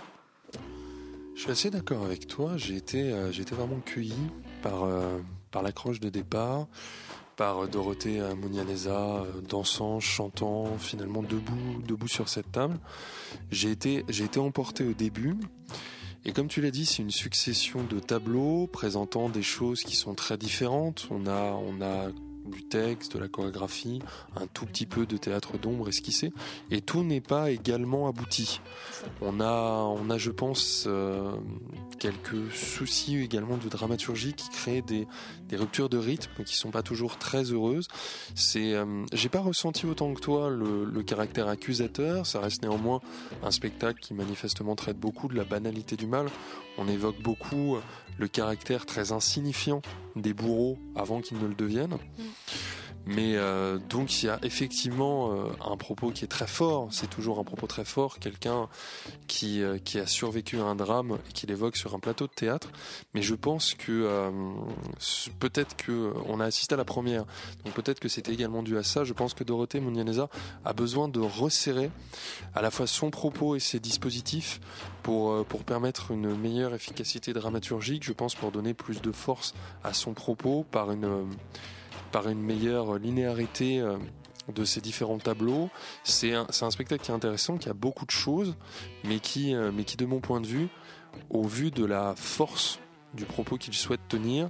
Je 1.36 1.42
suis 1.42 1.52
assez 1.52 1.70
d'accord 1.70 2.04
avec 2.04 2.28
toi. 2.28 2.58
J'ai 2.58 2.76
été, 2.76 3.12
euh, 3.12 3.32
vraiment 3.52 3.80
cueilli 3.80 4.16
par, 4.62 4.84
euh, 4.84 5.18
par 5.52 5.64
l'accroche 5.64 6.00
de 6.00 6.10
départ, 6.10 6.68
par 7.36 7.64
euh, 7.64 7.68
Dorothée 7.68 8.22
Monianeza 8.36 9.24
dansant, 9.50 10.00
chantant, 10.00 10.78
finalement 10.78 11.22
debout, 11.22 11.82
debout 11.88 12.08
sur 12.08 12.30
cette 12.30 12.52
table. 12.52 12.78
J'ai 13.52 13.72
été, 13.72 14.06
j'ai 14.10 14.26
été 14.26 14.40
emporté 14.40 14.86
au 14.86 14.94
début. 14.94 15.36
Et 16.28 16.32
comme 16.32 16.48
tu 16.48 16.60
l'as 16.60 16.72
dit, 16.72 16.88
c'est 16.88 17.04
une 17.04 17.12
succession 17.12 17.84
de 17.84 18.00
tableaux 18.00 18.66
présentant 18.66 19.30
des 19.30 19.44
choses 19.44 19.84
qui 19.84 19.96
sont 19.96 20.16
très 20.16 20.38
différentes. 20.38 21.08
On 21.12 21.28
a, 21.28 21.52
on 21.52 21.82
a 21.82 22.10
du 22.50 22.64
texte, 22.64 23.16
de 23.16 23.20
la 23.20 23.28
chorégraphie, 23.28 24.02
un 24.36 24.48
tout 24.48 24.66
petit 24.66 24.86
peu 24.86 25.06
de 25.06 25.18
théâtre 25.18 25.58
d'ombre 25.58 25.90
esquissé, 25.90 26.34
et 26.72 26.82
tout 26.82 27.04
n'est 27.04 27.22
pas 27.22 27.52
également 27.52 28.08
abouti. 28.08 28.62
On 29.22 29.40
a, 29.40 30.18
je 30.18 30.32
pense, 30.32 30.86
euh, 30.88 31.32
quelques 32.00 32.52
soucis 32.54 33.18
également 33.18 33.58
de 33.58 33.70
dramaturgie 33.70 34.34
qui 34.34 34.50
créent 34.50 34.82
des, 34.82 35.08
ruptures 35.54 35.90
de 35.90 35.98
rythme 35.98 36.44
qui 36.44 36.56
sont 36.56 36.72
pas 36.72 36.84
toujours 36.84 37.18
très 37.18 37.44
heureuses. 37.52 37.88
C'est, 38.36 38.74
euh, 38.74 39.06
j'ai 39.14 39.30
pas 39.30 39.40
ressenti 39.40 39.86
autant 39.86 40.14
que 40.14 40.20
toi 40.20 40.50
le, 40.50 40.84
le, 40.86 41.04
caractère 41.04 41.48
accusateur. 41.48 42.26
Ça 42.26 42.40
reste 42.40 42.62
néanmoins 42.62 43.00
un 43.44 43.52
spectacle 43.52 44.00
qui 44.02 44.14
manifestement 44.14 44.76
traite 44.76 45.00
beaucoup 45.00 45.28
de 45.28 45.36
la 45.36 45.46
banalité 45.46 45.96
du 45.96 46.08
mal. 46.08 46.28
On 46.78 46.88
évoque 46.88 47.22
beaucoup 47.22 47.78
le 48.18 48.28
caractère 48.28 48.86
très 48.86 49.12
insignifiant 49.12 49.82
des 50.16 50.34
bourreaux 50.34 50.78
avant 50.96 51.22
qu'ils 51.22 51.40
ne 51.40 51.48
le 51.48 51.56
deviennent. 51.56 51.98
Mm. 52.18 52.24
Mais 53.08 53.36
euh, 53.36 53.78
donc 53.90 54.24
il 54.24 54.26
y 54.26 54.30
a 54.30 54.40
effectivement 54.42 55.32
euh, 55.32 55.50
un 55.64 55.78
propos 55.78 56.10
qui 56.10 56.26
est 56.26 56.30
très 56.30 56.48
fort, 56.48 56.88
c'est 56.92 57.10
toujours 57.10 57.40
un 57.40 57.44
propos 57.44 57.68
très 57.68 57.86
fort, 57.86 58.18
quelqu'un 58.18 58.68
qui, 59.28 59.62
euh, 59.62 59.78
qui 59.78 60.00
a 60.00 60.08
survécu 60.08 60.60
à 60.60 60.64
un 60.64 60.76
drame 60.76 61.20
et 61.30 61.34
qui 61.34 61.46
l'évoque 61.46 61.78
sur 61.78 61.94
un 61.94 62.00
plateau 62.00 62.26
de 62.26 62.32
théâtre. 62.32 62.70
Mais 63.14 63.22
je 63.22 63.36
pense 63.36 63.76
que 63.76 64.32
peut-être 65.40 65.76
que 65.76 66.14
on 66.28 66.40
a 66.40 66.46
assisté 66.46 66.74
à 66.74 66.78
la 66.78 66.86
première, 66.86 67.26
donc 67.64 67.74
peut-être 67.76 68.00
que 68.00 68.10
c'était 68.10 68.34
également 68.34 68.64
dû 68.64 68.78
à 68.78 68.84
ça. 68.84 69.04
Je 69.04 69.14
pense 69.14 69.34
que 69.34 69.44
Dorothée 69.44 69.80
Mounianeza 69.80 70.30
a 70.64 70.74
besoin 70.74 71.08
de 71.08 71.20
resserrer 71.20 71.92
à 72.56 72.62
la 72.62 72.72
fois 72.72 72.88
son 72.88 73.12
propos 73.12 73.56
et 73.56 73.60
ses 73.60 73.80
dispositifs 73.80 74.60
pour, 75.04 75.46
pour 75.46 75.64
permettre 75.64 76.12
une 76.12 76.36
meilleure 76.36 76.74
efficacité 76.74 77.34
dramaturgique, 77.34 78.04
je 78.04 78.14
pense 78.14 78.36
pour 78.36 78.52
donner 78.52 78.74
plus 78.74 79.02
de 79.02 79.12
force 79.12 79.54
à 79.84 79.94
son 79.94 80.14
propos 80.14 80.66
par 80.72 80.92
une 80.92 81.28
par 82.16 82.30
une 82.30 82.42
meilleure 82.42 82.98
linéarité 82.98 83.82
euh, 83.82 83.98
de 84.48 84.64
ces 84.64 84.80
différents 84.80 85.18
tableaux. 85.18 85.70
C'est 86.06 86.34
un, 86.34 86.72
spectacle 86.72 87.04
qui 87.04 87.12
est 87.12 87.14
intéressant, 87.14 87.58
qui 87.58 87.68
a 87.68 87.74
beaucoup 87.74 88.06
de 88.06 88.12
choses, 88.12 88.56
mais 89.04 89.20
qui, 89.20 89.54
euh, 89.54 89.70
mais 89.76 89.84
qui, 89.84 89.98
de 89.98 90.06
mon 90.06 90.22
point 90.22 90.40
de 90.40 90.48
vue, 90.48 90.70
au 91.30 91.44
vu 91.44 91.72
de 91.72 91.84
la 91.84 92.16
force 92.16 92.80
du 93.16 93.26
propos 93.26 93.58
qu'il 93.58 93.74
souhaite 93.74 94.00
tenir, 94.08 94.50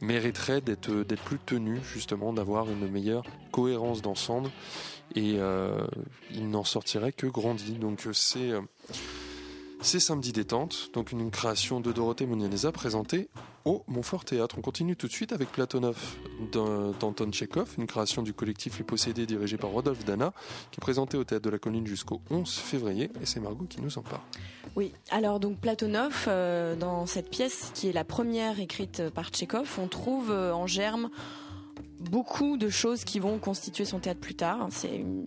mériterait 0.00 0.60
d'être 0.60 1.14
plus 1.24 1.38
tenu, 1.38 1.78
justement, 1.84 2.32
d'avoir 2.32 2.68
une 2.68 2.90
meilleure 2.90 3.22
cohérence 3.52 4.02
d'ensemble. 4.02 4.50
Et 5.14 5.34
euh, 5.36 5.86
il 6.32 6.50
n'en 6.50 6.64
sortirait 6.64 7.12
que 7.12 7.28
grandi. 7.28 7.74
Donc 7.74 8.08
c'est 8.12 8.50
c'est 9.80 10.00
Samedi 10.00 10.32
Détente, 10.32 10.90
donc 10.92 11.12
une 11.12 11.30
création 11.30 11.80
de 11.80 11.92
Dorothée 11.92 12.26
Monianeza 12.26 12.72
présentée 12.72 13.28
au 13.64 13.82
Montfort 13.86 14.24
Théâtre. 14.24 14.56
On 14.58 14.62
continue 14.62 14.96
tout 14.96 15.06
de 15.06 15.12
suite 15.12 15.32
avec 15.32 15.50
Platonov 15.52 15.96
d'Anton 16.52 17.30
Tchekhov, 17.30 17.74
une 17.78 17.86
création 17.86 18.22
du 18.22 18.32
collectif 18.32 18.78
Les 18.78 18.84
Possédés 18.84 19.26
dirigé 19.26 19.56
par 19.56 19.70
Rodolphe 19.70 20.04
Dana, 20.04 20.32
qui 20.70 20.78
est 20.78 20.80
présentée 20.80 21.16
au 21.16 21.24
Théâtre 21.24 21.44
de 21.44 21.50
la 21.50 21.58
Colline 21.58 21.86
jusqu'au 21.86 22.20
11 22.30 22.50
février. 22.50 23.10
Et 23.20 23.26
c'est 23.26 23.40
Margot 23.40 23.64
qui 23.64 23.80
nous 23.80 23.98
en 23.98 24.02
parle. 24.02 24.22
Oui, 24.76 24.92
alors 25.10 25.40
donc 25.40 25.58
Platonov, 25.58 26.24
euh, 26.28 26.76
dans 26.76 27.06
cette 27.06 27.30
pièce 27.30 27.70
qui 27.74 27.88
est 27.88 27.92
la 27.92 28.04
première 28.04 28.60
écrite 28.60 29.10
par 29.10 29.28
Tchekhov, 29.28 29.78
on 29.78 29.88
trouve 29.88 30.30
euh, 30.30 30.54
en 30.54 30.66
germe 30.66 31.10
beaucoup 32.10 32.56
de 32.56 32.68
choses 32.68 33.04
qui 33.04 33.18
vont 33.18 33.38
constituer 33.38 33.84
son 33.84 33.98
théâtre 33.98 34.20
plus 34.20 34.34
tard. 34.34 34.68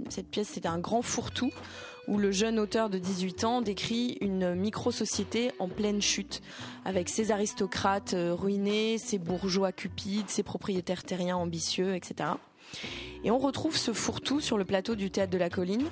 cette 0.10 0.28
pièce, 0.28 0.50
c'était 0.50 0.68
un 0.68 0.80
grand 0.80 1.02
fourre-tout 1.02 1.52
où 2.08 2.18
le 2.18 2.32
jeune 2.32 2.60
auteur 2.60 2.90
de 2.90 2.98
18 2.98 3.44
ans 3.44 3.62
décrit 3.62 4.18
une 4.22 4.56
micro-société 4.56 5.52
en 5.60 5.68
pleine 5.68 6.02
chute, 6.02 6.42
avec 6.86 7.10
ses 7.10 7.32
aristocrates 7.32 8.14
euh, 8.14 8.34
ruinés, 8.34 8.98
ses 8.98 9.18
bourgeois 9.18 9.72
cupides, 9.72 10.30
ses 10.30 10.44
propriétaires 10.44 11.04
terriens 11.04 11.38
ambitieux, 11.38 11.96
etc. 11.96 12.32
Et 13.24 13.32
on 13.32 13.38
retrouve 13.38 13.76
ce 13.76 13.94
fourre-tout 13.94 14.40
sur 14.40 14.58
le 14.58 14.66
plateau 14.66 14.96
du 14.96 15.12
théâtre 15.12 15.32
de 15.32 15.38
la 15.38 15.50
colline, 15.50 15.88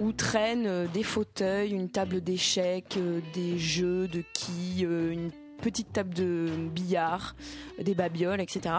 où 0.00 0.12
traînent 0.12 0.66
euh, 0.66 0.86
des 0.92 1.04
fauteuils, 1.04 1.70
une 1.70 1.90
table 1.90 2.20
d'échecs, 2.20 2.96
euh, 2.96 3.20
des 3.34 3.58
jeux 3.58 4.08
de 4.08 4.22
quilles, 4.34 4.84
une 4.84 5.30
petite 5.62 5.92
table 5.92 6.12
de 6.14 6.48
billard, 6.74 7.36
des 7.80 7.94
babioles, 7.94 8.40
etc 8.40 8.74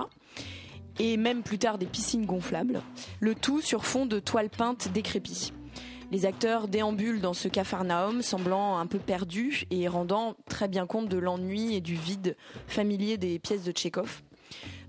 et 1.00 1.18
même 1.18 1.42
plus 1.42 1.58
tard 1.58 1.78
des 1.78 1.86
piscines 1.86 2.26
gonflables, 2.26 2.82
le 3.20 3.36
tout 3.36 3.62
sur 3.62 3.86
fond 3.86 4.06
de 4.06 4.20
toiles 4.20 4.50
peintes 4.50 4.90
décrépies. 4.94 5.52
Les 6.12 6.26
acteurs 6.26 6.68
déambulent 6.68 7.22
dans 7.22 7.34
ce 7.34 7.48
capharnaüm, 7.48 8.22
semblant 8.22 8.78
un 8.78 8.86
peu 8.86 9.00
perdus 9.00 9.66
et 9.72 9.88
rendant 9.88 10.36
très 10.48 10.68
bien 10.68 10.86
compte 10.86 11.10
de 11.10 11.18
l'ennui 11.18 11.76
et 11.76 11.82
du 11.82 11.96
vide 11.96 12.36
familier 12.68 13.18
des 13.18 13.40
pièces 13.40 13.64
de 13.64 13.72
Tchékov. 13.72 14.22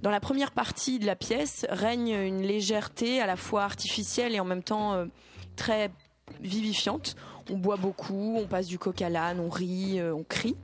Dans 0.02 0.10
la 0.10 0.20
première 0.20 0.50
partie 0.50 0.98
de 0.98 1.06
la 1.06 1.16
pièce 1.16 1.64
règne 1.70 2.10
une 2.10 2.42
légèreté 2.42 3.20
à 3.20 3.26
la 3.26 3.36
fois 3.36 3.62
artificielle 3.62 4.34
et 4.34 4.40
en 4.40 4.44
même 4.44 4.62
temps 4.62 4.92
euh, 4.92 5.06
très 5.56 5.90
vivifiante. 6.40 7.16
On 7.50 7.56
boit 7.56 7.76
beaucoup, 7.76 8.36
on 8.38 8.46
passe 8.46 8.66
du 8.66 8.78
coq 8.78 9.00
à 9.02 9.08
l'âne, 9.08 9.40
on 9.40 9.48
rit, 9.48 10.00
euh, 10.00 10.14
on 10.14 10.24
crie. 10.24 10.56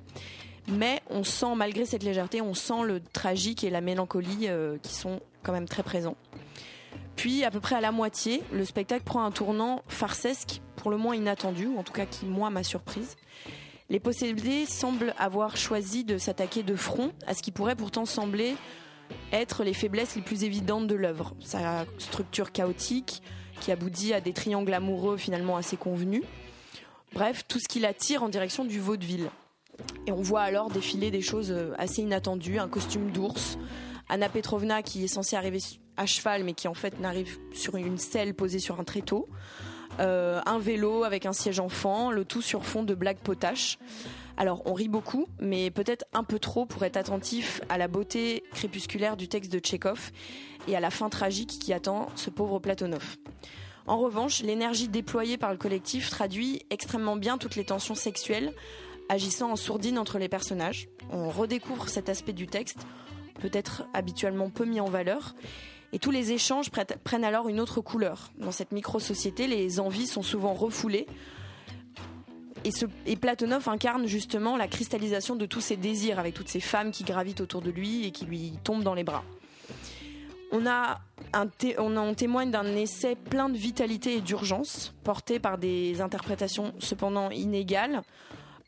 Mais 0.68 1.00
on 1.08 1.24
sent, 1.24 1.54
malgré 1.56 1.84
cette 1.84 2.02
légèreté, 2.02 2.42
on 2.42 2.54
sent 2.54 2.82
le 2.84 3.00
tragique 3.00 3.64
et 3.64 3.70
la 3.70 3.80
mélancolie 3.80 4.48
euh, 4.48 4.78
qui 4.82 4.94
sont 4.94 5.20
quand 5.42 5.52
même 5.52 5.68
très 5.68 5.82
présents. 5.82 6.16
Puis, 7.16 7.44
à 7.44 7.50
peu 7.50 7.60
près 7.60 7.74
à 7.74 7.80
la 7.80 7.92
moitié, 7.92 8.42
le 8.52 8.64
spectacle 8.64 9.04
prend 9.04 9.24
un 9.24 9.30
tournant 9.30 9.82
farcesque, 9.88 10.62
pour 10.76 10.90
le 10.90 10.96
moins 10.96 11.14
inattendu, 11.14 11.66
ou 11.66 11.78
en 11.78 11.82
tout 11.82 11.92
cas 11.92 12.06
qui, 12.06 12.24
moi, 12.24 12.48
m'a 12.50 12.62
surprise. 12.62 13.16
Les 13.90 14.00
possédés 14.00 14.66
semblent 14.66 15.14
avoir 15.18 15.56
choisi 15.56 16.04
de 16.04 16.16
s'attaquer 16.16 16.62
de 16.62 16.76
front 16.76 17.12
à 17.26 17.34
ce 17.34 17.42
qui 17.42 17.50
pourrait 17.50 17.76
pourtant 17.76 18.06
sembler 18.06 18.54
être 19.32 19.64
les 19.64 19.74
faiblesses 19.74 20.16
les 20.16 20.22
plus 20.22 20.44
évidentes 20.44 20.86
de 20.86 20.94
l'œuvre. 20.94 21.34
Sa 21.40 21.84
structure 21.98 22.52
chaotique, 22.52 23.22
qui 23.60 23.72
aboutit 23.72 24.14
à 24.14 24.20
des 24.20 24.32
triangles 24.32 24.72
amoureux 24.72 25.16
finalement 25.16 25.56
assez 25.56 25.76
convenus. 25.76 26.22
Bref, 27.12 27.44
tout 27.46 27.58
ce 27.58 27.68
qui 27.68 27.80
l'attire 27.80 28.22
en 28.22 28.28
direction 28.28 28.64
du 28.64 28.80
vaudeville. 28.80 29.30
Et 30.06 30.12
on 30.12 30.22
voit 30.22 30.42
alors 30.42 30.70
défiler 30.70 31.10
des 31.10 31.20
choses 31.20 31.54
assez 31.78 32.02
inattendues, 32.02 32.58
un 32.58 32.68
costume 32.68 33.10
d'ours, 33.10 33.58
Anna 34.08 34.28
Petrovna 34.28 34.82
qui 34.82 35.04
est 35.04 35.08
censée 35.08 35.36
arriver 35.36 35.58
à 36.00 36.06
cheval, 36.06 36.44
mais 36.44 36.54
qui 36.54 36.66
en 36.66 36.74
fait 36.74 36.98
n'arrive 36.98 37.38
sur 37.52 37.76
une 37.76 37.98
selle 37.98 38.34
posée 38.34 38.58
sur 38.58 38.80
un 38.80 38.84
tréteau. 38.84 39.28
Euh, 39.98 40.40
un 40.46 40.58
vélo 40.58 41.04
avec 41.04 41.26
un 41.26 41.34
siège 41.34 41.60
enfant, 41.60 42.10
le 42.10 42.24
tout 42.24 42.40
sur 42.40 42.64
fond 42.64 42.82
de 42.82 42.94
blagues 42.94 43.18
potaches. 43.18 43.78
Alors 44.38 44.62
on 44.64 44.72
rit 44.72 44.88
beaucoup, 44.88 45.26
mais 45.40 45.70
peut-être 45.70 46.06
un 46.14 46.24
peu 46.24 46.38
trop 46.38 46.64
pour 46.64 46.84
être 46.84 46.96
attentif 46.96 47.60
à 47.68 47.76
la 47.76 47.86
beauté 47.86 48.42
crépusculaire 48.52 49.18
du 49.18 49.28
texte 49.28 49.52
de 49.52 49.58
Tchekhov 49.58 50.10
et 50.68 50.74
à 50.74 50.80
la 50.80 50.90
fin 50.90 51.10
tragique 51.10 51.58
qui 51.60 51.74
attend 51.74 52.08
ce 52.14 52.30
pauvre 52.30 52.60
Platonov. 52.60 53.16
En 53.86 53.98
revanche, 53.98 54.42
l'énergie 54.42 54.88
déployée 54.88 55.36
par 55.36 55.50
le 55.50 55.58
collectif 55.58 56.08
traduit 56.08 56.62
extrêmement 56.70 57.16
bien 57.16 57.36
toutes 57.36 57.56
les 57.56 57.64
tensions 57.64 57.94
sexuelles 57.94 58.54
agissant 59.10 59.50
en 59.50 59.56
sourdine 59.56 59.98
entre 59.98 60.18
les 60.18 60.28
personnages. 60.28 60.88
On 61.10 61.28
redécouvre 61.28 61.88
cet 61.90 62.08
aspect 62.08 62.32
du 62.32 62.46
texte, 62.46 62.86
peut-être 63.40 63.82
habituellement 63.92 64.48
peu 64.48 64.64
mis 64.64 64.80
en 64.80 64.88
valeur, 64.88 65.34
et 65.92 65.98
tous 65.98 66.10
les 66.10 66.32
échanges 66.32 66.70
prennent 66.70 67.24
alors 67.24 67.48
une 67.48 67.60
autre 67.60 67.80
couleur. 67.80 68.30
Dans 68.38 68.52
cette 68.52 68.72
micro-société, 68.72 69.46
les 69.46 69.80
envies 69.80 70.06
sont 70.06 70.22
souvent 70.22 70.54
refoulées. 70.54 71.06
et, 73.06 73.16
Platonov 73.16 73.68
incarne 73.68 74.06
justement 74.06 74.56
la 74.56 74.68
cristallisation 74.68 75.34
de 75.34 75.46
tous 75.46 75.60
ses 75.60 75.76
désirs 75.76 76.18
avec 76.18 76.34
toutes 76.34 76.48
ces 76.48 76.60
femmes 76.60 76.92
qui 76.92 77.04
gravitent 77.04 77.40
autour 77.40 77.62
de 77.62 77.70
lui 77.70 78.06
et 78.06 78.12
qui 78.12 78.24
lui 78.24 78.52
tombent 78.62 78.84
dans 78.84 78.94
les 78.94 79.04
bras. 79.04 79.24
On, 80.52 80.66
a 80.66 81.00
un 81.32 81.48
on 81.78 81.96
en 81.96 82.14
témoigne 82.14 82.50
d'un 82.50 82.66
essai 82.76 83.14
plein 83.14 83.48
de 83.48 83.56
vitalité 83.56 84.16
et 84.16 84.20
d'urgence, 84.20 84.94
porté 85.04 85.38
par 85.38 85.58
des 85.58 86.00
interprétations 86.00 86.72
cependant 86.80 87.30
inégales. 87.30 88.02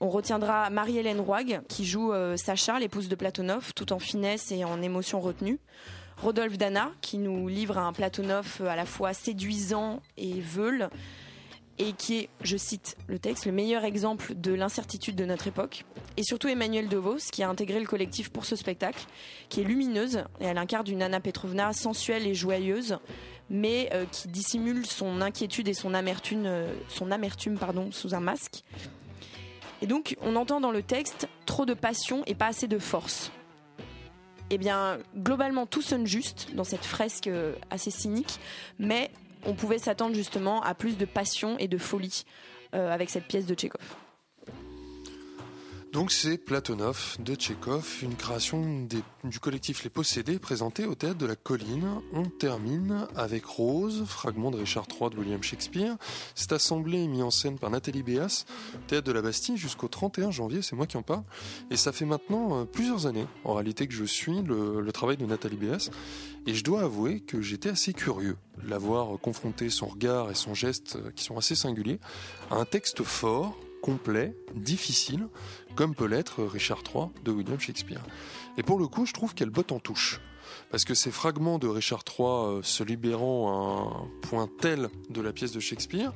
On 0.00 0.08
retiendra 0.08 0.70
Marie-Hélène 0.70 1.20
Roig, 1.20 1.60
qui 1.68 1.84
joue 1.84 2.12
euh, 2.12 2.36
Sacha, 2.36 2.78
l'épouse 2.78 3.08
de 3.08 3.14
Platonov, 3.14 3.72
tout 3.74 3.92
en 3.92 3.98
finesse 4.00 4.50
et 4.50 4.64
en 4.64 4.82
émotion 4.82 5.20
retenue. 5.20 5.58
Rodolphe 6.22 6.56
Dana, 6.56 6.92
qui 7.00 7.18
nous 7.18 7.48
livre 7.48 7.78
un 7.78 7.92
Platonov 7.92 8.58
euh, 8.60 8.68
à 8.68 8.76
la 8.76 8.86
fois 8.86 9.12
séduisant 9.12 10.00
et 10.16 10.40
veule, 10.40 10.88
et 11.78 11.94
qui 11.94 12.18
est, 12.18 12.28
je 12.42 12.56
cite 12.56 12.96
le 13.08 13.18
texte, 13.18 13.44
le 13.44 13.50
meilleur 13.50 13.84
exemple 13.84 14.34
de 14.36 14.52
l'incertitude 14.52 15.16
de 15.16 15.24
notre 15.24 15.48
époque. 15.48 15.84
Et 16.16 16.22
surtout 16.22 16.46
Emmanuel 16.46 16.88
Devos, 16.88 17.30
qui 17.32 17.42
a 17.42 17.48
intégré 17.48 17.80
le 17.80 17.86
collectif 17.86 18.30
pour 18.30 18.44
ce 18.44 18.54
spectacle, 18.54 19.04
qui 19.48 19.62
est 19.62 19.64
lumineuse, 19.64 20.22
et 20.40 20.44
elle 20.44 20.58
incarne 20.58 20.88
une 20.88 21.02
Anna 21.02 21.18
Petrovna 21.18 21.72
sensuelle 21.72 22.24
et 22.24 22.34
joyeuse, 22.34 22.98
mais 23.50 23.90
euh, 23.92 24.04
qui 24.04 24.28
dissimule 24.28 24.86
son 24.86 25.20
inquiétude 25.22 25.66
et 25.66 25.74
son 25.74 25.92
amertume, 25.92 26.44
euh, 26.46 26.72
sous 26.88 28.14
un 28.14 28.20
masque. 28.20 28.62
Et 29.80 29.86
donc, 29.86 30.16
on 30.22 30.36
entend 30.36 30.60
dans 30.60 30.70
le 30.70 30.84
texte 30.84 31.26
trop 31.46 31.66
de 31.66 31.74
passion 31.74 32.22
et 32.26 32.36
pas 32.36 32.46
assez 32.46 32.68
de 32.68 32.78
force. 32.78 33.32
Eh 34.54 34.58
bien, 34.58 34.98
globalement, 35.16 35.64
tout 35.64 35.80
sonne 35.80 36.06
juste 36.06 36.48
dans 36.54 36.62
cette 36.62 36.84
fresque 36.84 37.26
euh, 37.26 37.54
assez 37.70 37.90
cynique, 37.90 38.38
mais 38.78 39.10
on 39.46 39.54
pouvait 39.54 39.78
s'attendre 39.78 40.14
justement 40.14 40.60
à 40.60 40.74
plus 40.74 40.98
de 40.98 41.06
passion 41.06 41.56
et 41.58 41.68
de 41.68 41.78
folie 41.78 42.26
euh, 42.74 42.92
avec 42.92 43.08
cette 43.08 43.24
pièce 43.24 43.46
de 43.46 43.54
Tchekhov. 43.54 43.80
Donc 45.92 46.10
c'est 46.10 46.38
Platonov 46.38 47.16
de 47.18 47.34
Tchekhov, 47.34 47.98
une 48.02 48.16
création 48.16 48.88
du 49.24 49.38
collectif 49.40 49.84
Les 49.84 49.90
Possédés 49.90 50.38
présentée 50.38 50.86
au 50.86 50.94
théâtre 50.94 51.18
de 51.18 51.26
la 51.26 51.36
Colline. 51.36 52.00
On 52.14 52.24
termine 52.24 53.06
avec 53.14 53.44
Rose, 53.44 54.04
fragment 54.06 54.50
de 54.50 54.56
Richard 54.56 54.86
III 54.90 55.10
de 55.10 55.18
William 55.18 55.42
Shakespeare. 55.42 55.98
C'est 56.34 56.52
assemblé 56.52 56.98
et 56.98 57.08
mis 57.08 57.22
en 57.22 57.30
scène 57.30 57.58
par 57.58 57.68
Nathalie 57.68 58.02
Béas, 58.02 58.46
théâtre 58.86 59.06
de 59.06 59.12
la 59.12 59.20
Bastille 59.20 59.58
jusqu'au 59.58 59.88
31 59.88 60.30
janvier, 60.30 60.62
c'est 60.62 60.76
moi 60.76 60.86
qui 60.86 60.96
en 60.96 61.02
parle. 61.02 61.24
Et 61.70 61.76
ça 61.76 61.92
fait 61.92 62.06
maintenant 62.06 62.60
euh, 62.60 62.64
plusieurs 62.64 63.06
années 63.06 63.26
en 63.44 63.52
réalité 63.52 63.86
que 63.86 63.94
je 63.94 64.04
suis 64.04 64.40
le, 64.40 64.80
le 64.80 64.92
travail 64.92 65.18
de 65.18 65.26
Nathalie 65.26 65.58
Béas. 65.58 65.90
Et 66.46 66.54
je 66.54 66.64
dois 66.64 66.84
avouer 66.84 67.20
que 67.20 67.42
j'étais 67.42 67.68
assez 67.68 67.92
curieux 67.92 68.38
l'avoir 68.64 69.18
confronté 69.20 69.68
son 69.68 69.86
regard 69.86 70.30
et 70.30 70.34
son 70.34 70.54
geste 70.54 70.96
euh, 70.96 71.10
qui 71.14 71.22
sont 71.22 71.36
assez 71.36 71.54
singuliers 71.54 72.00
à 72.50 72.56
un 72.56 72.64
texte 72.64 73.02
fort, 73.02 73.58
complet, 73.82 74.34
difficile, 74.54 75.28
comme 75.76 75.94
peut 75.94 76.06
l'être 76.06 76.42
Richard 76.44 76.82
III 76.94 77.06
de 77.24 77.30
William 77.30 77.58
Shakespeare. 77.58 78.02
Et 78.56 78.62
pour 78.62 78.78
le 78.78 78.86
coup, 78.86 79.06
je 79.06 79.12
trouve 79.12 79.34
qu'elle 79.34 79.50
botte 79.50 79.72
en 79.72 79.78
touche. 79.78 80.20
Parce 80.70 80.84
que 80.84 80.94
ces 80.94 81.10
fragments 81.10 81.58
de 81.58 81.68
Richard 81.68 82.04
III 82.06 82.28
euh, 82.28 82.62
se 82.62 82.82
libérant 82.82 83.48
à 83.48 84.04
un 84.04 84.28
point 84.28 84.48
tel 84.60 84.88
de 85.10 85.20
la 85.20 85.32
pièce 85.32 85.52
de 85.52 85.60
Shakespeare, 85.60 86.12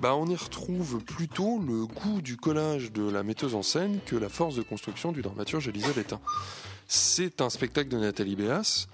bah 0.00 0.14
on 0.14 0.26
y 0.26 0.36
retrouve 0.36 1.02
plutôt 1.02 1.58
le 1.58 1.86
goût 1.86 2.20
du 2.20 2.36
collage 2.36 2.92
de 2.92 3.08
la 3.08 3.22
metteuse 3.22 3.54
en 3.54 3.62
scène 3.62 3.98
que 4.06 4.16
la 4.16 4.28
force 4.28 4.54
de 4.54 4.62
construction 4.62 5.12
du 5.12 5.22
dramaturge 5.22 5.68
élisabétain. 5.68 6.20
C'est 6.86 7.42
un 7.42 7.50
spectacle 7.50 7.90
de 7.90 7.98
Nathalie 7.98 8.36
Béas, 8.36 8.86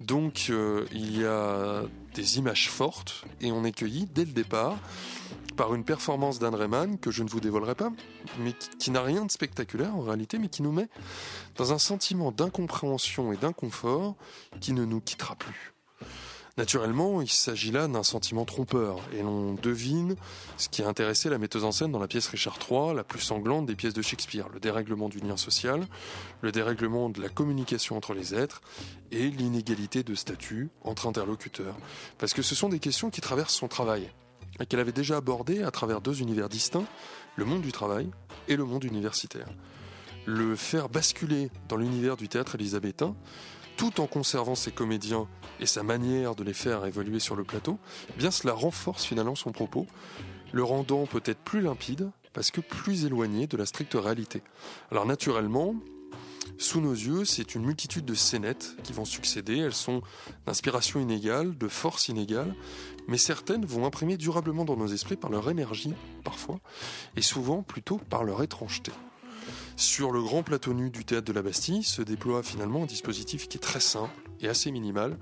donc 0.00 0.46
euh, 0.50 0.86
il 0.92 1.18
y 1.18 1.24
a 1.24 1.82
des 2.14 2.38
images 2.38 2.70
fortes 2.70 3.24
et 3.40 3.52
on 3.52 3.64
est 3.64 3.72
cueilli 3.72 4.06
dès 4.06 4.24
le 4.24 4.32
départ 4.32 4.78
par 5.52 5.74
une 5.74 5.84
performance 5.84 6.38
d'Anne 6.38 6.54
Rayman 6.54 6.98
que 6.98 7.10
je 7.10 7.22
ne 7.22 7.28
vous 7.28 7.40
dévoilerai 7.40 7.74
pas, 7.74 7.92
mais 8.38 8.52
qui, 8.78 8.90
n'a 8.90 9.02
rien 9.02 9.24
de 9.24 9.30
spectaculaire 9.30 9.94
en 9.94 10.00
réalité, 10.00 10.38
mais 10.38 10.48
qui 10.48 10.62
nous 10.62 10.72
met 10.72 10.88
dans 11.56 11.72
un 11.72 11.78
sentiment 11.78 12.32
d'incompréhension 12.32 13.32
et 13.32 13.36
d'inconfort 13.36 14.16
qui 14.60 14.72
ne 14.72 14.84
nous 14.84 15.00
quittera 15.00 15.36
plus. 15.36 15.72
Naturellement, 16.58 17.22
il 17.22 17.30
s'agit 17.30 17.70
là 17.70 17.88
d'un 17.88 18.02
sentiment 18.02 18.44
trompeur, 18.44 18.98
et 19.14 19.22
l'on 19.22 19.54
devine 19.54 20.16
ce 20.58 20.68
qui 20.68 20.82
a 20.82 20.88
intéressé 20.88 21.30
la 21.30 21.38
metteuse 21.38 21.64
en 21.64 21.72
scène 21.72 21.92
dans 21.92 21.98
la 21.98 22.08
pièce 22.08 22.26
Richard 22.28 22.58
III, 22.70 22.94
la 22.94 23.04
plus 23.04 23.20
sanglante 23.20 23.64
des 23.64 23.74
pièces 23.74 23.94
de 23.94 24.02
Shakespeare, 24.02 24.50
le 24.50 24.60
dérèglement 24.60 25.08
du 25.08 25.18
lien 25.18 25.38
social, 25.38 25.86
le 26.42 26.52
dérèglement 26.52 27.08
de 27.08 27.22
la 27.22 27.30
communication 27.30 27.96
entre 27.96 28.12
les 28.12 28.34
êtres, 28.34 28.60
et 29.12 29.30
l'inégalité 29.30 30.02
de 30.02 30.14
statut 30.14 30.68
entre 30.82 31.06
interlocuteurs. 31.06 31.76
Parce 32.18 32.34
que 32.34 32.42
ce 32.42 32.54
sont 32.54 32.68
des 32.68 32.80
questions 32.80 33.08
qui 33.08 33.22
traversent 33.22 33.54
son 33.54 33.68
travail, 33.68 34.10
et 34.60 34.66
qu'elle 34.66 34.80
avait 34.80 34.92
déjà 34.92 35.16
abordées 35.16 35.62
à 35.62 35.70
travers 35.70 36.00
deux 36.00 36.20
univers 36.20 36.48
distincts, 36.48 36.86
le 37.36 37.44
monde 37.44 37.62
du 37.62 37.72
travail 37.72 38.10
et 38.48 38.56
le 38.56 38.64
monde 38.64 38.84
universitaire. 38.84 39.48
Le 40.26 40.54
faire 40.56 40.88
basculer 40.88 41.50
dans 41.68 41.76
l'univers 41.76 42.16
du 42.16 42.28
théâtre 42.28 42.54
élisabétain, 42.54 43.16
tout 43.76 44.00
en 44.00 44.06
conservant 44.06 44.54
ses 44.54 44.70
comédiens 44.70 45.26
et 45.58 45.66
sa 45.66 45.82
manière 45.82 46.34
de 46.34 46.44
les 46.44 46.52
faire 46.52 46.84
évoluer 46.86 47.18
sur 47.18 47.34
le 47.34 47.44
plateau, 47.44 47.78
eh 48.10 48.18
bien 48.18 48.30
cela 48.30 48.52
renforce 48.52 49.04
finalement 49.04 49.34
son 49.34 49.52
propos, 49.52 49.86
le 50.52 50.62
rendant 50.62 51.06
peut-être 51.06 51.40
plus 51.40 51.62
limpide 51.62 52.10
parce 52.32 52.50
que 52.50 52.60
plus 52.60 53.04
éloigné 53.04 53.46
de 53.46 53.56
la 53.56 53.66
stricte 53.66 53.94
réalité. 53.94 54.42
Alors 54.90 55.06
naturellement, 55.06 55.74
sous 56.58 56.80
nos 56.80 56.92
yeux, 56.92 57.24
c'est 57.24 57.54
une 57.54 57.64
multitude 57.64 58.04
de 58.04 58.14
scénettes 58.14 58.76
qui 58.82 58.92
vont 58.92 59.04
succéder. 59.04 59.58
Elles 59.58 59.74
sont 59.74 60.02
d'inspiration 60.46 61.00
inégale, 61.00 61.56
de 61.56 61.68
force 61.68 62.08
inégale, 62.08 62.54
mais 63.08 63.18
certaines 63.18 63.64
vont 63.64 63.86
imprimer 63.86 64.16
durablement 64.16 64.64
dans 64.64 64.76
nos 64.76 64.86
esprits 64.86 65.16
par 65.16 65.30
leur 65.30 65.50
énergie, 65.50 65.94
parfois, 66.24 66.60
et 67.16 67.22
souvent 67.22 67.62
plutôt 67.62 67.98
par 67.98 68.24
leur 68.24 68.42
étrangeté. 68.42 68.92
Sur 69.76 70.12
le 70.12 70.22
grand 70.22 70.42
plateau 70.42 70.74
nu 70.74 70.90
du 70.90 71.04
théâtre 71.04 71.26
de 71.26 71.32
la 71.32 71.42
Bastille 71.42 71.82
se 71.82 72.02
déploie 72.02 72.42
finalement 72.42 72.84
un 72.84 72.86
dispositif 72.86 73.48
qui 73.48 73.56
est 73.56 73.60
très 73.60 73.80
simple 73.80 74.12
et 74.40 74.48
assez 74.48 74.70
minimal. 74.70 75.18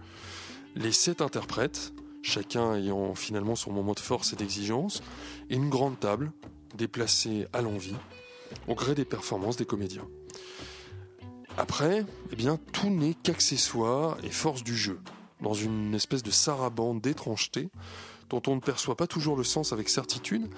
Les 0.75 0.93
sept 0.93 1.21
interprètes, 1.23 1.93
chacun 2.23 2.75
ayant 2.75 3.15
finalement 3.15 3.55
son 3.55 3.73
moment 3.73 3.95
de 3.95 4.01
force 4.01 4.33
et 4.33 4.37
d'exigence, 4.37 5.03
et 5.49 5.55
une 5.55 5.71
grande 5.71 5.99
table 5.99 6.33
déplacée 6.77 7.47
à 7.53 7.63
l'envie, 7.63 7.97
au 8.69 8.75
gré 8.75 8.95
des 8.95 9.05
performances 9.05 9.57
des 9.57 9.65
comédiens. 9.65 10.07
Après, 11.57 12.05
eh 12.33 12.37
bien, 12.37 12.59
tout 12.73 12.91
n'est 12.91 13.15
qu'accessoire 13.15 14.17
et 14.23 14.31
force 14.31 14.63
du 14.63 14.77
jeu, 14.77 15.01
dans 15.43 15.55
une 15.55 15.95
espèce 15.95 16.23
de 16.23 16.31
sarabande 16.31 17.01
d'étrangeté 17.01 17.69
dont 18.29 18.43
on 18.47 18.55
ne 18.55 18.61
perçoit 18.61 18.97
pas 18.97 19.07
toujours 19.07 19.37
le 19.37 19.45
sens 19.45 19.73
avec 19.73 19.89
certitude, 19.89 20.49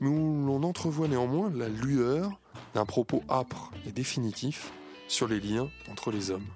mais 0.00 0.08
où 0.08 0.46
l'on 0.46 0.62
entrevoit 0.62 1.08
néanmoins 1.08 1.50
la 1.50 1.68
lueur 1.68 2.38
d'un 2.74 2.86
propos 2.86 3.22
âpre 3.28 3.72
et 3.86 3.92
définitif 3.92 4.72
sur 5.08 5.26
les 5.26 5.40
liens 5.40 5.68
entre 5.90 6.10
les 6.10 6.30
hommes. 6.30 6.46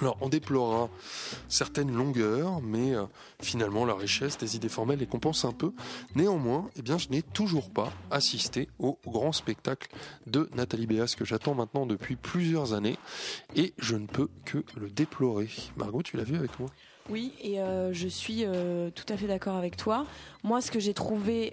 Alors, 0.00 0.16
on 0.20 0.28
déplorera 0.28 0.88
certaines 1.48 1.92
longueurs, 1.92 2.60
mais 2.62 2.94
euh, 2.94 3.04
finalement, 3.40 3.84
la 3.84 3.94
richesse 3.94 4.38
des 4.38 4.56
idées 4.56 4.68
formelles 4.68 5.00
les 5.00 5.06
compense 5.06 5.44
un 5.44 5.52
peu. 5.52 5.72
Néanmoins, 6.14 6.70
eh 6.76 6.82
bien, 6.82 6.98
je 6.98 7.08
n'ai 7.08 7.22
toujours 7.22 7.70
pas 7.70 7.92
assisté 8.10 8.68
au 8.78 8.98
grand 9.06 9.32
spectacle 9.32 9.88
de 10.26 10.48
Nathalie 10.54 10.86
Béas 10.86 11.14
que 11.16 11.24
j'attends 11.24 11.54
maintenant 11.54 11.84
depuis 11.86 12.16
plusieurs 12.16 12.72
années, 12.72 12.96
et 13.54 13.74
je 13.78 13.96
ne 13.96 14.06
peux 14.06 14.28
que 14.44 14.64
le 14.76 14.88
déplorer. 14.88 15.50
Margot, 15.76 16.02
tu 16.02 16.16
l'as 16.16 16.24
vu 16.24 16.36
avec 16.36 16.58
moi? 16.58 16.70
Oui, 17.10 17.34
et 17.40 17.60
euh, 17.60 17.92
je 17.92 18.06
suis 18.06 18.44
euh, 18.44 18.90
tout 18.94 19.04
à 19.08 19.16
fait 19.16 19.26
d'accord 19.26 19.56
avec 19.56 19.76
toi. 19.76 20.06
Moi, 20.44 20.60
ce 20.60 20.70
que 20.70 20.80
j'ai 20.80 20.94
trouvé 20.94 21.52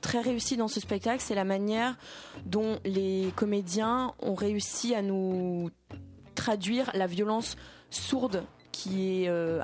très 0.00 0.20
réussi 0.20 0.56
dans 0.56 0.68
ce 0.68 0.80
spectacle, 0.80 1.22
c'est 1.24 1.34
la 1.34 1.44
manière 1.44 1.96
dont 2.44 2.78
les 2.84 3.32
comédiens 3.36 4.12
ont 4.20 4.34
réussi 4.34 4.94
à 4.94 5.02
nous 5.02 5.70
traduire 6.38 6.90
la 6.94 7.08
violence 7.08 7.56
sourde 7.90 8.44
qui 8.78 9.24
est, 9.24 9.28
euh, 9.28 9.60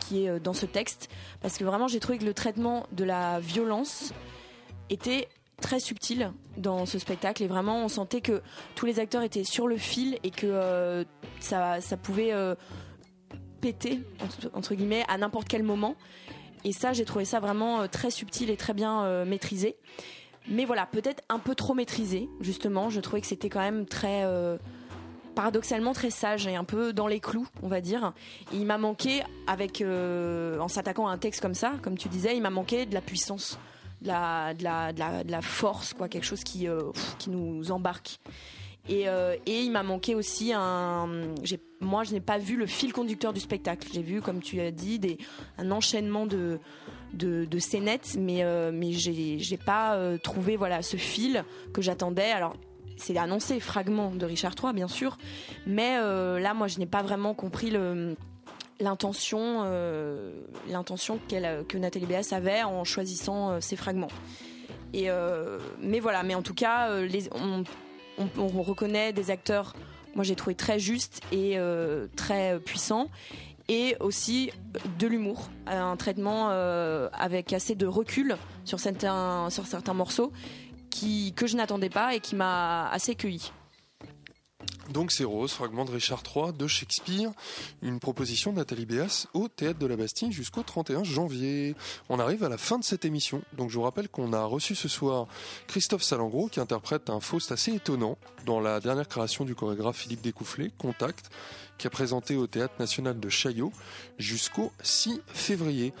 qui 0.00 0.24
est 0.24 0.28
euh, 0.28 0.38
dans 0.38 0.52
ce 0.52 0.66
texte. 0.66 1.08
Parce 1.40 1.56
que 1.56 1.64
vraiment, 1.64 1.88
j'ai 1.88 2.00
trouvé 2.00 2.18
que 2.18 2.24
le 2.24 2.34
traitement 2.34 2.86
de 2.92 3.02
la 3.02 3.40
violence 3.40 4.12
était 4.90 5.28
très 5.62 5.80
subtil 5.80 6.30
dans 6.58 6.84
ce 6.84 6.98
spectacle. 6.98 7.42
Et 7.42 7.46
vraiment 7.46 7.82
on 7.82 7.88
sentait 7.88 8.20
que 8.20 8.42
tous 8.74 8.84
les 8.84 9.00
acteurs 9.00 9.22
étaient 9.22 9.42
sur 9.42 9.66
le 9.66 9.78
fil 9.78 10.18
et 10.22 10.30
que 10.30 10.46
euh, 10.46 11.04
ça, 11.40 11.80
ça 11.80 11.96
pouvait 11.96 12.34
péter 13.62 14.02
entre, 14.52 14.74
guillemets 14.74 15.04
à 15.08 15.16
n'importe 15.16 15.48
quel 15.48 15.62
moment. 15.62 15.96
Et 16.64 16.72
ça 16.72 16.92
j'ai 16.92 17.06
trouvé 17.06 17.24
ça 17.24 17.40
vraiment 17.40 17.88
très 17.88 18.10
subtil 18.10 18.50
et 18.50 18.58
très 18.58 18.74
bien 18.74 19.24
maîtrisé. 19.24 19.76
Mais 20.48 20.66
voilà 20.66 20.84
peut-être 20.84 21.22
un 21.30 21.38
peu 21.38 21.54
trop 21.54 21.72
maîtrisé 21.72 22.28
justement. 22.40 22.90
Je 22.90 23.00
trouvais 23.00 23.22
que 23.22 23.26
c'était 23.26 23.48
quand 23.48 23.60
même 23.60 23.86
très 23.86 24.24
paradoxalement 25.36 25.92
très 25.92 26.10
sage 26.10 26.48
et 26.48 26.56
un 26.56 26.64
peu 26.64 26.92
dans 26.92 27.06
les 27.06 27.20
clous, 27.20 27.46
on 27.62 27.68
va 27.68 27.80
dire. 27.80 28.12
Et 28.52 28.56
il 28.56 28.66
m'a 28.66 28.78
manqué, 28.78 29.22
avec, 29.46 29.80
euh, 29.82 30.58
en 30.58 30.66
s'attaquant 30.66 31.06
à 31.06 31.12
un 31.12 31.18
texte 31.18 31.40
comme 31.40 31.54
ça, 31.54 31.74
comme 31.82 31.96
tu 31.96 32.08
disais, 32.08 32.34
il 32.34 32.42
m'a 32.42 32.50
manqué 32.50 32.86
de 32.86 32.94
la 32.94 33.02
puissance, 33.02 33.58
de 34.00 34.08
la, 34.08 34.54
de 34.54 34.64
la, 34.64 34.92
de 34.92 35.30
la, 35.30 35.42
force, 35.42 35.92
quoi, 35.92 36.08
quelque 36.08 36.24
chose 36.24 36.42
qui, 36.42 36.66
euh, 36.66 36.90
qui 37.18 37.30
nous 37.30 37.70
embarque. 37.70 38.18
Et, 38.88 39.08
euh, 39.08 39.36
et 39.46 39.60
il 39.60 39.70
m'a 39.72 39.82
manqué 39.82 40.14
aussi 40.14 40.52
un. 40.54 41.34
Moi, 41.80 42.04
je 42.04 42.12
n'ai 42.12 42.20
pas 42.20 42.38
vu 42.38 42.56
le 42.56 42.66
fil 42.66 42.92
conducteur 42.92 43.32
du 43.32 43.40
spectacle. 43.40 43.88
J'ai 43.92 44.02
vu, 44.02 44.22
comme 44.22 44.40
tu 44.40 44.60
as 44.60 44.70
dit, 44.70 44.98
des, 44.98 45.18
un 45.58 45.70
enchaînement 45.70 46.24
de, 46.24 46.60
de, 47.12 47.44
de 47.44 47.58
scénettes, 47.58 48.16
mais, 48.18 48.42
euh, 48.42 48.70
mais 48.72 48.92
pas 49.66 49.98
trouvé 50.22 50.56
voilà, 50.56 50.82
ce 50.82 50.96
fil 50.96 51.44
que 51.74 51.82
j'attendais. 51.82 52.30
Alors, 52.30 52.54
c'est 52.96 53.16
annoncé, 53.16 53.60
fragment 53.60 54.10
de 54.10 54.26
Richard 54.26 54.54
III, 54.62 54.72
bien 54.72 54.88
sûr, 54.88 55.18
mais 55.66 55.96
euh, 55.98 56.38
là, 56.38 56.54
moi, 56.54 56.68
je 56.68 56.78
n'ai 56.78 56.86
pas 56.86 57.02
vraiment 57.02 57.34
compris 57.34 57.72
l'intention 58.80 59.62
euh, 59.64 60.32
l'intention 60.68 61.18
que 61.28 61.78
Nathalie 61.78 62.06
Béas 62.06 62.28
avait 62.32 62.62
en 62.62 62.84
choisissant 62.84 63.50
euh, 63.50 63.60
ces 63.60 63.76
fragments. 63.76 64.10
Mais 64.92 66.00
voilà 66.00 66.22
mais 66.22 66.34
en 66.34 66.40
tout 66.40 66.54
cas 66.54 66.90
on, 67.32 67.64
on, 68.16 68.28
on 68.38 68.62
reconnaît 68.62 69.12
des 69.12 69.30
acteurs 69.30 69.74
moi 70.14 70.24
j'ai 70.24 70.34
trouvé 70.36 70.54
très 70.54 70.78
justes 70.78 71.20
et 71.32 71.58
très 72.16 72.58
puissants. 72.60 73.08
Et 73.68 73.96
aussi 74.00 74.52
de 74.98 75.06
l'humour 75.06 75.50
un 75.66 75.96
traitement 75.96 76.48
avec 77.12 77.52
assez 77.52 77.74
de 77.74 77.86
recul 77.86 78.36
sur 78.64 78.80
certains 78.80 79.50
sur 79.50 79.66
certains 79.66 79.94
morceaux 79.94 80.32
que 81.34 81.46
je 81.46 81.56
n'attendais 81.56 81.90
pas 81.90 82.14
et 82.14 82.20
qui 82.20 82.34
m'a 82.34 82.88
assez 82.90 83.14
cueilli 83.14 83.52
Donc 84.92 85.10
c'est 85.10 85.24
Rose, 85.24 85.52
fragment 85.52 85.84
de 85.84 85.90
Richard 85.90 86.22
III 86.34 86.52
de 86.52 86.66
Shakespeare, 86.66 87.30
une 87.82 87.98
proposition 87.98 88.52
de 88.52 88.58
Nathalie 88.58 88.86
Béas 88.86 89.26
au 89.34 89.48
Théâtre 89.48 89.78
de 89.80 89.86
la 89.86 89.96
Bastille 89.96 90.30
jusqu'au 90.30 90.62
31 90.62 91.02
janvier. 91.02 91.74
On 92.08 92.20
arrive 92.20 92.44
à 92.44 92.48
la 92.48 92.56
fin 92.56 92.78
de 92.78 92.84
cette 92.84 93.04
émission, 93.04 93.42
donc 93.56 93.70
je 93.70 93.76
vous 93.76 93.82
rappelle 93.82 94.08
qu'on 94.08 94.32
a 94.32 94.44
reçu 94.44 94.74
ce 94.74 94.88
soir 94.88 95.26
Christophe 95.66 96.02
Salengro 96.02 96.48
qui 96.48 96.60
interprète 96.60 97.10
un 97.10 97.20
Faust 97.20 97.50
assez 97.50 97.72
étonnant 97.72 98.16
dans 98.44 98.60
la 98.60 98.78
dernière 98.78 99.08
création 99.08 99.44
du 99.44 99.56
chorégraphe 99.56 99.96
Philippe 99.96 100.22
Découfflé, 100.22 100.70
Contact, 100.78 101.30
qui 101.78 101.86
a 101.86 101.90
présenté 101.90 102.36
au 102.36 102.46
Théâtre 102.46 102.74
National 102.78 103.18
de 103.18 103.28
Chaillot 103.28 103.72
jusqu'au 104.18 104.72
6 104.82 105.20
février. 105.26 105.92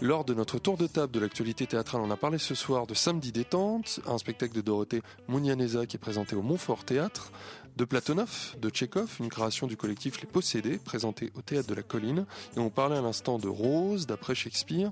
Lors 0.00 0.24
de 0.24 0.34
notre 0.34 0.58
tour 0.58 0.76
de 0.76 0.86
table 0.86 1.12
de 1.12 1.20
l'actualité 1.20 1.66
théâtrale, 1.66 2.02
on 2.02 2.10
a 2.10 2.16
parlé 2.16 2.38
ce 2.38 2.54
soir 2.54 2.86
de 2.86 2.94
Samedi 2.94 3.32
détente, 3.32 4.00
un 4.06 4.18
spectacle 4.18 4.54
de 4.54 4.60
Dorothée 4.60 5.02
Mounianeza 5.28 5.86
qui 5.86 5.96
est 5.96 6.00
présenté 6.00 6.34
au 6.36 6.42
Montfort 6.42 6.84
Théâtre, 6.84 7.30
de 7.76 7.84
Platonov, 7.84 8.56
de 8.60 8.70
Tchekhov, 8.70 9.16
une 9.20 9.28
création 9.28 9.66
du 9.66 9.76
collectif 9.76 10.20
Les 10.20 10.26
Possédés, 10.26 10.78
présentée 10.78 11.32
au 11.34 11.42
Théâtre 11.42 11.68
de 11.68 11.74
la 11.74 11.82
Colline. 11.82 12.26
Et 12.56 12.60
on 12.60 12.70
parlait 12.70 12.96
à 12.96 13.00
l'instant 13.00 13.38
de 13.38 13.48
Rose, 13.48 14.06
d'après 14.06 14.34
Shakespeare, 14.34 14.90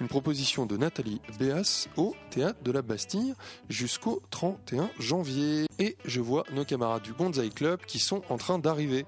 une 0.00 0.08
proposition 0.08 0.66
de 0.66 0.76
Nathalie 0.76 1.20
Béas 1.38 1.88
au 1.96 2.14
Théâtre 2.30 2.62
de 2.62 2.72
la 2.72 2.82
Bastille 2.82 3.34
jusqu'au 3.68 4.22
31 4.30 4.90
janvier. 4.98 5.66
Et 5.78 5.96
je 6.04 6.20
vois 6.20 6.44
nos 6.52 6.64
camarades 6.64 7.02
du 7.02 7.12
Gonzai 7.12 7.50
Club 7.50 7.80
qui 7.86 7.98
sont 7.98 8.22
en 8.28 8.38
train 8.38 8.58
d'arriver. 8.58 9.06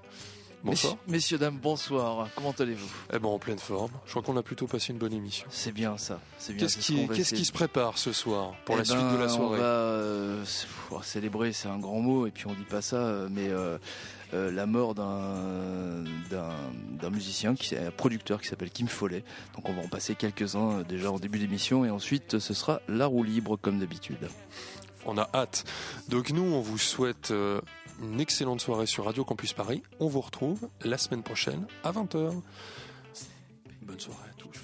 Bonsoir. 0.67 0.95
Messieurs, 1.07 1.13
messieurs, 1.13 1.39
dames, 1.39 1.59
bonsoir. 1.63 2.29
Comment 2.35 2.51
allez-vous 2.51 2.91
Eh 3.13 3.21
ben, 3.21 3.29
en 3.29 3.39
pleine 3.39 3.59
forme. 3.59 3.93
Je 4.05 4.11
crois 4.11 4.23
qu'on 4.23 4.37
a 4.37 4.43
plutôt 4.43 4.67
passé 4.67 4.93
une 4.93 4.99
bonne 4.99 5.13
émission. 5.13 5.47
C'est 5.49 5.71
bien 5.71 5.97
ça. 5.97 6.21
C'est 6.39 6.55
bien. 6.55 6.67
Qu'est-ce 6.67 7.35
qui, 7.35 7.45
se 7.45 7.53
prépare 7.53 7.99
ce 7.99 8.13
soir 8.13 8.55
pour 8.65 8.75
Eh 8.75 8.79
la 8.79 8.85
suite 8.85 8.99
ben, 8.99 9.13
de 9.13 9.19
la 9.19 9.27
On 9.27 9.37
soirée 9.37 9.61
va 9.61 9.65
euh, 9.65 10.41
pff, 10.41 10.67
célébrer, 11.03 11.53
c'est 11.53 11.69
un 11.69 11.79
grand 11.79 12.01
mot, 12.01 12.27
et 12.27 12.33
puis 12.33 12.47
on 12.49 12.55
dit 12.55 12.65
pas 12.69 12.83
ça, 12.83 12.97
euh, 12.97 13.29
mais 13.31 13.49
euh, 13.49 13.79
euh, 14.35 14.51
la 14.51 14.67
mort 14.67 14.97
d'un 14.97 16.03
musicien, 17.11 17.55
qui 17.55 17.77
un 17.77 17.93
producteur 17.93 18.41
qui 18.41 18.49
s'appelle 18.49 18.71
Kim 18.71 18.89
Follet. 18.89 19.23
Donc 19.55 19.69
on 19.69 19.73
va 19.73 19.83
en 19.83 19.89
passer 19.89 20.17
quelques-uns 20.17 20.83
déjà 20.83 21.13
en 21.13 21.21
début 21.21 21.39
d'émission, 21.39 21.85
et 21.85 21.91
ensuite 21.91 22.41
ce 22.41 22.55
sera 22.55 22.81
la 22.89 23.07
roue 23.07 23.23
libre 23.23 23.57
comme 23.57 23.79
d'habitude. 23.79 24.29
On 25.05 25.17
a 25.17 25.31
hâte. 25.33 25.63
Donc 26.09 26.31
nous, 26.31 26.43
on 26.43 26.61
vous 26.61 26.79
souhaite 26.79 27.33
une 28.03 28.21
excellente 28.21 28.61
soirée 28.61 28.87
sur 28.87 29.05
Radio 29.05 29.25
Campus 29.25 29.53
Paris. 29.53 29.83
On 30.01 30.09
vous 30.09 30.21
retrouve 30.21 30.69
la 30.83 30.99
semaine 30.99 31.23
prochaine 31.23 31.67
à 31.85 31.93
20h. 31.93 32.43
Bonne 33.83 34.01
soirée 34.01 34.29
à 34.31 34.35
tous. 34.35 34.61